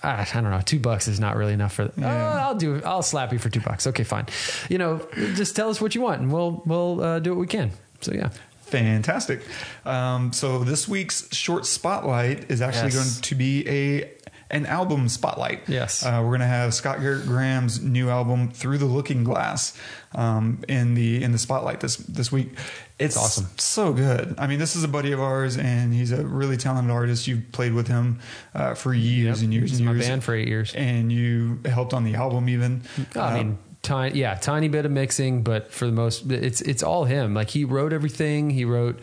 I, 0.03 0.22
I 0.22 0.40
don't 0.40 0.51
know. 0.51 0.61
Two 0.64 0.78
bucks 0.78 1.09
is 1.09 1.18
not 1.20 1.36
really 1.36 1.53
enough 1.53 1.74
for. 1.74 1.90
Uh, 2.01 2.07
I'll 2.07 2.55
do. 2.55 2.80
I'll 2.84 3.03
slap 3.03 3.32
you 3.32 3.38
for 3.38 3.51
two 3.51 3.61
bucks. 3.61 3.86
Okay, 3.86 4.05
fine. 4.05 4.26
You 4.70 4.78
know, 4.78 5.07
just 5.34 5.57
tell 5.57 5.68
us 5.68 5.80
what 5.80 5.94
you 5.94 6.01
want, 6.01 6.20
and 6.22 6.32
we'll 6.32 6.62
we'll 6.64 7.03
uh, 7.03 7.18
do 7.18 7.30
what 7.30 7.38
we 7.40 7.46
can. 7.46 7.72
So 8.01 8.12
yeah. 8.14 8.30
Fantastic. 8.70 9.42
Um, 9.84 10.32
so 10.32 10.64
this 10.64 10.86
week's 10.88 11.34
short 11.34 11.66
spotlight 11.66 12.50
is 12.50 12.60
actually 12.62 12.92
Yes. 12.92 12.94
going 13.14 13.22
to 13.22 13.34
be 13.34 13.68
a 13.68 14.10
an 14.52 14.66
album 14.66 15.08
spotlight. 15.08 15.68
Yes. 15.68 16.04
uh, 16.04 16.18
we're 16.22 16.30
going 16.30 16.40
to 16.40 16.46
have 16.46 16.74
Scott 16.74 17.00
Garrett 17.00 17.24
Graham's 17.24 17.80
new 17.80 18.08
album 18.10 18.50
"Through 18.50 18.78
the 18.78 18.84
Looking 18.86 19.22
Glass" 19.22 19.76
um, 20.12 20.64
in 20.68 20.94
the 20.94 21.22
in 21.22 21.30
the 21.30 21.38
spotlight 21.38 21.78
this 21.80 21.96
this 21.96 22.32
week. 22.32 22.50
It's 22.98 23.16
awesome. 23.16 23.46
so 23.58 23.92
good. 23.92 24.34
I 24.38 24.46
mean, 24.48 24.58
this 24.58 24.74
is 24.76 24.82
a 24.84 24.88
buddy 24.88 25.12
of 25.12 25.20
ours, 25.20 25.56
and 25.56 25.94
he's 25.94 26.10
a 26.12 26.24
really 26.26 26.56
talented 26.56 26.90
artist. 26.90 27.26
You've 27.28 27.50
played 27.52 27.72
with 27.74 27.86
him 27.86 28.18
uh, 28.54 28.74
for 28.74 28.92
years 28.92 29.38
Yep. 29.40 29.44
and 29.44 29.54
years 29.54 29.70
He's 29.70 29.78
and 29.78 29.88
in 29.88 29.94
my 29.94 29.98
years. 29.98 30.08
band 30.08 30.24
for 30.24 30.34
eight 30.34 30.48
years. 30.48 30.74
and 30.74 31.10
you 31.12 31.60
helped 31.64 31.94
on 31.94 32.02
the 32.04 32.14
album 32.16 32.48
even. 32.48 32.82
I 33.14 33.18
Uh, 33.18 33.34
mean, 33.36 33.58
tiny 33.83 34.18
yeah 34.18 34.35
tiny 34.35 34.68
bit 34.68 34.85
of 34.85 34.93
mixing 34.93 35.43
but 35.43 35.72
for 35.72 35.87
the 35.87 35.93
most 35.93 36.31
it's 36.31 36.61
it's 36.61 36.83
all 36.83 37.05
him. 37.05 37.33
Like 37.33 37.49
he 37.49 37.64
wrote 37.64 37.93
everything. 37.93 38.51
He 38.51 38.64
wrote 38.66 39.01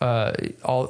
uh 0.00 0.32
all 0.64 0.88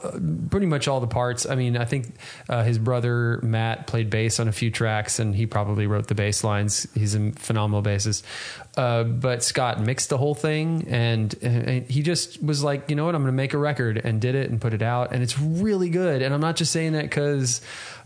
pretty 0.50 0.66
much 0.66 0.88
all 0.88 1.00
the 1.00 1.06
parts. 1.06 1.46
I 1.46 1.54
mean 1.54 1.76
i 1.76 1.84
think 1.84 2.14
uh, 2.48 2.62
his 2.62 2.78
brother 2.78 3.38
matt 3.42 3.86
played 3.86 4.08
bass 4.08 4.40
on 4.40 4.48
a 4.48 4.52
few 4.52 4.70
tracks 4.70 5.18
and 5.18 5.34
he 5.34 5.44
probably 5.46 5.86
wrote 5.86 6.06
the 6.06 6.14
bass 6.14 6.44
lines. 6.44 6.86
He's 6.94 7.14
a 7.14 7.32
phenomenal 7.32 7.82
bassist. 7.82 8.22
Uh, 8.76 9.04
but 9.04 9.42
scott 9.42 9.80
mixed 9.80 10.08
the 10.08 10.18
whole 10.18 10.34
thing 10.34 10.86
and, 10.88 11.34
and 11.42 11.90
he 11.90 12.02
just 12.02 12.42
was 12.42 12.64
like 12.64 12.88
you 12.88 12.96
know 12.96 13.04
what? 13.04 13.14
I'm 13.14 13.22
gonna 13.22 13.32
make 13.32 13.52
a 13.52 13.58
record 13.58 14.00
and 14.02 14.20
did 14.20 14.34
it 14.34 14.50
and 14.50 14.60
put 14.60 14.72
it 14.72 14.82
out 14.82 15.12
and 15.12 15.22
it's 15.22 15.38
really 15.38 15.90
good. 15.90 16.22
And 16.22 16.32
i'm 16.32 16.40
not 16.40 16.56
just 16.56 16.72
saying 16.72 16.92
that 16.92 17.02
because 17.02 17.60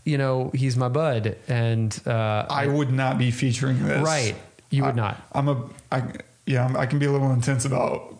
you 0.04 0.18
know 0.18 0.50
he's 0.54 0.76
my 0.76 0.88
bud 0.88 1.36
and 1.46 2.00
uh 2.06 2.46
I 2.50 2.66
would 2.66 2.90
not 2.90 3.16
be 3.18 3.30
featuring 3.30 3.84
this. 3.86 4.02
Right. 4.02 4.34
You 4.70 4.82
would 4.84 4.92
I- 4.92 4.96
not. 4.96 5.22
I'm 5.32 5.48
a, 5.48 5.68
I, 5.92 6.02
yeah, 6.46 6.64
I'm, 6.64 6.76
I 6.76 6.86
can 6.86 6.98
be 6.98 7.06
a 7.06 7.12
little 7.12 7.30
intense 7.32 7.64
about 7.64 8.16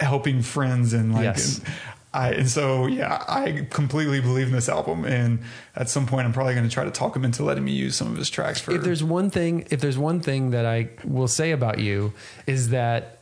helping 0.00 0.42
friends 0.42 0.92
and 0.92 1.12
like, 1.14 1.24
Yes. 1.24 1.58
and 1.58 1.68
I, 2.12 2.30
and 2.32 2.48
so, 2.48 2.86
yeah, 2.86 3.22
I 3.28 3.68
completely 3.70 4.20
believe 4.20 4.48
in 4.48 4.52
this 4.52 4.68
album. 4.68 5.04
And 5.04 5.40
at 5.76 5.88
some 5.88 6.06
point, 6.06 6.26
I'm 6.26 6.32
probably 6.32 6.54
going 6.54 6.66
to 6.68 6.72
try 6.72 6.82
to 6.84 6.90
talk 6.90 7.14
him 7.14 7.24
into 7.24 7.44
letting 7.44 7.64
me 7.64 7.70
use 7.72 7.94
some 7.94 8.08
of 8.10 8.16
his 8.16 8.28
tracks 8.28 8.60
for, 8.60 8.72
if 8.72 8.82
there's 8.82 9.04
one 9.04 9.30
thing 9.30 9.64
if 9.70 9.80
there's 9.80 9.96
one 9.98 10.20
thing 10.20 10.50
that 10.50 10.66
i 10.66 10.88
will 11.04 11.28
say 11.28 11.52
about 11.52 11.78
you 11.78 12.12
is 12.48 12.70
that 12.70 13.18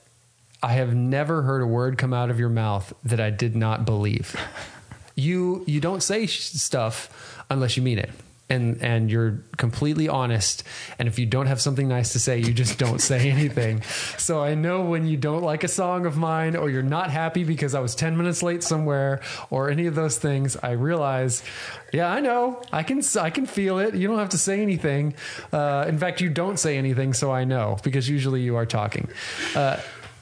i 0.63 0.73
have 0.73 0.95
never 0.95 1.43
heard 1.43 1.61
a 1.61 1.67
word 1.67 1.99
come 1.99 2.15
out 2.15 2.31
of 2.31 2.39
your 2.41 2.49
mouth 2.49 2.93
that 3.05 3.21
i 3.21 3.29
did 3.29 3.55
not 3.55 3.85
believe 3.85 4.35
you 5.17 5.65
you 5.67 5.81
don't 5.81 6.03
say 6.03 6.25
sh- 6.27 6.51
stuff 6.53 7.45
unless 7.51 7.77
you 7.77 7.83
mean 7.83 7.99
it 7.99 8.11
and 8.51 8.83
and 8.83 9.11
you're 9.11 9.43
completely 9.57 10.09
honest 10.09 10.65
and 10.99 11.09
if 11.09 11.19
you 11.19 11.27
don't 11.27 11.47
have 11.47 11.61
something 11.61 11.89
nice 11.89 12.13
to 12.13 12.19
say 12.19 12.39
you 12.39 12.53
just 12.53 12.79
don't 12.79 13.01
say 13.01 13.31
anything. 13.39 13.83
So 14.17 14.43
i 14.43 14.55
know 14.55 14.85
when 14.85 15.07
you 15.07 15.17
don't 15.17 15.43
like 15.43 15.65
a 15.65 15.69
song 15.69 16.07
of 16.07 16.17
mine 16.17 16.57
or 16.57 16.71
you're 16.71 16.83
not 16.83 17.11
happy 17.11 17.45
because 17.45 17.75
i 17.75 17.81
was 17.81 17.95
10 17.95 18.17
minutes 18.17 18.43
late 18.43 18.63
somewhere 18.63 19.21
or 19.51 19.71
any 19.71 19.87
of 19.87 19.95
those 19.95 20.19
things 20.19 20.57
i 20.63 20.71
realize 20.71 21.43
yeah 21.93 22.11
i 22.11 22.21
know. 22.21 22.63
I 22.73 22.83
can 22.83 23.03
i 23.21 23.31
can 23.31 23.47
feel 23.47 23.79
it. 23.79 23.95
You 23.95 24.09
don't 24.09 24.19
have 24.19 24.31
to 24.31 24.39
say 24.39 24.61
anything. 24.61 25.15
Uh, 25.53 25.85
in 25.89 25.99
fact 25.99 26.21
you 26.21 26.29
don't 26.29 26.59
say 26.59 26.77
anything 26.77 27.15
so 27.15 27.31
i 27.31 27.45
know 27.45 27.79
because 27.83 28.09
usually 28.09 28.41
you 28.41 28.57
are 28.57 28.67
talking. 28.67 29.09
Uh, 29.55 29.79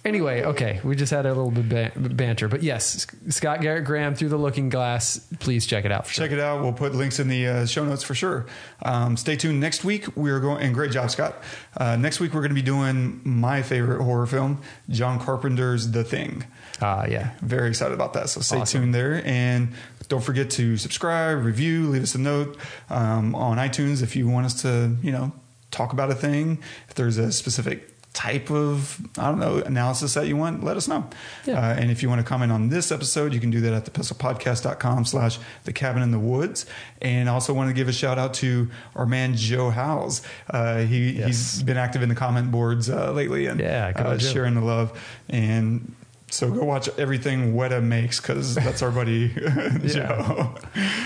Anyway, 0.07 0.45
okay, 0.45 0.81
we 0.85 0.95
just 0.95 1.11
had 1.11 1.27
a 1.27 1.35
little 1.35 1.51
bit 1.51 1.69
ban- 1.69 2.17
banter, 2.17 2.47
but 2.47 2.63
yes, 2.63 3.09
Scott 3.29 3.61
Garrett 3.61 3.85
Graham 3.85 4.15
through 4.15 4.29
the 4.29 4.37
Looking 4.37 4.69
Glass. 4.69 5.19
Please 5.41 5.67
check 5.67 5.85
it 5.85 5.91
out. 5.91 6.07
For 6.07 6.13
sure. 6.13 6.25
check 6.25 6.33
it 6.33 6.39
out. 6.39 6.63
We'll 6.63 6.73
put 6.73 6.95
links 6.95 7.19
in 7.19 7.27
the 7.27 7.47
uh, 7.49 7.67
show 7.67 7.85
notes 7.85 8.05
for 8.05 8.15
sure. 8.15 8.47
Um, 8.83 9.17
stay 9.17 9.35
tuned. 9.35 9.59
Next 9.59 9.83
week 9.83 10.17
we're 10.17 10.39
going, 10.39 10.63
and 10.63 10.73
great 10.73 10.93
job, 10.93 11.11
Scott. 11.11 11.43
Uh, 11.77 11.97
next 11.97 12.21
week 12.21 12.33
we're 12.35 12.41
going 12.43 12.51
to 12.51 12.55
be 12.55 12.63
doing 12.63 13.21
my 13.25 13.63
favorite 13.63 14.01
horror 14.01 14.27
film, 14.27 14.63
John 14.89 15.19
Carpenter's 15.19 15.91
The 15.91 16.05
Thing. 16.05 16.45
Ah, 16.81 17.05
yeah. 17.07 17.31
Very 17.41 17.69
excited 17.69 17.93
about 17.93 18.13
that. 18.13 18.29
So 18.29 18.41
stay 18.43 18.61
Awesome. 18.61 18.83
tuned 18.83 18.95
there, 18.95 19.27
and 19.27 19.73
don't 20.07 20.23
forget 20.23 20.51
to 20.51 20.77
subscribe, 20.77 21.45
review, 21.45 21.89
leave 21.89 22.05
us 22.05 22.15
a 22.15 22.19
note 22.21 22.57
um, 22.91 23.35
on 23.35 23.57
iTunes 23.57 24.05
if 24.05 24.15
you 24.15 24.29
want 24.29 24.47
us 24.47 24.63
to, 24.63 24.95
you 25.03 25.11
know, 25.11 25.33
talk 25.73 25.93
about 25.93 26.13
a 26.13 26.15
thing. 26.15 26.63
If 26.89 26.95
there's 26.95 27.19
a 27.19 27.33
specific 27.33 27.96
type 28.17 28.51
of 28.51 28.99
I 29.19 29.29
don't 29.29 29.39
know 29.39 29.59
analysis 29.59 30.15
that 30.15 30.27
you 30.27 30.39
want, 30.39 30.65
let 30.65 30.79
us 30.79 30.89
know. 30.89 31.07
Yeah. 31.45 31.59
Uh, 31.61 31.75
and 31.75 31.91
if 31.91 32.03
you 32.03 32.09
want 32.09 32.23
to 32.23 32.27
comment 32.27 32.51
on 32.51 32.71
this 32.71 32.91
episode, 32.91 33.35
you 33.35 33.41
can 33.41 33.51
do 33.51 33.61
that 33.61 33.75
at 33.75 33.85
thepestlepodcast.com 33.93 35.05
slash 35.05 35.39
the 35.65 35.73
cabin 35.75 36.03
in 36.03 36.13
the 36.13 36.19
woods. 36.19 36.65
And 37.03 37.29
I 37.29 37.33
also 37.35 37.53
want 37.53 37.69
to 37.69 37.75
give 37.75 37.89
a 37.89 37.93
shout 37.93 38.19
out 38.19 38.33
to 38.35 38.71
our 38.95 39.05
man 39.05 39.37
Joe 39.37 39.69
Howes. 39.69 40.23
Uh, 40.49 40.79
he, 40.79 41.13
Yes. 41.13 41.27
He's 41.27 41.63
been 41.63 41.77
active 41.77 42.03
in 42.03 42.09
the 42.09 42.15
comment 42.15 42.51
boards 42.51 42.89
uh, 42.89 43.13
lately 43.13 43.47
and 43.47 43.61
Yeah, 43.61 43.93
uh, 43.95 44.19
sharing 44.19 44.55
the 44.55 44.61
love. 44.63 44.99
And 45.29 45.95
so 46.29 46.51
go 46.51 46.65
watch 46.65 46.89
everything 46.99 47.55
Weta 47.55 47.83
makes 47.83 48.21
because 48.21 48.55
that's 48.55 48.83
our 48.83 48.91
buddy 48.91 49.29
Joe. 49.87 50.55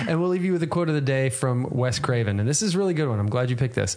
And 0.08 0.20
we'll 0.20 0.30
leave 0.30 0.44
you 0.44 0.52
with 0.52 0.62
a 0.62 0.66
quote 0.66 0.88
of 0.88 0.94
the 0.94 1.00
day 1.00 1.28
from 1.28 1.68
Wes 1.70 1.98
Craven. 1.98 2.40
And 2.40 2.48
this 2.48 2.62
is 2.62 2.74
a 2.74 2.78
really 2.78 2.94
good 2.94 3.08
one. 3.08 3.20
I'm 3.20 3.28
glad 3.28 3.50
you 3.50 3.56
picked 3.56 3.74
this. 3.74 3.96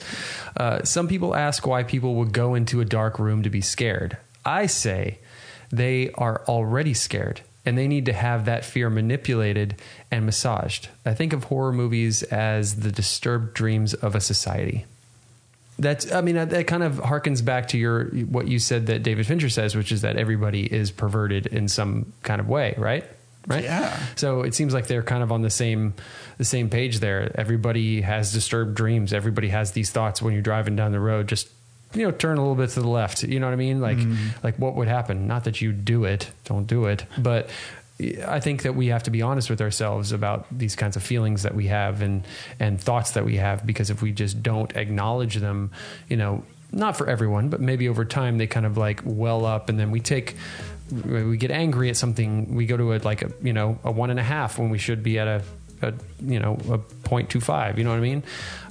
Uh, 0.57 0.83
some 0.83 1.07
people 1.07 1.33
ask 1.33 1.65
why 1.65 1.83
people 1.83 2.15
would 2.15 2.33
go 2.33 2.55
into 2.55 2.81
a 2.81 2.85
dark 2.85 3.19
room 3.19 3.43
to 3.43 3.49
be 3.49 3.61
scared. 3.61 4.17
I 4.45 4.65
say 4.65 5.19
they 5.71 6.11
are 6.11 6.43
already 6.47 6.93
scared 6.93 7.41
and 7.65 7.77
they 7.77 7.87
need 7.87 8.05
to 8.07 8.13
have 8.13 8.45
that 8.45 8.65
fear 8.65 8.89
manipulated 8.89 9.81
and 10.11 10.25
massaged. 10.25 10.89
I 11.05 11.13
think 11.13 11.31
of 11.31 11.45
horror 11.45 11.71
movies 11.71 12.23
as 12.23 12.81
the 12.81 12.91
disturbed 12.91 13.53
dreams 13.53 13.93
of 13.93 14.15
a 14.15 14.21
society. 14.21 14.85
That's, 15.79 16.11
I 16.11 16.21
mean, 16.21 16.35
that, 16.35 16.67
kind 16.67 16.83
of 16.83 16.97
harkens 16.97 17.43
back 17.43 17.69
to 17.69 17.77
your 17.77 18.05
what 18.05 18.47
you 18.47 18.59
said 18.59 18.87
that 18.87 19.03
David 19.03 19.25
Fincher 19.25 19.49
says, 19.49 19.75
which 19.75 19.91
is 19.91 20.01
that 20.01 20.17
everybody 20.17 20.71
is 20.71 20.91
perverted 20.91 21.47
in 21.47 21.67
some 21.67 22.13
kind 22.21 22.39
of 22.39 22.47
way, 22.47 22.75
right? 22.77 23.05
Right. 23.47 23.63
Yeah. 23.63 23.97
So 24.15 24.41
it 24.41 24.55
seems 24.55 24.73
like 24.73 24.87
they're 24.87 25.03
kind 25.03 25.21
of 25.21 25.31
on 25.31 25.41
the 25.41 25.49
same 25.49 25.95
the 26.37 26.45
same 26.45 26.69
page 26.69 26.99
there. 26.99 27.31
Everybody 27.35 28.01
has 28.01 28.31
disturbed 28.31 28.75
dreams. 28.75 29.11
Everybody 29.11 29.49
has 29.49 29.71
these 29.71 29.91
thoughts 29.91 30.21
when 30.21 30.33
you're 30.33 30.41
driving 30.41 30.75
down 30.75 30.91
the 30.91 30.99
road. 30.99 31.27
Just 31.27 31.49
you 31.93 32.03
know, 32.03 32.11
turn 32.11 32.37
a 32.37 32.41
little 32.41 32.55
bit 32.55 32.69
to 32.71 32.81
the 32.81 32.87
left. 32.87 33.23
You 33.23 33.39
know 33.39 33.47
what 33.47 33.53
I 33.53 33.57
mean? 33.57 33.81
Like 33.81 33.97
mm-hmm. 33.97 34.45
like 34.45 34.57
what 34.57 34.75
would 34.75 34.87
happen? 34.87 35.27
Not 35.27 35.43
that 35.43 35.61
you 35.61 35.73
do 35.73 36.05
it. 36.05 36.31
Don't 36.45 36.65
do 36.65 36.85
it. 36.85 37.05
But 37.17 37.49
I 38.25 38.39
think 38.39 38.63
that 38.63 38.75
we 38.75 38.87
have 38.87 39.03
to 39.03 39.11
be 39.11 39.21
honest 39.21 39.49
with 39.49 39.61
ourselves 39.61 40.11
about 40.11 40.45
these 40.51 40.75
kinds 40.75 40.95
of 40.95 41.03
feelings 41.03 41.43
that 41.43 41.55
we 41.55 41.67
have 41.67 42.01
and 42.01 42.23
and 42.59 42.79
thoughts 42.79 43.11
that 43.11 43.25
we 43.25 43.37
have 43.37 43.65
because 43.65 43.89
if 43.89 44.01
we 44.01 44.11
just 44.11 44.41
don't 44.43 44.75
acknowledge 44.75 45.35
them, 45.35 45.71
you 46.07 46.17
know, 46.17 46.43
not 46.71 46.97
for 46.97 47.07
everyone, 47.07 47.49
but 47.49 47.61
maybe 47.61 47.87
over 47.89 48.05
time 48.05 48.37
they 48.37 48.47
kind 48.47 48.65
of 48.65 48.77
like 48.77 49.01
well 49.05 49.45
up 49.45 49.69
and 49.69 49.79
then 49.79 49.91
we 49.91 49.99
take 49.99 50.35
we 50.91 51.37
get 51.37 51.51
angry 51.51 51.89
at 51.89 51.97
something 51.97 52.53
we 52.53 52.65
go 52.65 52.77
to 52.77 52.93
a 52.93 52.97
like 52.97 53.21
a 53.21 53.31
you 53.41 53.53
know 53.53 53.79
a 53.83 53.91
one 53.91 54.09
and 54.09 54.19
a 54.19 54.23
half 54.23 54.59
when 54.59 54.69
we 54.69 54.77
should 54.77 55.01
be 55.01 55.17
at 55.17 55.27
a, 55.27 55.41
a 55.81 55.93
you 56.21 56.39
know 56.39 56.53
a 56.69 56.77
0.25 56.77 57.77
you 57.77 57.83
know 57.83 57.89
what 57.89 57.97
i 57.97 58.01
mean? 58.01 58.23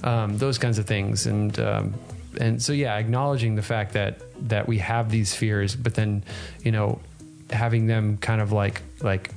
Um, 0.03 0.37
those 0.37 0.57
kinds 0.57 0.77
of 0.77 0.85
things. 0.85 1.25
And 1.25 1.59
um, 1.59 1.95
and 2.39 2.61
so 2.61 2.73
yeah 2.73 2.95
acknowledging 2.95 3.55
the 3.55 3.61
fact 3.61 3.93
that 3.93 4.21
that 4.49 4.67
we 4.67 4.79
have 4.79 5.11
these 5.11 5.35
fears 5.35 5.75
but 5.75 5.93
then 5.95 6.23
you 6.63 6.71
know 6.71 6.99
having 7.53 7.87
them 7.87 8.17
kind 8.17 8.41
of 8.41 8.51
like 8.51 8.81
like 9.01 9.29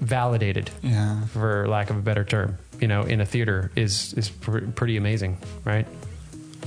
validated 0.00 0.70
Yeah. 0.82 1.24
for 1.26 1.66
lack 1.68 1.90
of 1.90 1.96
a 1.96 2.02
better 2.02 2.24
term 2.24 2.58
you 2.80 2.88
know 2.88 3.02
in 3.02 3.20
a 3.20 3.26
theater 3.26 3.70
is 3.76 4.12
is 4.14 4.28
pr- 4.28 4.66
pretty 4.74 4.96
amazing 4.96 5.38
right 5.64 5.86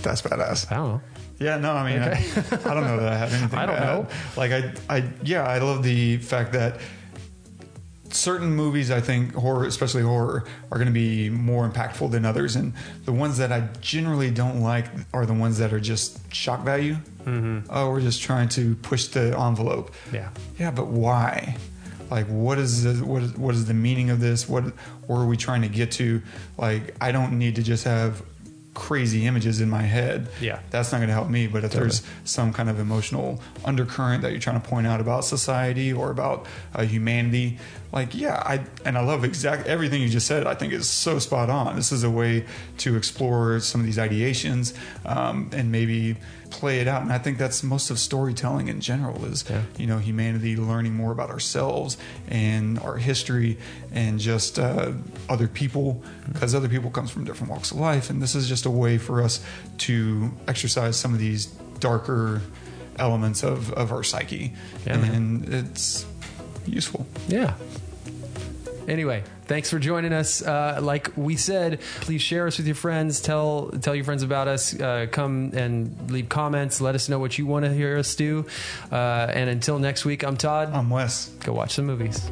That's 0.02 0.22
badass. 0.22 0.72
i 0.72 0.76
don't 0.76 0.88
know 0.94 1.02
Yeah, 1.40 1.56
no, 1.58 1.72
I 1.72 1.84
mean, 1.90 2.02
Okay. 2.04 2.20
I, 2.20 2.72
I 2.72 2.74
don't 2.74 2.84
know 2.84 3.00
that 3.00 3.14
I 3.14 3.18
have 3.18 3.32
anything. 3.34 3.60
I 3.64 3.66
don't 3.66 3.78
to 3.80 3.82
add. 3.82 3.88
know. 3.88 4.08
Like 4.36 4.52
I, 4.52 4.62
I, 4.90 5.04
yeah, 5.24 5.48
I 5.48 5.60
love 5.60 5.84
the 5.84 6.18
fact 6.18 6.52
that 6.52 6.82
certain 8.12 8.56
movies, 8.56 8.92
I 8.92 9.02
think 9.02 9.34
horror, 9.34 9.66
especially 9.66 10.02
horror, 10.02 10.46
are 10.72 10.78
going 10.78 10.88
to 10.88 10.94
be 10.94 11.30
more 11.30 11.70
impactful 11.70 12.12
than 12.12 12.26
others, 12.26 12.56
and 12.56 12.74
the 13.06 13.14
ones 13.14 13.38
that 13.38 13.52
I 13.52 13.70
generally 13.82 14.32
don't 14.32 14.62
like 14.62 14.86
are 15.14 15.26
the 15.26 15.34
ones 15.34 15.58
that 15.60 15.74
are 15.74 15.80
just 15.80 16.34
shock 16.34 16.64
value. 16.64 16.96
Mm-hmm. 17.24 17.70
Oh, 17.70 17.90
we're 17.90 18.02
just 18.02 18.22
trying 18.22 18.50
to 18.50 18.76
push 18.76 19.08
the 19.08 19.38
envelope. 19.40 19.94
Yeah. 20.12 20.30
Yeah, 20.58 20.72
but 20.72 20.88
why? 20.88 21.58
Like, 22.10 22.28
what 22.28 22.58
is 22.58 22.84
the, 22.84 23.06
what 23.06 23.22
is 23.22 23.38
what 23.38 23.54
is 23.54 23.66
the 23.66 23.74
meaning 23.74 24.10
of 24.10 24.20
this? 24.20 24.50
What 24.50 24.64
where 25.06 25.20
are 25.20 25.28
we 25.28 25.38
trying 25.38 25.62
to 25.62 25.68
get 25.68 25.92
to? 25.94 26.22
Like, 26.58 26.96
I 27.00 27.12
don't 27.12 27.38
need 27.38 27.56
to 27.58 27.64
just 27.64 27.84
have 27.84 28.24
crazy 28.80 29.28
images 29.28 29.60
in 29.60 29.70
my 29.70 29.82
head. 29.82 30.30
Yeah. 30.40 30.60
that's 30.72 30.92
not 30.92 31.00
going 31.00 31.10
to 31.10 31.14
help 31.14 31.30
me. 31.30 31.48
But 31.48 31.66
if 31.66 31.72
Totally. 31.72 31.90
there's 31.90 32.04
some 32.24 32.54
kind 32.54 32.70
of 32.70 32.80
emotional 32.80 33.42
undercurrent 33.66 34.22
that 34.22 34.32
you're 34.32 34.40
trying 34.40 34.60
to 34.60 34.68
point 34.68 34.88
out 34.88 35.02
about 35.02 35.26
society 35.26 35.92
or 35.92 36.10
about 36.10 36.48
uh, 36.74 36.84
humanity, 36.84 37.60
like 37.92 38.16
yeah, 38.16 38.42
I 38.46 38.64
and 38.86 38.98
I 38.98 39.02
love 39.02 39.24
exact 39.24 39.68
everything 39.68 40.02
you 40.02 40.10
just 40.10 40.28
said. 40.28 40.48
I 40.48 40.54
think 40.56 40.74
is 40.74 40.88
so 40.88 41.20
spot 41.20 41.50
on. 41.50 41.76
This 41.76 41.92
is 41.92 42.04
a 42.04 42.10
way 42.10 42.46
to 42.78 42.96
explore 42.96 43.60
some 43.60 43.82
of 43.82 43.86
these 43.86 43.98
ideations 43.98 44.76
um, 45.06 45.50
and 45.54 45.72
maybe 45.72 46.16
play 46.50 46.80
it 46.80 46.88
out. 46.88 47.02
And 47.02 47.12
I 47.12 47.18
think 47.20 47.38
that's 47.38 47.62
most 47.64 47.90
of 47.92 48.00
storytelling 48.00 48.68
in 48.68 48.82
general 48.82 49.24
is 49.26 49.44
Yeah. 49.50 49.62
you 49.78 49.86
know 49.88 49.98
humanity 50.00 50.56
learning 50.56 50.94
more 50.96 51.12
about 51.12 51.30
ourselves 51.30 51.98
and 52.28 52.80
our 52.80 52.98
history 52.98 53.58
and 53.92 54.20
just 54.20 54.58
uh, 54.60 54.92
other 55.30 55.48
people 55.48 56.02
because 56.34 56.54
other 56.56 56.68
people 56.70 56.90
comes 56.90 57.12
from 57.12 57.24
different 57.24 57.52
walks 57.52 57.72
of 57.72 57.78
life 57.78 58.10
and 58.10 58.22
this 58.22 58.36
is 58.36 58.48
just 58.50 58.66
a 58.66 58.70
way 58.72 58.98
for 58.98 59.22
us 59.22 59.44
to 59.78 60.32
exercise 60.48 60.98
some 60.98 61.14
of 61.14 61.20
these 61.20 61.46
darker 61.80 62.42
elements 62.98 63.44
of, 63.44 63.72
of 63.74 63.92
our 63.92 64.04
psyche 64.04 64.54
Yeah, 64.86 64.98
man. 64.98 65.14
and 65.16 65.54
it's 65.54 66.06
useful 66.66 67.06
Yeah. 67.28 67.54
Anyway, 68.88 69.24
thanks 69.50 69.70
for 69.70 69.80
joining 69.80 70.14
us. 70.14 70.42
Uh, 70.42 70.80
like 70.82 71.12
we 71.18 71.36
said, 71.36 71.82
please 72.02 72.22
share 72.22 72.48
us 72.48 72.58
with 72.58 72.68
your 72.68 72.76
friends. 72.76 73.20
Tell 73.20 73.72
tell 73.82 73.96
your 73.96 74.06
friends 74.06 74.24
about 74.24 74.48
us. 74.48 74.80
Uh, 74.80 75.08
come 75.12 75.52
and 75.54 76.10
leave 76.10 76.30
comments. 76.30 76.80
Let 76.80 76.96
us 76.96 77.10
know 77.10 77.20
what 77.20 77.38
you 77.38 77.46
want 77.46 77.66
to 77.66 77.74
hear 77.74 77.98
us 77.98 78.16
do. 78.16 78.46
Uh, 78.92 79.28
and 79.34 79.50
until 79.50 79.80
next 79.80 80.06
week, 80.06 80.24
I'm 80.24 80.38
Todd. 80.38 80.70
i'm 80.72 80.90
wes 80.90 81.30
Go 81.44 81.54
watch 81.54 81.74
some 81.74 81.86
movies. 81.86 82.30